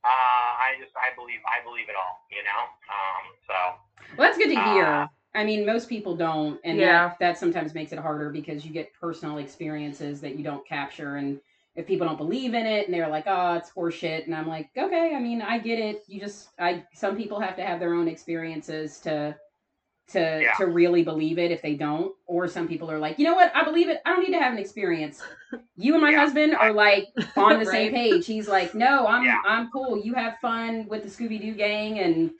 [0.04, 2.26] Uh, I just I believe I believe it all.
[2.34, 2.62] You know.
[2.90, 3.24] Um.
[3.46, 3.58] So.
[4.18, 4.90] well, that's good to hear.
[4.90, 7.10] Uh, I mean, most people don't, and Yeah.
[7.10, 11.16] that, that sometimes makes it harder because you get personal experiences that you don't capture.
[11.16, 11.40] And
[11.76, 14.70] if people don't believe in it and they're like, "Oh, it's horseshit," and I'm like,
[14.78, 16.04] "Okay, I mean, I get it.
[16.08, 19.36] You just, I, some people have to have their own experiences to,
[20.10, 20.54] to, Yeah.
[20.58, 21.50] to really believe it.
[21.50, 24.02] If they don't, or some people are like, you know what, I believe it.
[24.06, 25.24] I don't need to have an experience.
[25.76, 26.20] You and my Yeah.
[26.20, 27.08] husband are like
[27.38, 28.28] on the same page.
[28.28, 29.42] He's like, no, I'm Yeah.
[29.46, 29.98] I'm cool.
[29.98, 32.32] You have fun with the Scooby Doo gang, and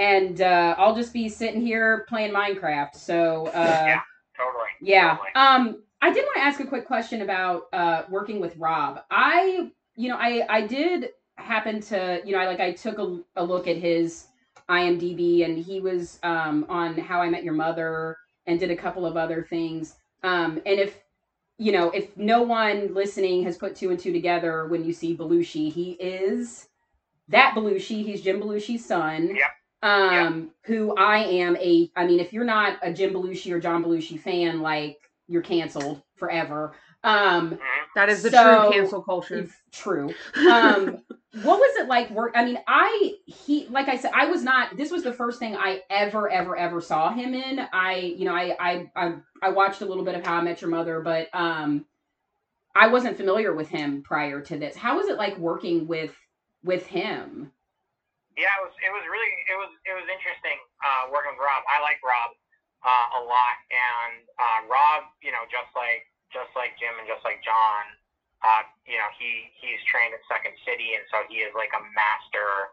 [0.00, 2.94] and uh, I'll just be sitting here playing Minecraft.
[2.96, 3.50] So uh,
[3.86, 4.00] Yeah.
[4.36, 4.64] Totally.
[4.80, 5.16] yeah.
[5.16, 5.28] Totally.
[5.34, 9.02] Um, I did want to ask a quick question about uh, working with Rob.
[9.10, 13.20] I, you know, I I did happen to, you know, I like I took a,
[13.36, 14.26] a look at his
[14.70, 19.04] IMDb, and he was um, on How I Met Your Mother, and did a couple
[19.04, 19.96] of other things.
[20.22, 20.98] Um, and if
[21.58, 25.14] you know, if no one listening has put two and two together when you see
[25.14, 26.68] Belushi, he is
[27.28, 28.02] that Belushi.
[28.02, 29.28] He's Jim Belushi's son.
[29.36, 29.50] Yep.
[29.82, 31.90] Um, who I am a.
[31.96, 36.02] I mean, if you're not a Jim Belushi or John Belushi fan, like you're canceled
[36.16, 36.72] forever.
[37.02, 37.58] Um, Mhm.
[37.94, 39.48] that is the So- true cancel culture.
[39.72, 40.12] true.
[40.36, 40.98] Um,
[41.42, 42.32] what was it like work?
[42.34, 44.76] I mean, I he like I said, I was not.
[44.76, 47.66] This was the first thing I ever, ever, ever saw him in.
[47.72, 50.60] I, you know, I, I, I, I watched a little bit of How I Met
[50.60, 51.86] Your Mother, but um,
[52.74, 54.76] I wasn't familiar with him prior to this.
[54.76, 56.14] How was it like working with
[56.62, 57.50] with him?
[58.40, 61.60] Yeah, it was it was really it was it was interesting uh, working with Rob.
[61.68, 62.32] I like Rob
[62.80, 67.20] uh, a lot, and uh, Rob, you know, just like just like Jim and just
[67.20, 67.84] like John,
[68.40, 71.82] uh, you know, he he's trained at Second City, and so he is like a
[71.92, 72.72] master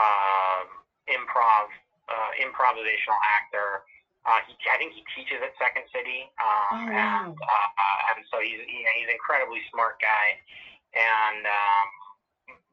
[0.00, 0.80] um,
[1.12, 1.68] improv
[2.08, 3.84] uh, improvisational actor.
[4.24, 7.28] Uh, he, I think he teaches at Second City, um, Oh, wow.
[7.28, 10.40] and uh, uh, and so he's he, he's an incredibly smart guy.
[10.96, 11.86] And um,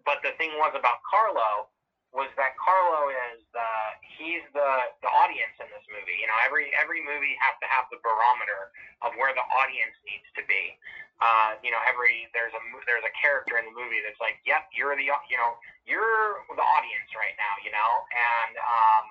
[0.08, 1.68] but the thing was about Carlo
[2.10, 3.70] was that Carlo is the
[4.18, 4.72] he's the
[5.06, 6.18] the audience in this movie.
[6.18, 8.74] You know, every every movie has to have the barometer
[9.06, 10.74] of where the audience needs to be.
[11.22, 14.66] Uh, you know, every there's a there's a character in the movie that's like, yep,
[14.74, 15.54] you're the you know
[15.86, 17.54] you're the audience right now.
[17.62, 19.06] You know, and um,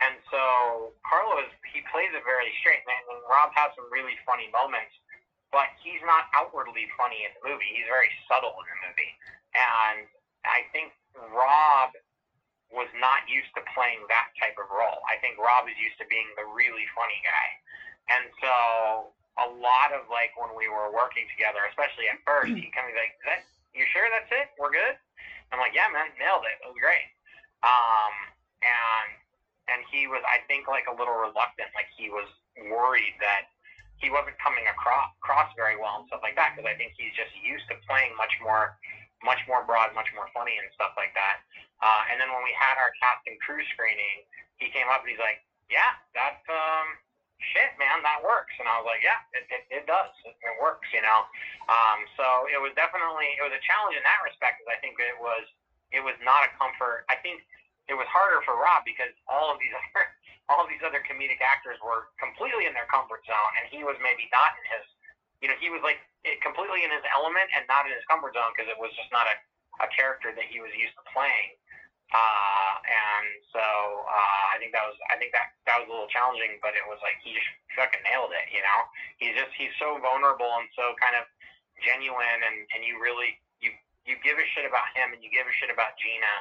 [0.00, 2.80] and so Carlo is he plays it very straight.
[2.88, 4.96] And Rob has some really funny moments,
[5.52, 7.68] but he's not outwardly funny in the movie.
[7.68, 9.12] He's very subtle in the movie,
[9.52, 10.08] and
[10.48, 11.94] I think Rob
[12.68, 15.00] was not used to playing that type of role.
[15.08, 17.48] I think Rob is used to being the really funny guy.
[18.12, 18.54] And so
[19.40, 22.96] a lot of like when we were working together, especially at first, he kind of
[22.96, 24.52] like, Is that you sure that's it?
[24.60, 24.96] We're good?
[25.52, 26.60] I'm like, Yeah, man, nailed it.
[26.60, 27.08] It was great.
[27.64, 28.12] Um
[28.60, 29.08] and
[29.72, 32.28] and he was I think like a little reluctant, like he was
[32.68, 33.48] worried that
[33.98, 37.14] he wasn't coming across, across very well and stuff like that because I think he's
[37.18, 38.78] just used to playing much more
[39.22, 41.42] much more broad, much more funny and stuff like that.
[41.82, 44.26] Uh, and then when we had our cast and crew screening,
[44.58, 46.98] he came up and he's like, "Yeah, that um,
[47.38, 50.10] shit, man, that works." And I was like, "Yeah, it, it, it does.
[50.26, 51.26] It, it works," you know.
[51.70, 54.98] Um, so it was definitely it was a challenge in that respect because I think
[54.98, 55.46] it was
[55.94, 57.06] it was not a comfort.
[57.06, 57.46] I think
[57.86, 60.04] it was harder for Rob because all of these other
[60.48, 63.96] all of these other comedic actors were completely in their comfort zone, and he was
[64.00, 64.86] maybe not in his.
[65.38, 66.02] You know, he was like
[66.44, 69.24] completely in his element and not in his comfort zone because it was just not
[69.28, 69.36] a,
[69.84, 71.56] a character that he was used to playing.
[72.08, 76.08] Uh, and so uh, I think that was I think that that was a little
[76.08, 78.48] challenging, but it was like he just fucking nailed it.
[78.48, 78.78] You know,
[79.20, 81.28] he's just he's so vulnerable and so kind of
[81.84, 83.76] genuine, and and you really you
[84.08, 86.34] you give a shit about him and you give a shit about Gina,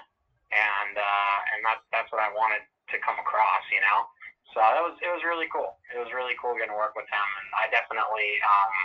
[0.55, 3.67] and uh, and that's that's what I wanted to come across.
[3.67, 4.07] You know,
[4.55, 5.75] so that was it was really cool.
[5.91, 8.75] It was really cool getting to work with him, and I definitely um,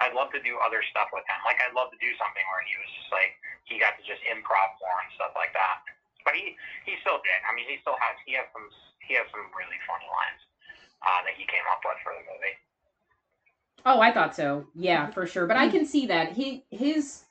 [0.00, 1.38] I'd love to do other stuff with him.
[1.44, 3.36] Like I'd love to do something where he was just like
[3.68, 5.84] he got to just improv more and stuff like that.
[6.24, 6.56] But he
[6.88, 7.38] he still did.
[7.44, 8.66] I mean, he still has he has some
[9.04, 10.40] he has some really funny lines
[11.04, 12.56] uh, that he came up with for the movie.
[13.84, 14.66] Oh, I thought so.
[14.74, 15.46] Yeah, for sure.
[15.46, 17.26] But I can see that he his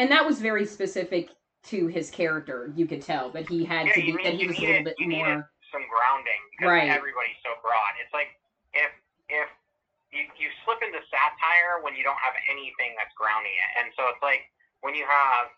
[0.00, 1.30] and that was very specific
[1.72, 2.72] to his character.
[2.74, 4.84] You could tell that he had Yeah, to be need- that he was a little
[4.84, 5.44] bit more.
[5.70, 6.88] some grounding because Right.
[6.90, 7.92] everybody's so broad.
[8.02, 8.32] It's like
[10.10, 14.06] you, you slip into satire when you don't have anything that's grounding it, and so
[14.10, 14.50] it's like
[14.82, 15.50] when you have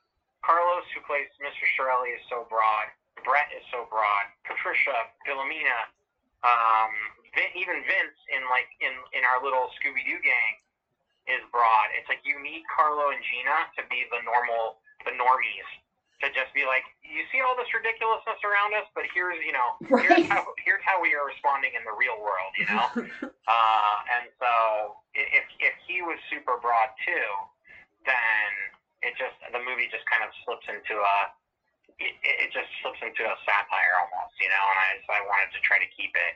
[0.44, 1.64] Carlos who plays Mr.
[1.76, 2.92] Sorelli is so broad,
[3.24, 5.88] Bret is so broad, Patricia, Philomena,
[6.42, 6.92] um,
[7.32, 10.54] Vin, even Vince in like in in our little Scooby Doo gang
[11.30, 11.88] is broad.
[11.96, 15.70] It's like you need Carlo and Gina to be the normal the normies
[16.22, 19.74] to just be like, you see all this ridiculousness around us, but here's you know
[19.90, 20.06] Right.
[20.06, 22.86] here's how here's how we are responding in the real world, you know.
[23.50, 24.52] uh, and so
[25.12, 27.26] if if he was super broad too,
[28.06, 28.48] then
[29.02, 31.16] it just the movie just kind of slips into a
[31.98, 34.64] it, it just slips into a satire almost, you know.
[34.72, 36.34] And I so I wanted to try to keep it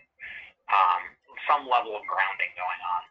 [0.67, 1.03] um,
[1.47, 3.03] some level of grounding going on.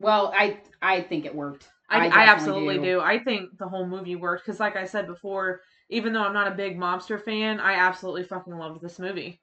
[0.00, 1.68] Well, I I think it worked.
[1.90, 3.00] I, I, definitely absolutely do.
[3.00, 6.48] I think the whole movie worked because, like I said before, even though I'm not
[6.48, 9.40] a big mobster fan, I absolutely fucking loved this movie.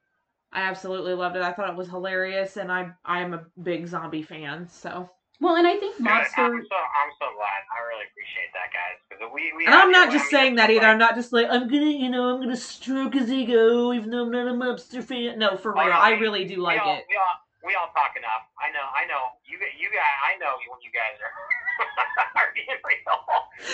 [0.52, 1.42] I absolutely loved it.
[1.42, 4.66] I thought it was hilarious, and I I am a big zombie fan.
[4.70, 5.10] So,
[5.40, 6.06] Well, and I think Good.
[6.06, 6.38] Mobster.
[6.38, 7.60] I'm so I'm so glad.
[7.68, 8.96] I really appreciate that, guys.
[9.10, 10.80] Because we, we and I'm not just saying that either.
[10.80, 14.08] like- I'm not just like I'm gonna, you know, I'm gonna stroke his ego, even
[14.08, 15.38] though I'm not a mobster fan.
[15.38, 17.04] No, for Oh, real, no, I we- really do like we all, it.
[17.10, 18.48] We all we all talk enough.
[18.58, 18.86] I know.
[18.96, 19.36] I know.
[19.58, 20.16] You you guys.
[20.22, 21.34] I know when you guys are,
[22.38, 23.18] are being real.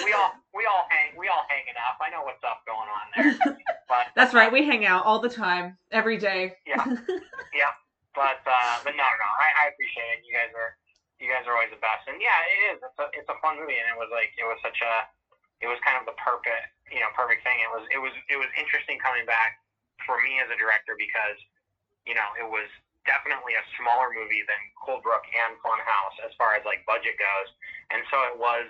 [0.00, 2.00] We all we all hang we all hang enough.
[2.00, 3.32] I know what's up going on there.
[3.84, 4.48] But That's right.
[4.48, 6.56] We hang out all the time, every day.
[6.64, 6.80] Yeah,
[7.52, 7.72] yeah.
[8.16, 10.24] But uh, but no no I, I appreciate it.
[10.24, 10.80] You guys are
[11.20, 12.08] you guys are always the best.
[12.08, 12.76] And yeah, it is.
[12.80, 14.94] It's a it's a fun movie, and it was like it was such a
[15.60, 17.60] it was kind of the perfect you know perfect thing.
[17.60, 19.60] It was it was it was interesting coming back
[20.08, 21.36] for me as a director because
[22.08, 22.66] you know it was
[23.04, 27.48] definitely a smaller movie than Cold Brook and Funhouse as far as like budget goes,
[27.92, 28.68] and so it was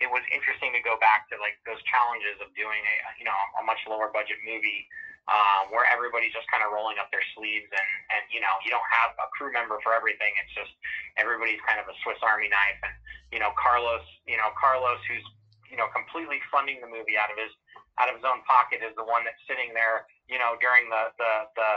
[0.00, 3.36] it was interesting to go back to like those challenges of doing a you know
[3.60, 4.84] a much lower budget movie
[5.26, 8.70] um, where everybody's just kind of rolling up their sleeves and and you know you
[8.70, 10.30] don't have a crew member for everything.
[10.38, 10.72] It's just
[11.18, 12.94] everybody's kind of a Swiss Army knife, and
[13.34, 15.26] you know Carlos, you know Carlos, who's
[15.66, 17.50] you know completely funding the movie out of his
[17.98, 21.10] out of his own pocket, is the one that's sitting there, you know, during the
[21.18, 21.70] the the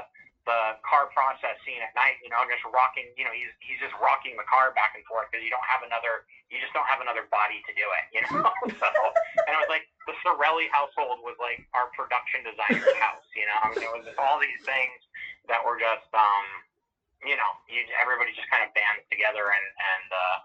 [0.50, 3.94] the car process scene at night, you know, just rocking, you know, he's he's just
[4.02, 7.06] rocking the car back and forth because you don't have another, you just don't have
[7.06, 8.50] another body to do it, you know.
[8.82, 8.90] so,
[9.46, 13.58] and it was like the Sorelli household was like our production designer's house, you know.
[13.62, 14.98] I mean, it was just all these things
[15.46, 16.46] that were just, um,
[17.22, 20.38] you know, you, everybody just kind of bands together and and uh,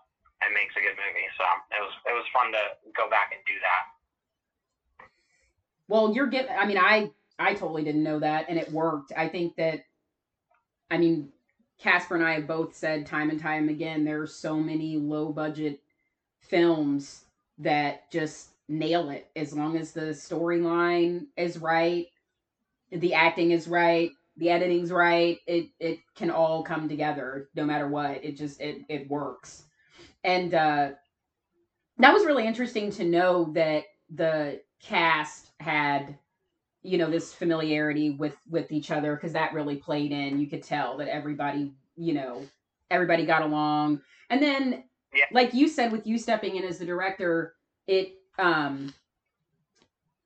[0.45, 1.29] and makes a good movie.
[1.41, 3.83] So it was it was fun to go back and do that.
[5.89, 6.53] Well, you're getting.
[6.53, 7.09] I mean, I
[7.39, 9.13] I totally didn't know that, and it worked.
[9.17, 9.81] I think that.
[10.91, 11.31] I mean,
[11.79, 14.05] Casper and I have both said time and time again.
[14.05, 15.81] There are so many low budget
[16.41, 17.25] films
[17.59, 22.07] that just nail it as long as the storyline is right,
[22.91, 25.39] the acting is right, the editing's right.
[25.47, 28.25] It it can all come together no matter what.
[28.25, 29.65] It just it it works,
[30.23, 30.91] and uh,
[31.99, 33.85] that was really interesting to know that
[34.15, 36.19] the cast had
[36.85, 40.63] you know this familiarity with with each other because that really played in you could
[40.63, 42.43] tell that everybody you know
[42.91, 44.01] everybody got along
[44.31, 44.85] and then
[45.15, 45.25] Yeah.
[45.33, 47.55] like you said with you stepping in as the director
[47.87, 48.93] it um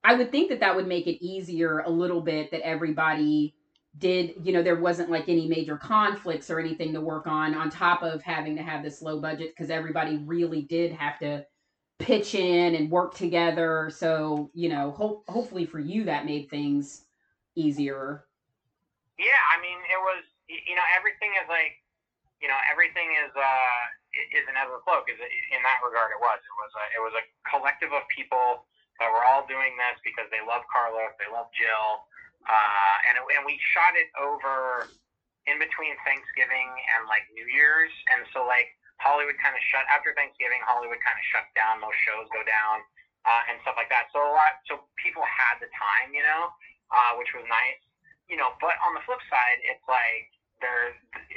[0.05, 3.55] i would think that that would make it easier a little bit that everybody
[3.98, 7.70] did you know there wasn't like any major conflicts or anything to work on on
[7.70, 11.44] top of having to have this low budget because everybody really did have to
[11.99, 13.91] pitch in and work together.
[13.95, 17.05] So you know ho- hopefully for you that made things
[17.55, 18.25] easier.
[19.19, 21.83] Yeah, I mean, it was you know everything is like
[22.41, 23.83] you know everything is uh
[24.33, 26.39] is an ebb and in that regard it was.
[26.41, 28.65] It was a it was a collective of people
[29.03, 32.03] that were all doing this because they love Carlos, they love Jill,
[32.47, 34.91] uh, and it, and we shot it over
[35.47, 40.15] in between Thanksgiving and like New Year's, and so like Hollywood kind of shut after
[40.15, 40.59] Thanksgiving.
[40.66, 41.79] Hollywood kind of shut down.
[41.83, 42.83] Most shows go down
[43.27, 44.11] uh, and stuff like that.
[44.11, 46.51] So a lot, so people had the time, you know,
[46.91, 47.81] uh, which was nice,
[48.27, 48.55] you know.
[48.59, 50.95] But on the flip side, it's like there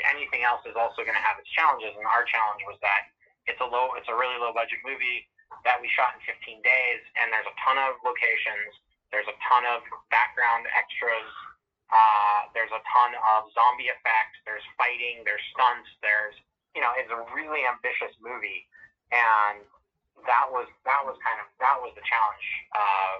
[0.10, 3.10] anything else is also going to have its challenges, and our challenge was that
[3.46, 5.26] it's a low, it's a really low budget movie
[5.68, 8.72] that we shot in 15 days, and there's a ton of locations.
[9.12, 11.30] There's a ton of background extras.
[11.92, 14.40] Uh, there's a ton of zombie effects.
[14.48, 15.28] There's fighting.
[15.28, 15.92] There's stunts.
[16.00, 16.34] There's
[16.76, 18.68] you know, it's a really ambitious movie,
[19.12, 19.64] and
[20.28, 22.48] that was that was kind of that was the challenge.
[22.72, 23.16] Uh,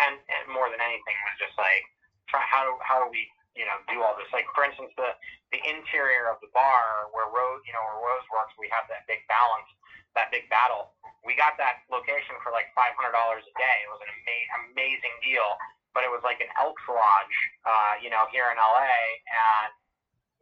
[0.00, 1.84] and, and more than anything was just like
[2.30, 3.28] try how do how do we
[3.58, 4.30] you know do all this?
[4.32, 5.12] Like for instance, the
[5.52, 9.04] the interior of the bar where Rose you know where Rose works, we have that
[9.10, 9.68] big balance,
[10.16, 10.94] that big battle.
[11.26, 13.76] We got that location for like five hundred dollars a day.
[13.84, 15.58] It was an ama- amazing deal,
[15.92, 17.36] but it was like an Elks Lodge,
[17.66, 18.88] uh, you know, here in LA,
[19.28, 19.70] and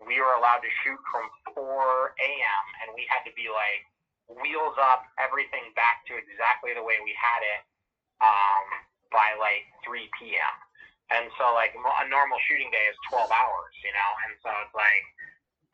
[0.04, 2.64] we were allowed to shoot from 4 a.m.
[2.84, 3.82] and we had to be like
[4.28, 7.60] wheels up, everything back to exactly the way we had it
[8.20, 8.64] um,
[9.10, 10.56] by like 3 p.m.
[11.08, 14.76] And so like a normal shooting day is 12 hours, you know, and so it's
[14.76, 15.06] like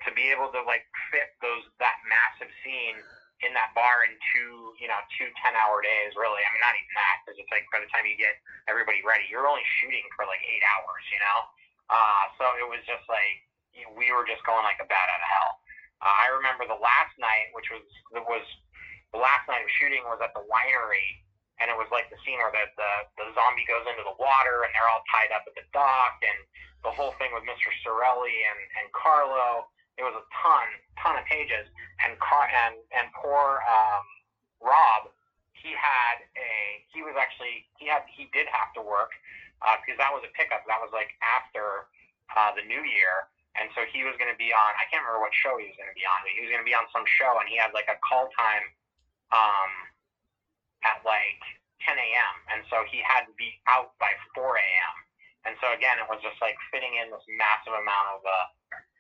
[0.07, 3.03] to be able to like fit those that massive scene
[3.43, 6.39] in that bar in two, you know, two 10 hour days, really.
[6.39, 8.39] I mean, not even that, because it's like by the time you get
[8.71, 11.39] everybody ready, you're only shooting for like eight hours, you know?
[11.91, 13.43] Uh, so it was just like,
[13.99, 15.53] we were just going like a bat out of hell.
[16.03, 17.85] Uh, I remember the last night, which was
[18.27, 18.47] was
[19.15, 21.23] the last night of shooting, was at the winery,
[21.59, 24.67] and it was like the scene where the, the the zombie goes into the water,
[24.67, 26.39] and they're all tied up at the dock, and
[26.87, 27.71] the whole thing with Mr.
[27.83, 29.71] Sorelli and and Carlo.
[29.95, 30.67] It was a ton
[30.99, 31.71] ton of pages,
[32.03, 34.05] and Car and and poor um,
[34.59, 35.13] Rob,
[35.53, 39.15] he had a he was actually he had he did have to work
[39.81, 40.67] because that was a pickup.
[40.69, 41.89] That was like after
[42.33, 43.31] uh, the new year.
[43.55, 45.79] And so he was going to be on, I can't remember what show he was
[45.79, 47.55] going to be on, but he was going to be on some show and he
[47.55, 48.67] had like a call time
[49.31, 49.71] um,
[50.83, 51.39] at like
[51.87, 52.35] 10 a.m.
[52.51, 54.95] And so he had to be out by 4 a.m.
[55.47, 58.47] And so again, it was just like fitting in this massive amount of, uh,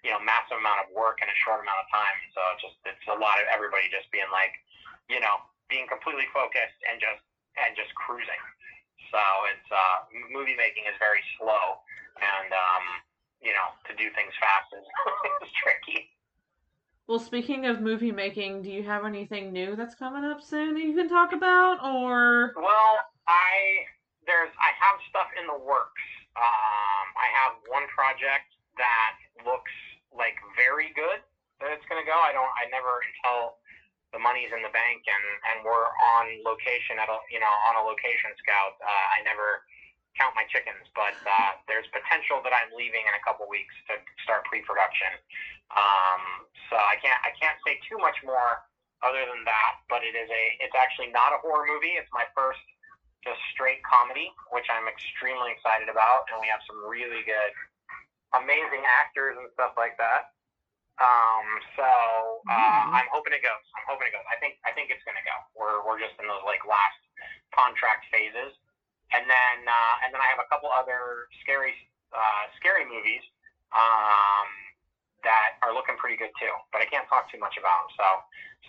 [0.07, 2.17] you know, massive amount of work in a short amount of time.
[2.37, 4.55] So it's just, it's a lot of everybody just being like,
[5.11, 7.25] you know, being completely focused and just,
[7.59, 8.43] and just cruising.
[9.11, 9.97] So it's, uh,
[10.31, 11.83] movie making is very slow
[12.21, 12.85] and, um,
[13.45, 14.87] you know, to do things fast is,
[15.45, 16.09] is tricky.
[17.07, 20.83] Well, speaking of movie making, do you have anything new that's coming up soon that
[20.83, 22.93] you can talk about, or Well,
[23.29, 23.85] I
[24.25, 26.05] there's I have stuff in the works.
[26.35, 28.49] Um, I have one project
[28.81, 29.71] that looks
[30.17, 31.21] like very good
[31.61, 32.17] that it's gonna go.
[32.17, 32.49] I don't.
[32.57, 33.61] I never until
[34.17, 37.77] the money's in the bank and and we're on location at a you know on
[37.77, 38.81] a location scout.
[38.81, 39.61] Uh, I never
[40.19, 43.99] count my chickens, but uh, there's potential that I'm leaving in a couple weeks to
[44.23, 45.11] start pre-production.
[45.75, 48.63] Um, so I can't I can't say too much more
[49.03, 51.99] other than that, but it is a it's actually not a horror movie.
[51.99, 52.63] It's my first
[53.27, 57.53] just straight comedy, which I'm extremely excited about, and we have some really good,
[58.37, 60.31] amazing actors and stuff like that.
[61.01, 61.89] Um, so
[62.47, 62.95] uh, Mhm.
[63.03, 63.65] I'm hoping it goes.
[63.75, 64.23] I'm hoping it goes.
[64.31, 65.37] I think I think it's gonna go.
[65.59, 67.01] We're we're just in those like last
[67.51, 68.55] contract phases,
[70.05, 71.73] and then I have a couple other scary
[72.13, 73.25] uh, scary movies
[73.75, 74.47] um,
[75.25, 76.53] that are looking pretty good too.
[76.71, 77.91] But I can't talk too much about them.
[77.99, 78.07] So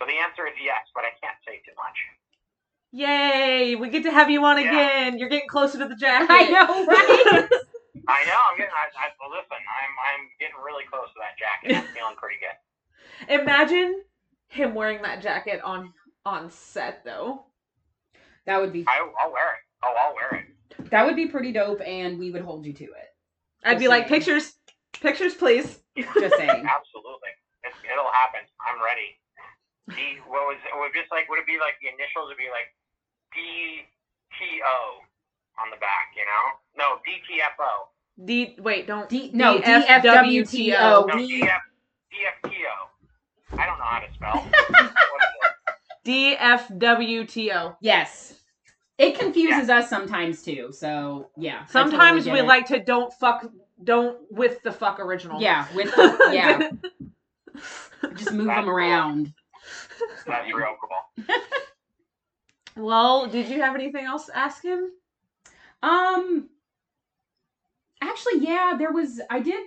[0.08, 1.98] the answer is yes, but I can't say too much.
[2.92, 4.70] yay, we get to have you on Yeah.
[4.72, 5.18] again.
[5.18, 6.28] You're getting closer to the jacket.
[6.32, 7.48] I know, right?
[8.08, 8.38] I know.
[8.50, 8.72] I'm getting.
[8.72, 11.76] I, I, well, listen, I'm I'm getting really close to that jacket.
[11.76, 12.56] I'm feeling pretty good.
[13.28, 14.02] Imagine
[14.48, 15.92] him wearing that jacket on
[16.24, 17.46] on set though.
[18.46, 19.60] that would be I, I'll wear it.
[19.84, 20.46] Oh, I'll wear it.
[20.90, 23.08] That would be pretty dope, and we would hold you to it.
[23.64, 24.20] I'd Just be like, saying.
[24.20, 24.52] pictures,
[25.00, 25.80] pictures, please.
[25.96, 26.50] Just saying.
[26.68, 27.32] Absolutely.
[27.64, 28.40] It's, it'll happen.
[28.60, 29.16] I'm ready.
[29.90, 30.18] D.
[30.26, 30.72] What was it?
[30.78, 31.28] Would just like?
[31.30, 32.28] Would it be like the initials?
[32.28, 32.74] Would be like
[33.34, 33.86] D
[34.38, 34.98] T O
[35.62, 36.10] on the back.
[36.16, 36.44] You know?
[36.76, 37.88] No, D T F O.
[38.24, 38.56] D.
[38.60, 39.08] Wait, don't.
[39.08, 40.02] D no DFWTO.
[40.02, 41.06] DFWTO.
[41.08, 41.60] No, D- D F
[42.10, 43.56] D F T O.
[43.58, 44.38] I don't know how to spell.
[44.68, 44.90] what is
[45.42, 45.74] it?
[46.04, 47.76] D F W T O.
[47.80, 48.34] yes.
[48.98, 50.70] It confuses us sometimes too.
[50.72, 51.56] So yeah.
[51.56, 52.46] I totally Sometimes we it.
[52.46, 53.46] like to don't fuck,
[53.84, 55.40] don't with the fuck original.
[55.40, 56.70] Yeah, with the, yeah,
[58.14, 58.74] just move That's them cool.
[58.74, 59.34] around.
[60.26, 61.26] That's real cool.
[62.76, 64.90] well, did you have anything else to ask him?
[65.82, 66.48] Um
[68.02, 69.62] actually yeah, there was I did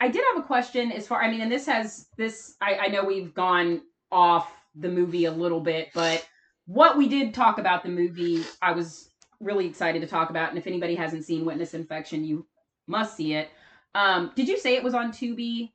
[0.00, 2.86] I did have a question as far I mean and this has this I, I
[2.88, 6.26] know we've gone off the movie a little bit, but
[6.66, 9.10] what we did talk about the movie, I was
[9.40, 12.46] really excited to talk about, and if anybody hasn't seen Witness Infection, you
[12.86, 13.50] must see it.
[13.94, 15.72] Um, did you say it was on Tubi?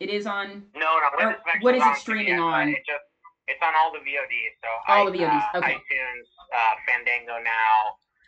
[0.00, 1.08] It is on No, no.
[1.18, 2.70] Witness Infection what is it streaming on?
[2.70, 3.04] It just
[3.48, 4.54] it's on all the VODs.
[4.62, 5.74] So All I- the VODs, uh, okay.
[5.74, 7.74] iTunes, uh, Fandango now,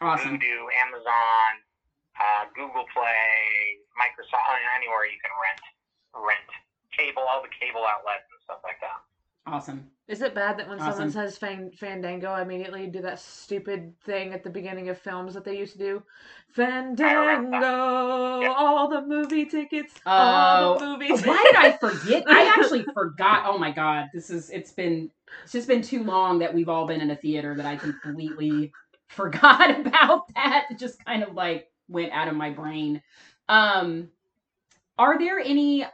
[0.03, 0.39] awesome.
[0.39, 1.51] Vudu, Amazon,
[2.21, 4.43] uh, Google Play, Microsoft,
[4.77, 5.63] anywhere you can rent
[6.15, 6.47] rent
[6.97, 9.03] cable, all the cable outlets and stuff like that.
[9.47, 9.91] Awesome.
[10.07, 10.93] Is it bad that when Awesome.
[10.93, 15.35] someone says fan- Fandango, I immediately do that stupid thing at the beginning of films
[15.35, 16.03] that they used to do?
[16.49, 17.57] Fandango,
[18.41, 18.53] Yeah.
[18.57, 21.45] all the movie tickets, all the Oh, movie Why tickets.
[21.45, 22.25] did I forget?
[22.29, 23.45] I actually forgot.
[23.47, 25.11] Oh my god, this is it's been
[25.43, 28.73] it's just been too long that we've all been in a theater that I completely
[29.09, 30.67] forgot about that.
[30.71, 33.03] It just kind of like went out of my brain.
[33.49, 34.11] Um
[34.99, 35.87] are there any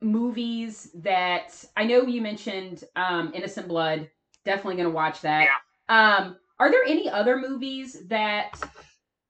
[0.00, 4.10] movies that I know you mentioned um Innocent Blood,
[4.44, 5.48] definitely going to watch that.
[5.88, 8.58] Um are there any other movies that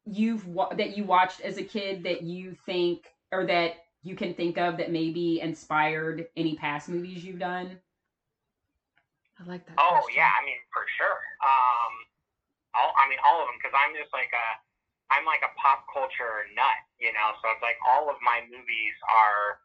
[0.07, 4.35] you've wa- that you watched as a kid that you think or that you can
[4.35, 7.79] think of that maybe inspired any past movies you've done?
[9.37, 9.77] I like that.
[9.79, 10.23] Oh question.
[10.23, 11.19] yeah, I mean for sure.
[11.43, 11.93] Um,
[12.79, 14.49] all I mean all of them because I'm just like a
[15.11, 17.35] I'm like a pop culture nut, you know.
[17.43, 19.59] So it's like all of my movies are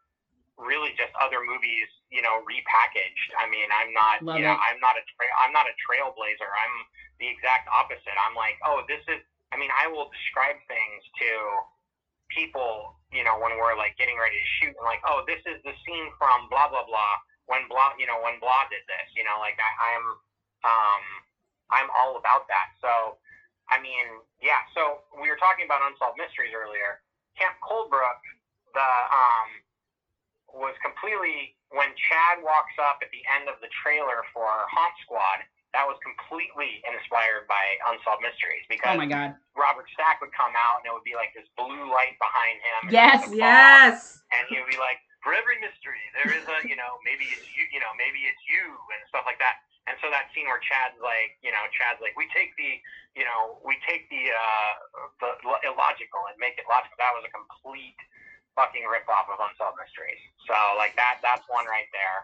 [0.60, 3.28] really just other movies, you know, repackaged.
[3.36, 4.60] I mean, I'm not, Love you know, it.
[4.60, 6.48] I'm not a tra- I'm not a trailblazer.
[6.48, 6.74] I'm
[7.20, 8.16] the exact opposite.
[8.20, 9.20] I'm like, oh, this is.
[9.52, 11.30] I mean, I will describe things to
[12.32, 15.60] people, you know, when we're like getting ready to shoot, and like, oh, this is
[15.64, 17.16] the scene from blah blah blah
[17.46, 20.06] when blah, you know, when blah did this, you know, like I, I'm,
[20.62, 21.04] um,
[21.72, 22.72] I'm all about that.
[22.78, 23.18] So,
[23.70, 24.62] I mean, yeah.
[24.76, 27.02] So we were talking about unsolved mysteries earlier.
[27.34, 28.20] Camp Cold Brook,
[28.76, 29.48] the um,
[30.52, 35.44] was completely when Chad walks up at the end of the trailer for Haunt Squad.
[35.72, 39.32] That was completely inspired by Unsolved Mysteries because Oh my god.
[39.56, 42.80] Robert Stack would come out and it would be like this blue light behind him.
[42.84, 44.20] and Yes, the fog, Yes.
[44.36, 47.48] And he would be like, for every mystery, there is a, you know, maybe it's
[47.56, 49.64] you, you know, maybe it's you and stuff like that.
[49.88, 52.78] And so that scene where Chad's like, you know, Chad's like, we take the,
[53.16, 54.72] you know, we take the, uh,
[55.24, 55.30] the
[55.66, 56.94] illogical and make it logical.
[57.00, 57.98] That was a complete
[58.54, 60.20] fucking rip off of Unsolved Mysteries.
[60.48, 62.18] So like that, that's one right there.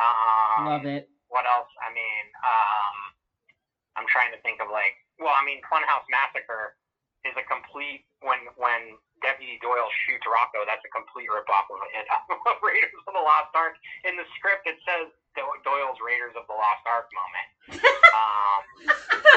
[0.00, 1.08] Um, Love it.
[1.28, 1.68] what else?
[1.80, 2.96] I mean, um,
[3.96, 6.76] I'm trying to think of like, well, I mean, Funhouse Massacre
[7.22, 10.66] is a complete when when Deputy Doyle shoots Rocco.
[10.66, 12.06] That's a complete ripoff of it.
[12.50, 13.78] of Raiders of the Lost Ark.
[14.02, 17.48] In the script, it says Doyle's Raiders of the Lost Ark moment.
[18.18, 18.62] um,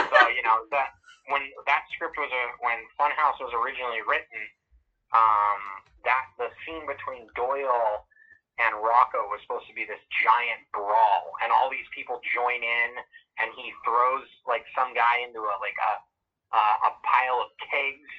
[0.10, 0.98] so you know that
[1.30, 4.42] when that script was a when Funhouse was originally written,
[5.14, 5.62] um,
[6.06, 8.06] that the scene between Doyle
[8.58, 12.90] and Rocco was supposed to be this giant brawl, and all these people join in,
[13.42, 15.94] and he throws like some guy into a like a
[16.56, 18.12] uh, a pile of kegs,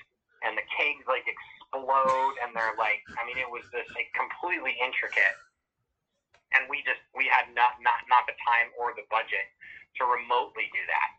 [0.44, 4.76] and the kegs like explode, and they're like, I mean, it was this like completely
[4.76, 5.36] intricate,
[6.52, 9.48] and we just we had not not not the time or the budget
[9.96, 11.10] to remotely do that.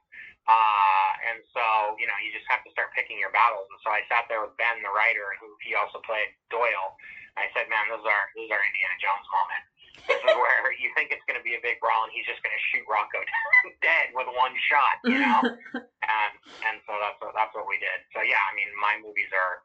[0.48, 1.64] Uh, and so,
[2.00, 3.68] you know, you just have to start picking your battles.
[3.68, 6.96] And so I sat there with Ben, the writer, who he also played Doyle.
[7.36, 9.64] I said, man, this is our this is our Indiana Jones moment.
[10.08, 12.42] This is where you think it's going to be a big brawl, and he's just
[12.42, 13.22] going to shoot Rocco
[13.86, 15.40] dead with one shot, you know.
[15.78, 16.34] and
[16.66, 18.00] and so that's what that's what we did.
[18.16, 19.62] So yeah, I mean, my movies are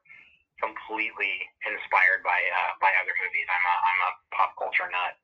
[0.60, 3.46] completely inspired by uh, by other movies.
[3.46, 5.14] I'm a I'm a pop culture nut.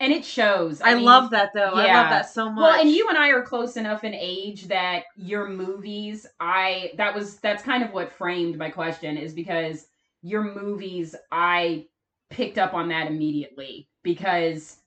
[0.00, 0.80] And it shows.
[0.82, 1.72] I, mean, love that though.
[1.72, 2.60] I love that so much.
[2.60, 7.14] Well, and you and I are close enough in age that your movies, I that
[7.14, 9.86] was that's kind of what framed my question is because
[10.22, 11.86] your movies I
[12.28, 14.78] picked up on that immediately because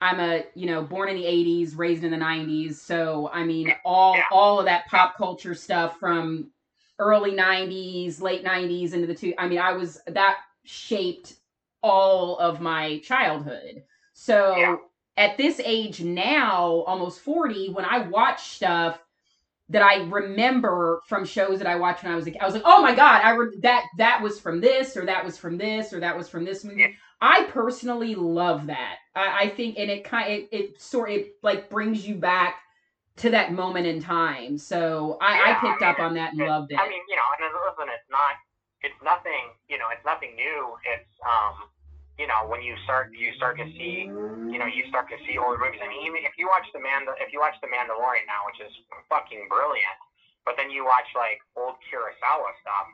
[0.00, 3.72] I'm a, you know, born in the 80s, raised in the 90s, so I mean
[3.84, 4.24] all Yeah.
[4.32, 6.50] all of that pop culture stuff from
[6.98, 11.34] early 90s, late 90s into the two I mean I was that shaped
[11.82, 13.84] all of my childhood.
[14.20, 14.76] So Yeah.
[15.16, 19.00] at this age now, almost 40, when I watch stuff
[19.68, 22.54] that I remember from shows that I watched when I was a kid, I was
[22.54, 25.56] like, oh my God, I re- that that was from this, or that was from
[25.56, 26.80] this, or that was from this movie.
[26.80, 26.88] Yeah.
[27.20, 28.96] I personally love that.
[29.14, 32.56] I, I think, and it kind it, it sort it like brings you back
[33.18, 34.58] to that moment in time.
[34.58, 36.78] So I, I Yeah, I picked mean, up on that and loved it.
[36.78, 38.34] I mean, you know, and listen, it's not,
[38.82, 40.74] it's nothing, you know, it's nothing new.
[40.84, 41.68] It's, um,
[42.18, 44.10] you know, when you start, you start to see,
[44.50, 45.78] you know, you start to see older movies.
[45.78, 48.58] I mean, even if you watch the Manda, if you watch the Mandalorian now, which
[48.58, 48.74] is
[49.06, 49.98] fucking brilliant,
[50.42, 52.88] but then you watch like old Kurosawa stuff,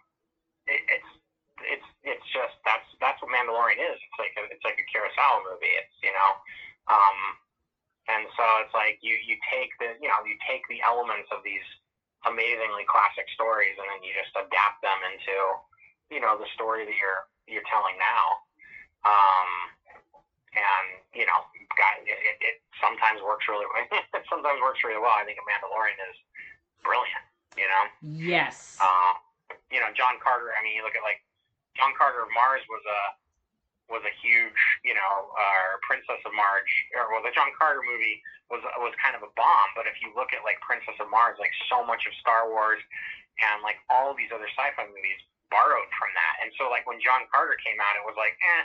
[0.68, 1.10] it, it's,
[1.64, 3.96] it's, it's just that's that's what Mandalorian is.
[3.96, 5.72] It's like a, it's like a Kurosawa movie.
[5.72, 6.30] It's you know,
[6.90, 7.18] um,
[8.10, 11.46] and so it's like you you take the you know you take the elements of
[11.46, 11.64] these
[12.26, 15.36] amazingly classic stories and then you just adapt them into
[16.10, 18.43] you know the story that you're you're telling now
[19.04, 19.50] um
[20.54, 21.40] and you know
[21.74, 23.86] God, it, it, it sometimes works really well
[24.18, 26.16] it sometimes works really well i think a mandalorian is
[26.84, 27.24] brilliant
[27.58, 28.78] you know yes.
[28.78, 29.14] uh,
[29.70, 31.22] you know john carter i mean you look at like
[31.74, 33.00] john carter of mars was a
[33.92, 36.64] was a huge, you know, uh, Princess of Mars,
[36.96, 39.70] or well, the John Carter movie was was kind of a bomb.
[39.76, 42.80] But if you look at like Princess of Mars, like so much of Star Wars
[43.40, 45.20] and like all these other sci-fi movies
[45.50, 46.34] borrowed from that.
[46.40, 48.64] And so like when John Carter came out, it was like, eh,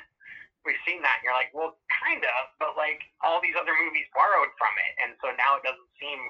[0.70, 1.18] we've seen that.
[1.18, 4.94] And you're like, well, kind of, but like all these other movies borrowed from it,
[5.02, 6.22] and so now it doesn't seem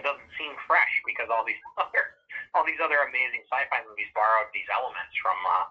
[0.00, 2.16] it doesn't seem fresh because all these other
[2.56, 5.36] all these other amazing sci-fi movies borrowed these elements from.
[5.44, 5.68] Uh,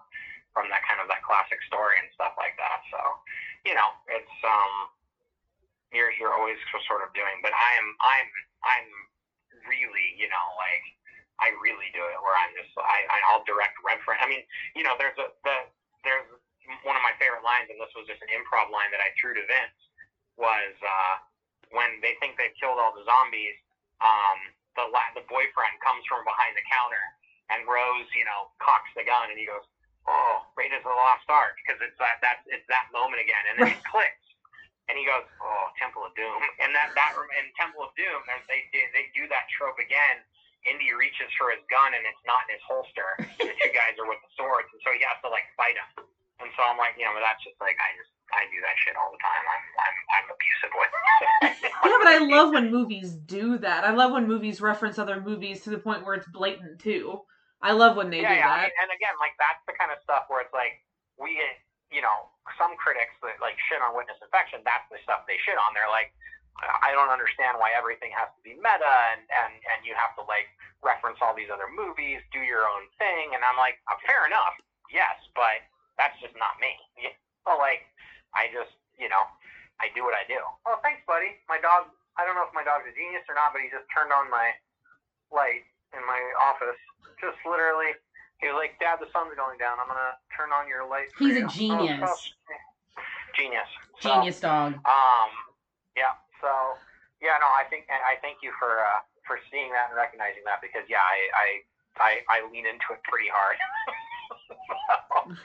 [0.52, 2.84] from that kind of that classic story and stuff like that.
[2.92, 3.00] So,
[3.64, 4.92] you know, it's um,
[5.92, 7.40] you're you're always sort of doing.
[7.40, 8.28] But I am I'm
[8.64, 8.88] I'm
[9.68, 10.84] really you know like
[11.40, 14.20] I really do it where I'm just I I'll direct reference.
[14.20, 14.44] I mean,
[14.76, 15.56] you know, there's a the
[16.04, 16.28] there's
[16.86, 19.34] one of my favorite lines, and this was just an improv line that I threw
[19.34, 19.78] to Vince
[20.40, 21.14] was uh,
[21.74, 23.56] when they think they've killed all the zombies.
[24.00, 24.38] Um,
[24.74, 27.04] the la- the boyfriend comes from behind the counter,
[27.52, 29.62] and Rose, you know, cocks the gun, and he goes,
[30.08, 33.54] oh, Raiders of the Lost Ark, because it's that that's it's that moment again, and
[33.60, 34.26] then it clicks,
[34.88, 38.64] and he goes, oh, Temple of Doom, and that that in Temple of Doom, they
[38.72, 40.24] they they do that trope again.
[40.62, 43.18] Indy reaches for his gun, and it's not in his holster.
[43.42, 46.06] the two guys are with the swords, and so he has to like fight him.
[46.42, 48.96] And so I'm like, you know, that's just like I just I do that shit
[48.98, 49.44] all the time.
[49.46, 50.92] I'm I'm I'm abusive with.
[50.92, 51.00] it.
[51.82, 53.82] Yeah, but I love when movies do that.
[53.82, 57.26] I love when movies reference other movies to the point where it's blatant too.
[57.62, 58.54] I love when they yeah, do yeah.
[58.66, 58.74] That.
[58.82, 60.78] and again, like that's the kind of stuff where it's like
[61.18, 61.38] we,
[61.90, 64.62] you know, some critics that like shit on witness infection.
[64.62, 65.74] That's the stuff they shit on.
[65.74, 66.14] They're like,
[66.58, 70.26] I don't understand why everything has to be meta and and and you have to
[70.26, 70.50] like
[70.82, 73.34] reference all these other movies, do your own thing.
[73.34, 74.54] And I'm like, fair enough,
[74.90, 75.62] yes, but
[76.02, 76.74] that's just not me.
[77.42, 77.82] So like,
[78.38, 78.70] I just,
[79.02, 79.26] you know,
[79.82, 80.38] I do what I do.
[80.62, 81.42] Oh, thanks, buddy.
[81.50, 81.90] My dog.
[82.14, 84.30] I don't know if my dog's a genius or not, but he just turned on
[84.30, 84.54] my
[85.34, 86.78] light in my office.
[87.18, 87.98] Just literally,
[88.38, 89.82] he was like, "Dad, the sun's going down.
[89.82, 91.98] I'm gonna turn on your light." He's a you." Oh, genius.
[91.98, 92.14] oh,
[93.34, 93.66] genius.
[93.98, 94.78] So, Genius dog.
[94.86, 95.30] um,
[95.98, 96.14] yeah.
[96.38, 96.78] So,
[97.18, 100.46] yeah, no, I think, and I thank you for uh, for seeing that and recognizing
[100.46, 101.46] that because, yeah, I I
[101.98, 103.58] I, I lean into it pretty hard.
[104.46, 105.42] so,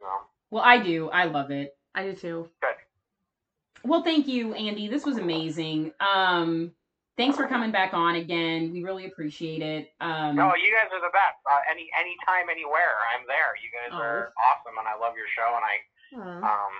[0.00, 0.06] so,
[0.50, 1.08] Well, I do.
[1.10, 1.76] I love it.
[1.94, 2.48] I do too.
[2.60, 2.74] Good.
[3.84, 4.88] Well, thank you, Andy.
[4.88, 5.92] This was amazing.
[6.00, 6.72] Um,
[7.16, 8.72] thanks for coming back on again.
[8.72, 9.92] We really appreciate it.
[10.00, 11.38] Um, no, you guys are the best.
[11.50, 13.54] Uh, any anytime, anywhere, I'm there.
[13.62, 14.02] You guys Oh.
[14.02, 16.72] are awesome, and I love your show, and I um,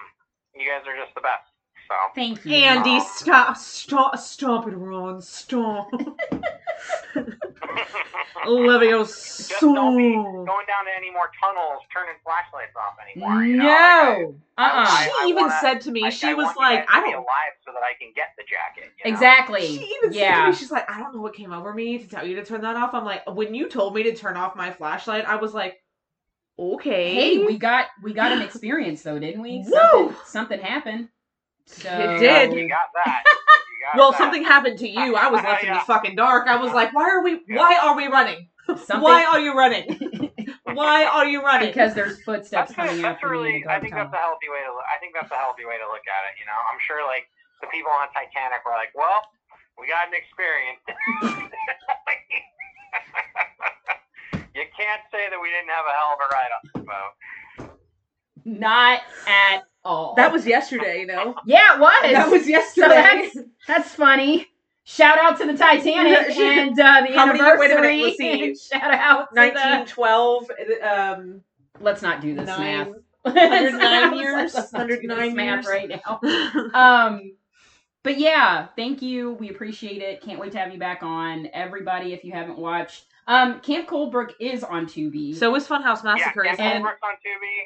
[0.54, 1.44] you guys are just the best.
[1.86, 1.94] So.
[2.14, 2.52] thank you.
[2.52, 5.88] Andy, stop, stop, stop it, Ron, stop.
[8.56, 13.44] Levio, Just don't be going down to any more tunnels, turning flashlights off anymore.
[13.44, 13.64] You know?
[13.64, 14.34] Like, I- no.
[14.58, 14.86] Uh-uh.
[14.88, 16.86] I- She even wanna- said to me, I- she I was want you like, guys
[16.90, 17.22] I to be don't.
[17.22, 18.92] alive so that I can get the jacket.
[19.04, 19.14] you know?
[19.16, 19.66] Exactly.
[19.66, 22.08] She even said to me, she's like, I don't know what came over me to
[22.08, 22.94] tell you to turn that off.
[22.94, 25.80] I'm like, when you told me to turn off my flashlight, I was like,
[26.58, 27.14] okay.
[27.14, 29.58] Hey, we got we got an experience though, didn't we?
[29.66, 29.70] Woo!
[29.70, 31.08] Something something happened.
[31.66, 32.52] So It did.
[32.54, 33.24] You got that.
[33.78, 34.18] You got well, that.
[34.18, 35.14] something happened to you.
[35.14, 36.48] I was left in the fucking dark.
[36.48, 37.40] I was like, why are we?
[37.46, 37.62] Yeah.
[37.62, 38.48] Why are we running?
[38.68, 40.28] Something Why are you running?
[40.76, 41.72] Why are you running?
[41.72, 43.32] because there's footsteps That's, coming that's after me.
[43.32, 43.56] really.
[43.64, 44.12] I think tunnel.
[44.12, 44.68] that's a healthy way to.
[44.76, 46.36] Look, I think that's a healthy way to look at it.
[46.36, 47.24] You know, I'm sure like
[47.64, 49.24] the people on Titanic were like, well,
[49.80, 50.84] we got an experience.
[54.52, 57.14] you can't say that we didn't have a hell of a ride on the boat.
[58.48, 60.14] Not at all.
[60.16, 61.34] that was yesterday, though.
[61.46, 61.92] yeah, it was.
[62.02, 63.30] That was So yesterday.
[63.34, 64.46] that's that's funny.
[64.84, 67.58] Shout out to the Titanic and uh, the How many- anniversary.
[67.58, 68.56] wait a minute, let's see.
[68.72, 70.50] shout out to the- 1912.
[70.82, 71.40] Um,
[71.80, 72.60] Let's not do this nine.
[72.78, 72.88] math.
[73.22, 75.66] 109 years, Let's not 109 math years.
[75.66, 76.20] right now.
[76.74, 77.32] Um,
[78.02, 79.32] but yeah, thank you.
[79.34, 80.22] We appreciate it.
[80.22, 81.48] Can't wait to have you back on.
[81.52, 85.36] Everybody, if you haven't watched, um, Camp Cold Brook is on Tubi.
[85.36, 86.44] so was Funhouse Massacre.
[86.46, 87.58] Yeah, is Camp and- Cold Brook's on Tubi.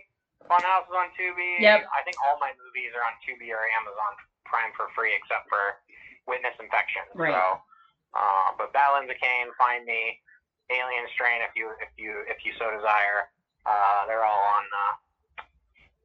[0.53, 1.65] Funhouse is on Tubi.
[1.65, 1.89] Yep.
[1.89, 4.13] I think all my movies are on Tubi or Amazon
[4.45, 5.81] Prime for free, except for
[6.29, 7.09] Witness Infection.
[7.17, 7.33] Right.
[7.33, 7.65] So,
[8.13, 10.21] Uh, but Battling the Kane, Find Me,
[10.69, 13.33] Alien Strain, if you if you if you so desire,
[13.65, 14.65] uh, they're all on.
[14.69, 14.95] Uh,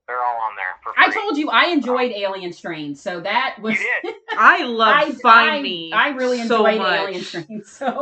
[0.08, 1.04] they're all on there for free.
[1.06, 3.76] I told you I enjoyed Alien Strain, so that was.
[3.76, 4.16] You did.
[4.38, 5.92] I love I, Find I, Me.
[5.92, 7.00] I really so enjoyed much.
[7.10, 7.86] Alien Strain, so.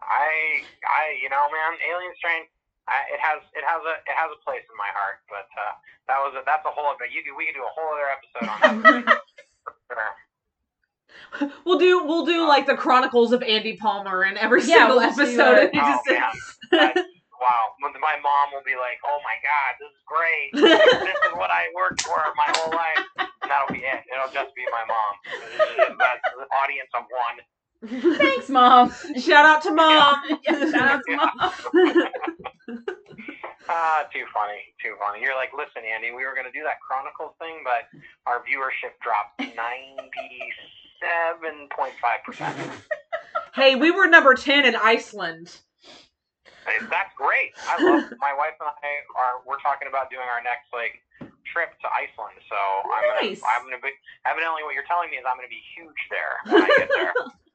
[0.00, 2.42] I I you know man, Alien Strain.
[2.88, 5.72] I, it has it has a it has a place in my heart, but uh,
[6.08, 7.04] that was a, that's a whole other.
[7.06, 9.20] You could, we could do a whole other episode on that.
[9.92, 10.12] Sure.
[11.64, 15.12] We'll do we'll do like the Chronicles of Andy Palmer in every Yeah, single we'll
[15.12, 15.56] episode.
[15.58, 16.32] a- and you Oh just- man,
[16.72, 16.96] That-
[17.40, 17.64] wow!
[18.00, 20.48] My mom will be like, "Oh my god, this is great!
[20.54, 23.04] this is what I worked for my whole life."
[23.42, 24.00] And that'll be it.
[24.08, 25.12] It'll just be my mom.
[25.98, 27.36] That's the audience of one.
[27.86, 28.92] Thanks, Mom.
[29.20, 30.16] Shout out to mom.
[30.44, 32.08] Yeah, shout out to Mom.
[33.70, 35.20] Ah, too funny, too funny.
[35.20, 37.84] You're like, listen, Andy, we were gonna do that Chronicles thing, but
[38.24, 40.08] our viewership dropped ninety-seven
[41.76, 42.56] point five percent.
[43.52, 45.52] hey, we were number ten in Iceland.
[46.64, 47.52] That's great.
[47.68, 48.08] I love.
[48.24, 49.44] My wife and I are.
[49.44, 51.04] We're talking about doing our next like
[51.44, 52.40] trip to Iceland.
[52.48, 52.56] So
[52.88, 53.36] I'm gonna.
[53.52, 53.92] I'm gonna be.
[54.24, 57.12] Evidently, what you're telling me is I'm gonna be huge there when I get there.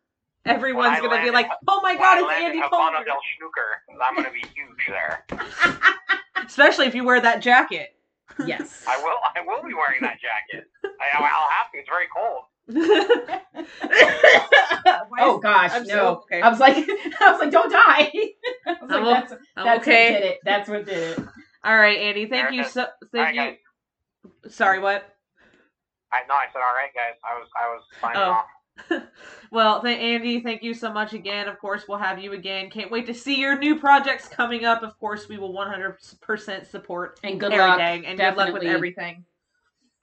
[0.45, 3.81] Everyone's gonna be like, "Oh my god, it's land Andy in Havana Palmer!" del Snooker,
[4.03, 5.25] I'm gonna be huge there.
[6.45, 7.95] Especially if you wear that jacket.
[8.45, 8.83] Yes.
[8.87, 9.17] I will.
[9.35, 10.67] I will be wearing that jacket.
[10.83, 11.77] I, I'll have to.
[11.79, 12.43] It's very cold.
[15.19, 16.07] Oh gosh, I'm so- no!
[16.23, 16.41] okay.
[16.41, 16.75] I was like,
[17.21, 18.11] I was like, don't die!
[18.65, 20.11] I was like, I'm o- that's, I'm that's okay.
[20.13, 20.37] what did it.
[20.43, 21.25] That's what did it.
[21.63, 22.25] All right, Andy.
[22.25, 22.87] Thank you so.
[23.13, 23.41] Thank right, you.
[24.43, 24.53] guys.
[24.55, 25.07] Sorry, what?
[26.11, 26.33] I no.
[26.35, 27.15] I said all right, guys.
[27.23, 27.47] I was.
[27.55, 28.31] I was signing Oh.
[28.31, 28.45] off.
[29.53, 31.47] Well, th- Andy, thank you so much again.
[31.47, 32.71] Of course, we'll have you again.
[32.71, 34.81] Can't wait to see your new projects coming up.
[34.81, 37.77] Of course, we will 100% support And good Harry luck.
[37.77, 39.23] Dang, and good luck with everything.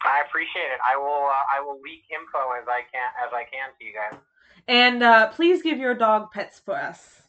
[0.02, 0.78] I appreciate it.
[0.88, 1.26] I will.
[1.26, 4.20] Uh, I will leak info as I can as I can to you guys.
[4.68, 7.22] And uh, please give your dog pets for us.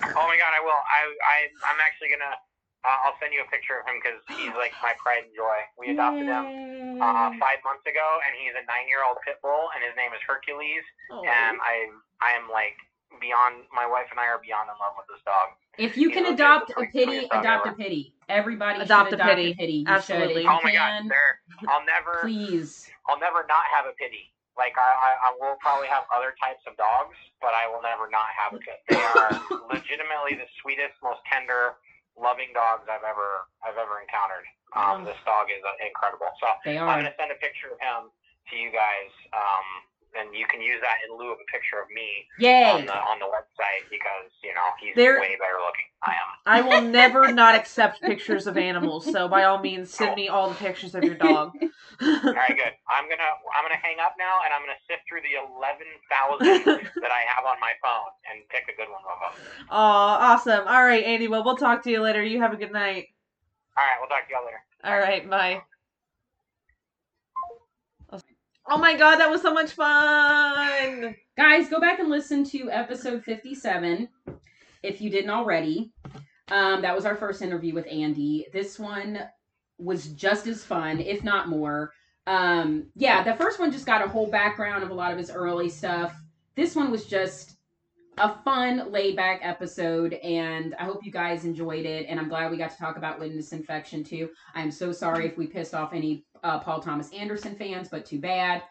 [0.00, 0.70] Oh my god, I will.
[0.70, 1.10] I.
[1.26, 1.70] I.
[1.70, 2.36] I'm actually gonna.
[2.84, 5.56] Uh, I'll send you a picture of him because he's like my pride and joy.
[5.80, 9.96] We adopted him uh, five months ago, and he's a nine-year-old pit bull, and his
[9.96, 10.84] name is Hercules.
[11.10, 11.24] Oh.
[11.24, 11.88] And I.
[12.22, 12.76] I am like
[13.20, 13.64] beyond.
[13.74, 15.52] My wife and I are beyond in love with this dog.
[15.76, 17.76] If you can He's legit adopt a sweet- pity, sweetest dog adopt a ever.
[17.76, 18.14] pity.
[18.28, 19.50] Everybody Adopt should a adopt pity.
[19.50, 19.78] a pity.
[19.84, 20.42] You Absolutely.
[20.46, 20.52] Should.
[20.54, 21.40] Oh my you god, there.
[21.68, 22.20] I'll never.
[22.24, 22.88] please.
[23.08, 24.32] I'll never not have a pity.
[24.56, 28.08] Like I, I, I will probably have other types of dogs, but I will never
[28.08, 28.80] not have a pit.
[28.88, 29.34] They are
[29.74, 31.74] legitimately the sweetest, most tender,
[32.18, 34.46] loving dogs I've ever I've ever encountered.
[34.74, 36.30] Um, this dog is uh, incredible.
[36.42, 36.50] So
[36.90, 38.10] I'm gonna send a picture of him
[38.50, 39.66] to you guys, um,
[40.18, 42.64] and you can use that in lieu of a picture of me Yay!
[42.64, 46.14] on the on the website because you know he's There- way better looking than I
[46.14, 46.30] am.
[46.46, 49.10] I will never not accept pictures of animals.
[49.10, 51.52] So by all means, send me all the pictures of your dog.
[52.00, 52.74] All right, good.
[52.90, 53.22] I'm gonna
[53.54, 56.64] I'm gonna hang up now, and I'm gonna sift through the eleven thousand
[57.00, 59.66] that I have on my phone and pick a good one of them.
[59.70, 60.66] Aw, awesome.
[60.66, 61.28] All right, Andy.
[61.28, 62.22] Well, we'll talk to you later.
[62.22, 63.06] You have a good night.
[63.78, 64.60] All right, we'll talk to y'all later.
[64.82, 65.62] All right, bye.
[68.66, 71.14] Oh my god, that was so much fun!
[71.36, 74.08] Guys, go back and listen to episode 57
[74.82, 75.92] if you didn't already.
[76.48, 78.46] Um, that was our first interview with Andy.
[78.54, 79.20] This one
[79.76, 81.92] was just as fun, if not more.
[82.26, 85.30] Um, yeah, the first one just got a whole background of a lot of his
[85.30, 86.16] early stuff.
[86.54, 87.58] This one was just
[88.16, 92.06] a fun, laid back episode, and I hope you guys enjoyed it.
[92.08, 94.30] And I'm glad we got to talk about witness infection too.
[94.54, 98.20] I'm so sorry if we pissed off any uh, Paul Thomas Anderson fans, but too
[98.20, 98.62] bad.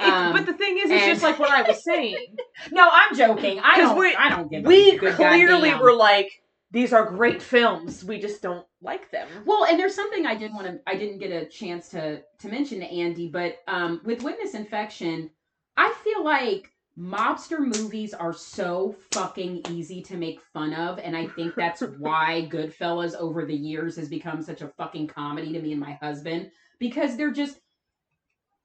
[0.00, 2.36] Um, but the thing is, it's and- just like what I was saying.
[2.72, 3.60] No, I'm joking.
[3.60, 3.96] I don't.
[3.96, 4.64] we- I don't give.
[4.64, 5.80] we clearly goddamn.
[5.80, 6.42] were like,
[6.72, 8.04] these are great films.
[8.04, 9.28] We just don't like them.
[9.46, 10.80] Well, and there's something I did want to.
[10.86, 15.30] I didn't get a chance to to mention to Andy, but um, with witness infection,
[15.76, 21.28] I feel like mobster movies are so fucking easy to make fun of, and I
[21.28, 25.70] think that's why Goodfellas over the years has become such a fucking comedy to me
[25.72, 27.60] and my husband because they're just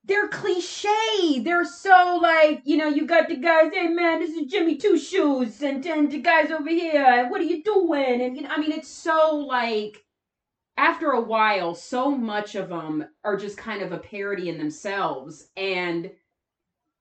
[0.06, 1.40] they're cliche.
[1.40, 4.98] They're so like, you know, you got the guys, hey man, this is Jimmy Two
[4.98, 8.22] Shoes, and then the guys over here, and what are you doing?
[8.22, 10.04] And you know, I mean, it's so like,
[10.76, 15.48] after a while, so much of them are just kind of a parody in themselves,
[15.56, 16.12] and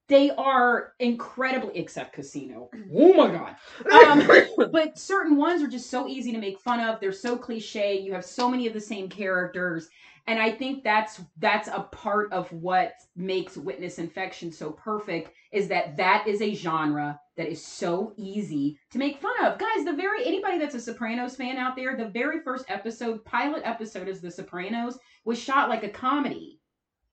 [0.08, 2.68] they are incredibly, except Casino.
[2.94, 3.56] Oh my god.
[3.90, 4.28] Um,
[4.70, 7.00] but certain ones are just so easy to make fun of.
[7.00, 7.98] They're so cliche.
[7.98, 9.88] You have so many of the same characters.
[10.26, 15.68] And I think that's that's a part of what makes witness infection so perfect is
[15.68, 19.58] that that is a genre that is so easy to make fun of.
[19.58, 23.62] Guys, the very anybody that's a Sopranos fan out there, the very first episode, pilot
[23.64, 26.60] episode is The Sopranos was shot like a comedy.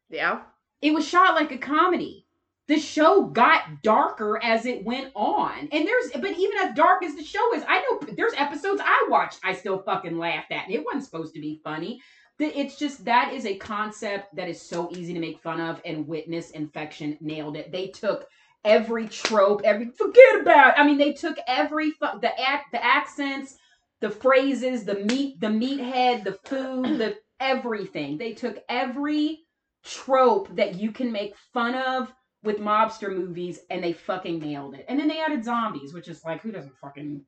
[0.10, 0.42] yeah.
[0.82, 2.26] It was shot like a comedy
[2.70, 5.68] the show got darker as it went on.
[5.72, 9.08] And there's, but even as dark as the show is, I know there's episodes I
[9.10, 10.68] watched I still fucking laughed at.
[10.68, 12.00] And it wasn't supposed to be funny.
[12.40, 16.08] It's just that is a concept that is so easy to make fun of, and
[16.08, 17.72] Witness Infection nailed it.
[17.72, 18.28] They took
[18.64, 20.70] every trope, every forget about.
[20.70, 20.80] it.
[20.80, 23.58] I mean, they took every the act, the accents,
[24.00, 28.18] the phrases, the meat, the meathead, the food, the everything.
[28.18, 29.40] They took every
[29.84, 32.14] trope that you can make fun of
[32.44, 34.86] with mobster movies and they fucking nailed it.
[34.88, 37.22] And then they added zombies, which is like who doesn't fucking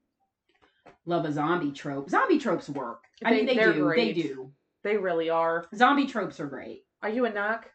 [1.05, 2.09] love a zombie trope?
[2.09, 3.03] Zombie tropes work.
[3.25, 3.73] I They- mean they do.
[3.83, 4.15] great.
[4.15, 4.53] They do.
[4.84, 5.66] They really are.
[5.76, 6.84] Zombie tropes are great.
[7.02, 7.70] Are you a knock?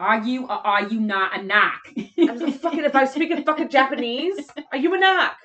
[0.00, 1.88] Are you or are you not a knock?
[2.18, 2.84] I'm so fucking.
[2.84, 5.36] If I speak in fucking Japanese, are you a knock?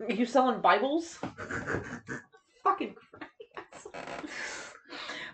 [0.00, 1.18] Are you selling Bibles?
[2.64, 2.96] fucking.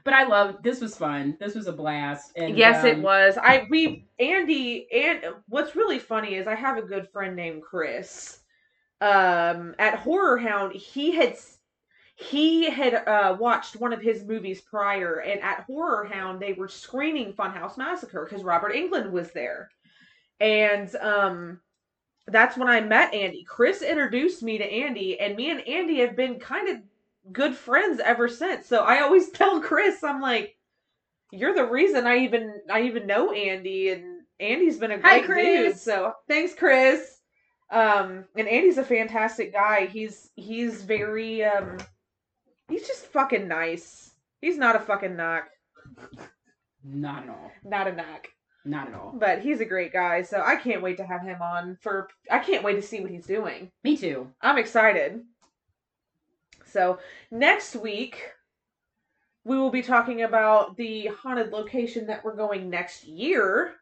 [0.05, 1.37] but I love this was fun.
[1.41, 2.33] This was a blast.
[2.37, 3.39] And yes, it um, was.
[3.41, 8.39] I we Andy and what's really funny is I have a good friend named Chris.
[9.01, 11.37] Um, at Horror Hound, he had
[12.15, 16.69] he had uh watched one of his movies prior, and at Horror Hound they were
[16.69, 19.71] screening Funhouse Massacre because Robert Englund was there,
[20.41, 21.61] and um.
[22.29, 23.43] That's when I met Andy.
[23.43, 26.77] Chris introduced me to Andy, and me and Andy have been kind of
[27.33, 28.67] good friends ever since.
[28.69, 30.57] So I always tell Chris, I'm like,
[31.33, 35.27] you're the reason I even I even know Andy and Andy's been a Hi, great
[35.27, 35.73] Chris.
[35.75, 35.81] dude.
[35.81, 37.19] So thanks, Chris.
[37.71, 39.87] Um and Andy's a fantastic guy.
[39.87, 41.79] He's he's very um
[42.69, 44.11] he's just fucking nice.
[44.41, 45.49] He's not a fucking knock.
[46.85, 47.53] not at all.
[47.65, 48.29] Not a knock.
[48.65, 49.15] Not at all.
[49.19, 52.39] But he's a great guy, so I can't wait to have him on for I
[52.39, 53.71] can't wait to see what he's doing.
[53.85, 54.31] Me too.
[54.41, 55.23] I'm excited.
[56.67, 56.99] So,
[57.31, 58.23] next week,
[59.45, 63.75] we will be talking about the haunted location that we're going next year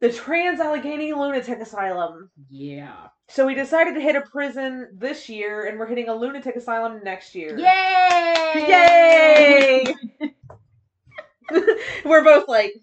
[0.00, 2.30] the Trans Allegheny Lunatic Asylum.
[2.50, 3.08] Yeah.
[3.28, 7.00] So, we decided to hit a prison this year, and we're hitting a lunatic asylum
[7.02, 7.58] next year.
[7.58, 8.66] Yay!
[8.68, 9.94] Yay!
[12.04, 12.74] we're both like,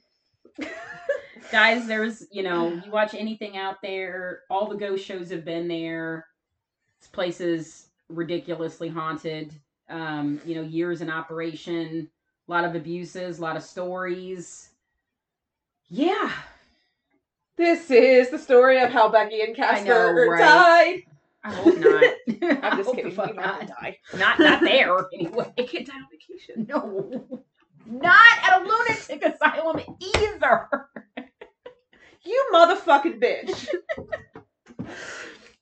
[1.54, 5.68] Guys, there's, you know, you watch anything out there, all the ghost shows have been
[5.68, 6.26] there.
[7.00, 9.54] This place is ridiculously haunted.
[9.88, 12.10] Um, you know, years in operation,
[12.48, 14.70] a lot of abuses, a lot of stories.
[15.90, 16.32] Yeah.
[17.58, 20.40] This is the story of how Becky and Casper know, right?
[20.40, 21.00] died.
[21.44, 22.64] I hope not.
[22.64, 23.12] I'm just kidding.
[23.12, 23.82] fuck don't have to not.
[23.82, 23.98] die.
[24.18, 25.52] Not not there anyway.
[25.58, 26.66] I can't die on vacation.
[26.68, 27.44] No.
[27.86, 30.70] Not at a lunatic asylum either.
[32.24, 33.68] You motherfucking bitch.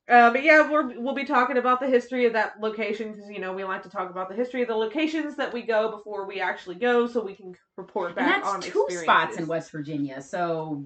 [0.09, 3.39] Uh, but yeah, we're, we'll be talking about the history of that location because you
[3.39, 6.27] know we like to talk about the history of the locations that we go before
[6.27, 9.71] we actually go, so we can report And back that's on two spots in West
[9.71, 10.85] Virginia, so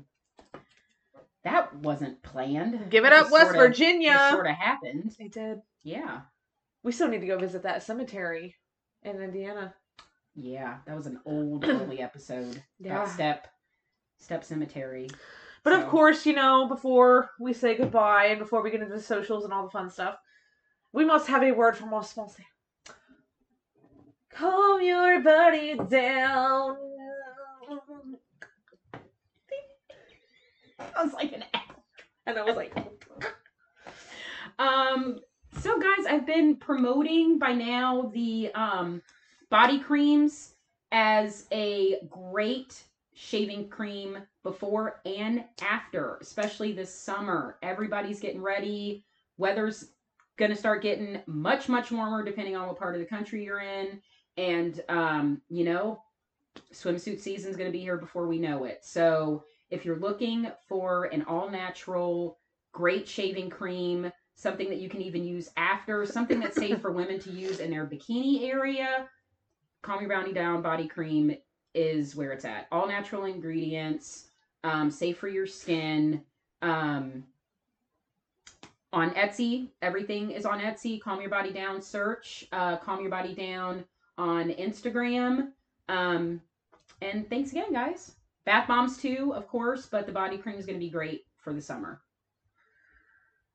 [1.45, 2.89] that wasn't planned.
[2.89, 4.11] Give it up, West sorta- Virginia.
[4.13, 5.15] Just sort of happened.
[5.17, 5.61] They did.
[5.83, 6.21] Yeah,
[6.83, 8.55] We still need to go visit that cemetery
[9.03, 9.73] in Indiana.
[10.35, 13.03] yeah, that was an old early episode Yeah.
[13.03, 13.39] about Stepp
[14.21, 15.07] Stepp Cemetery.
[15.63, 19.01] But of course, you know, before we say goodbye and before we get into the
[19.01, 20.15] socials and all the fun stuff,
[20.93, 22.43] we must have a word from our sponsor.
[24.31, 26.77] Calm your body down.
[30.93, 31.61] Sounds like an egg.
[32.25, 32.75] And I was like,
[34.59, 35.19] Um,
[35.61, 39.01] so guys, I've been promoting by now the um,
[39.49, 40.53] body creams
[40.91, 42.83] as a great
[43.13, 47.57] shaving cream before and after, especially this summer.
[47.63, 49.05] Everybody's getting ready.
[49.37, 49.91] Weather's
[50.37, 54.01] gonna start getting much, much warmer depending on what part of the country you're in.
[54.37, 56.01] And um, you know,
[56.73, 58.79] swimsuit season's gonna be here before we know it.
[58.83, 62.37] So if you're looking for an all natural,
[62.71, 67.19] great shaving cream, something that you can even use after, something that's safe for women
[67.19, 69.07] to use in their bikini area.
[69.81, 71.35] Calm Your Brownie Down body cream
[71.73, 72.67] is where it's at.
[72.71, 74.27] All natural ingredients,
[74.63, 76.21] um, safe for your skin.
[76.61, 77.23] Um,
[78.91, 81.01] on Etsy, everything is on Etsy.
[81.01, 82.47] Calm Your Body Down search.
[82.51, 83.83] Uh, Calm Your Body Down
[84.17, 85.49] on Instagram.
[85.89, 86.41] Um,
[87.01, 88.15] and thanks again, guys.
[88.45, 91.53] Bath bombs too, of course, but the body cream is going to be great for
[91.53, 92.01] the summer.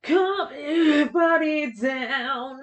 [0.02, 2.60] calm your body down.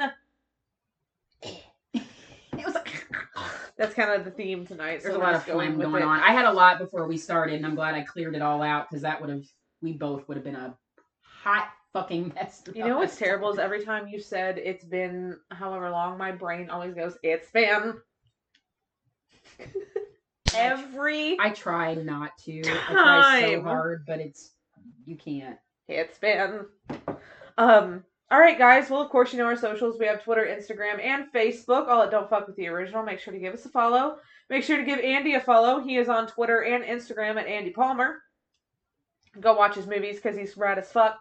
[1.94, 3.08] It was like
[3.78, 5.02] That's kind of the theme tonight.
[5.04, 6.20] There's so a lot of just going going on.
[6.20, 8.90] I had a lot before we started, and I'm glad I cleared it all out
[8.90, 9.46] because that would have
[9.82, 10.76] we both would have been a
[11.22, 12.64] hot fucking mess.
[12.74, 16.70] You know what's terrible is every time you said it's been however long, my brain
[16.70, 17.94] always goes, it's been.
[20.58, 22.60] every I try not to.
[22.60, 23.64] I try so Time.
[23.64, 24.52] hard, but it's
[25.06, 25.58] You can't.
[25.88, 26.66] hit spin.
[27.58, 28.90] Um, all right, guys.
[28.90, 29.98] Well, of course, you know our socials.
[30.00, 31.88] We have Twitter, Instagram, and Facebook.
[31.88, 33.04] All at Don't Fuck with the Original.
[33.04, 34.18] Make sure to give us a follow.
[34.50, 35.80] Make sure to give Andy a follow.
[35.80, 38.22] He is on Twitter and Instagram at Andy Palmer.
[39.40, 41.18] Go watch his movies because he's rad as fuck.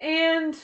[0.00, 0.56] And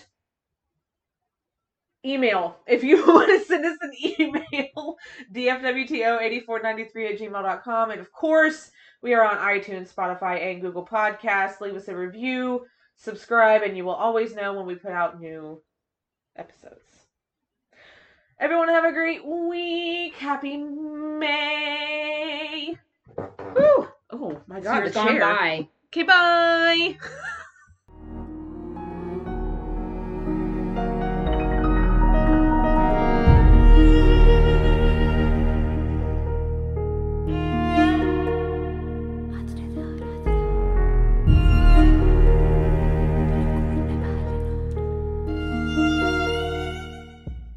[2.04, 2.56] email.
[2.66, 4.96] If you want to send us an email,
[5.32, 7.90] dfwto8493 at gmail.com.
[7.90, 8.70] And of course,
[9.02, 11.60] we are on iTunes, Spotify, and Google Podcasts.
[11.60, 12.66] Leave us a review,
[12.96, 15.62] subscribe, and you will always know when we put out new
[16.36, 16.80] episodes.
[18.40, 20.14] Everyone have a great week.
[20.16, 21.54] Happy May.
[23.16, 23.88] Woo.
[24.10, 25.20] Oh my god, Year's the chair.
[25.20, 25.68] by.
[25.88, 26.98] Okay, bye.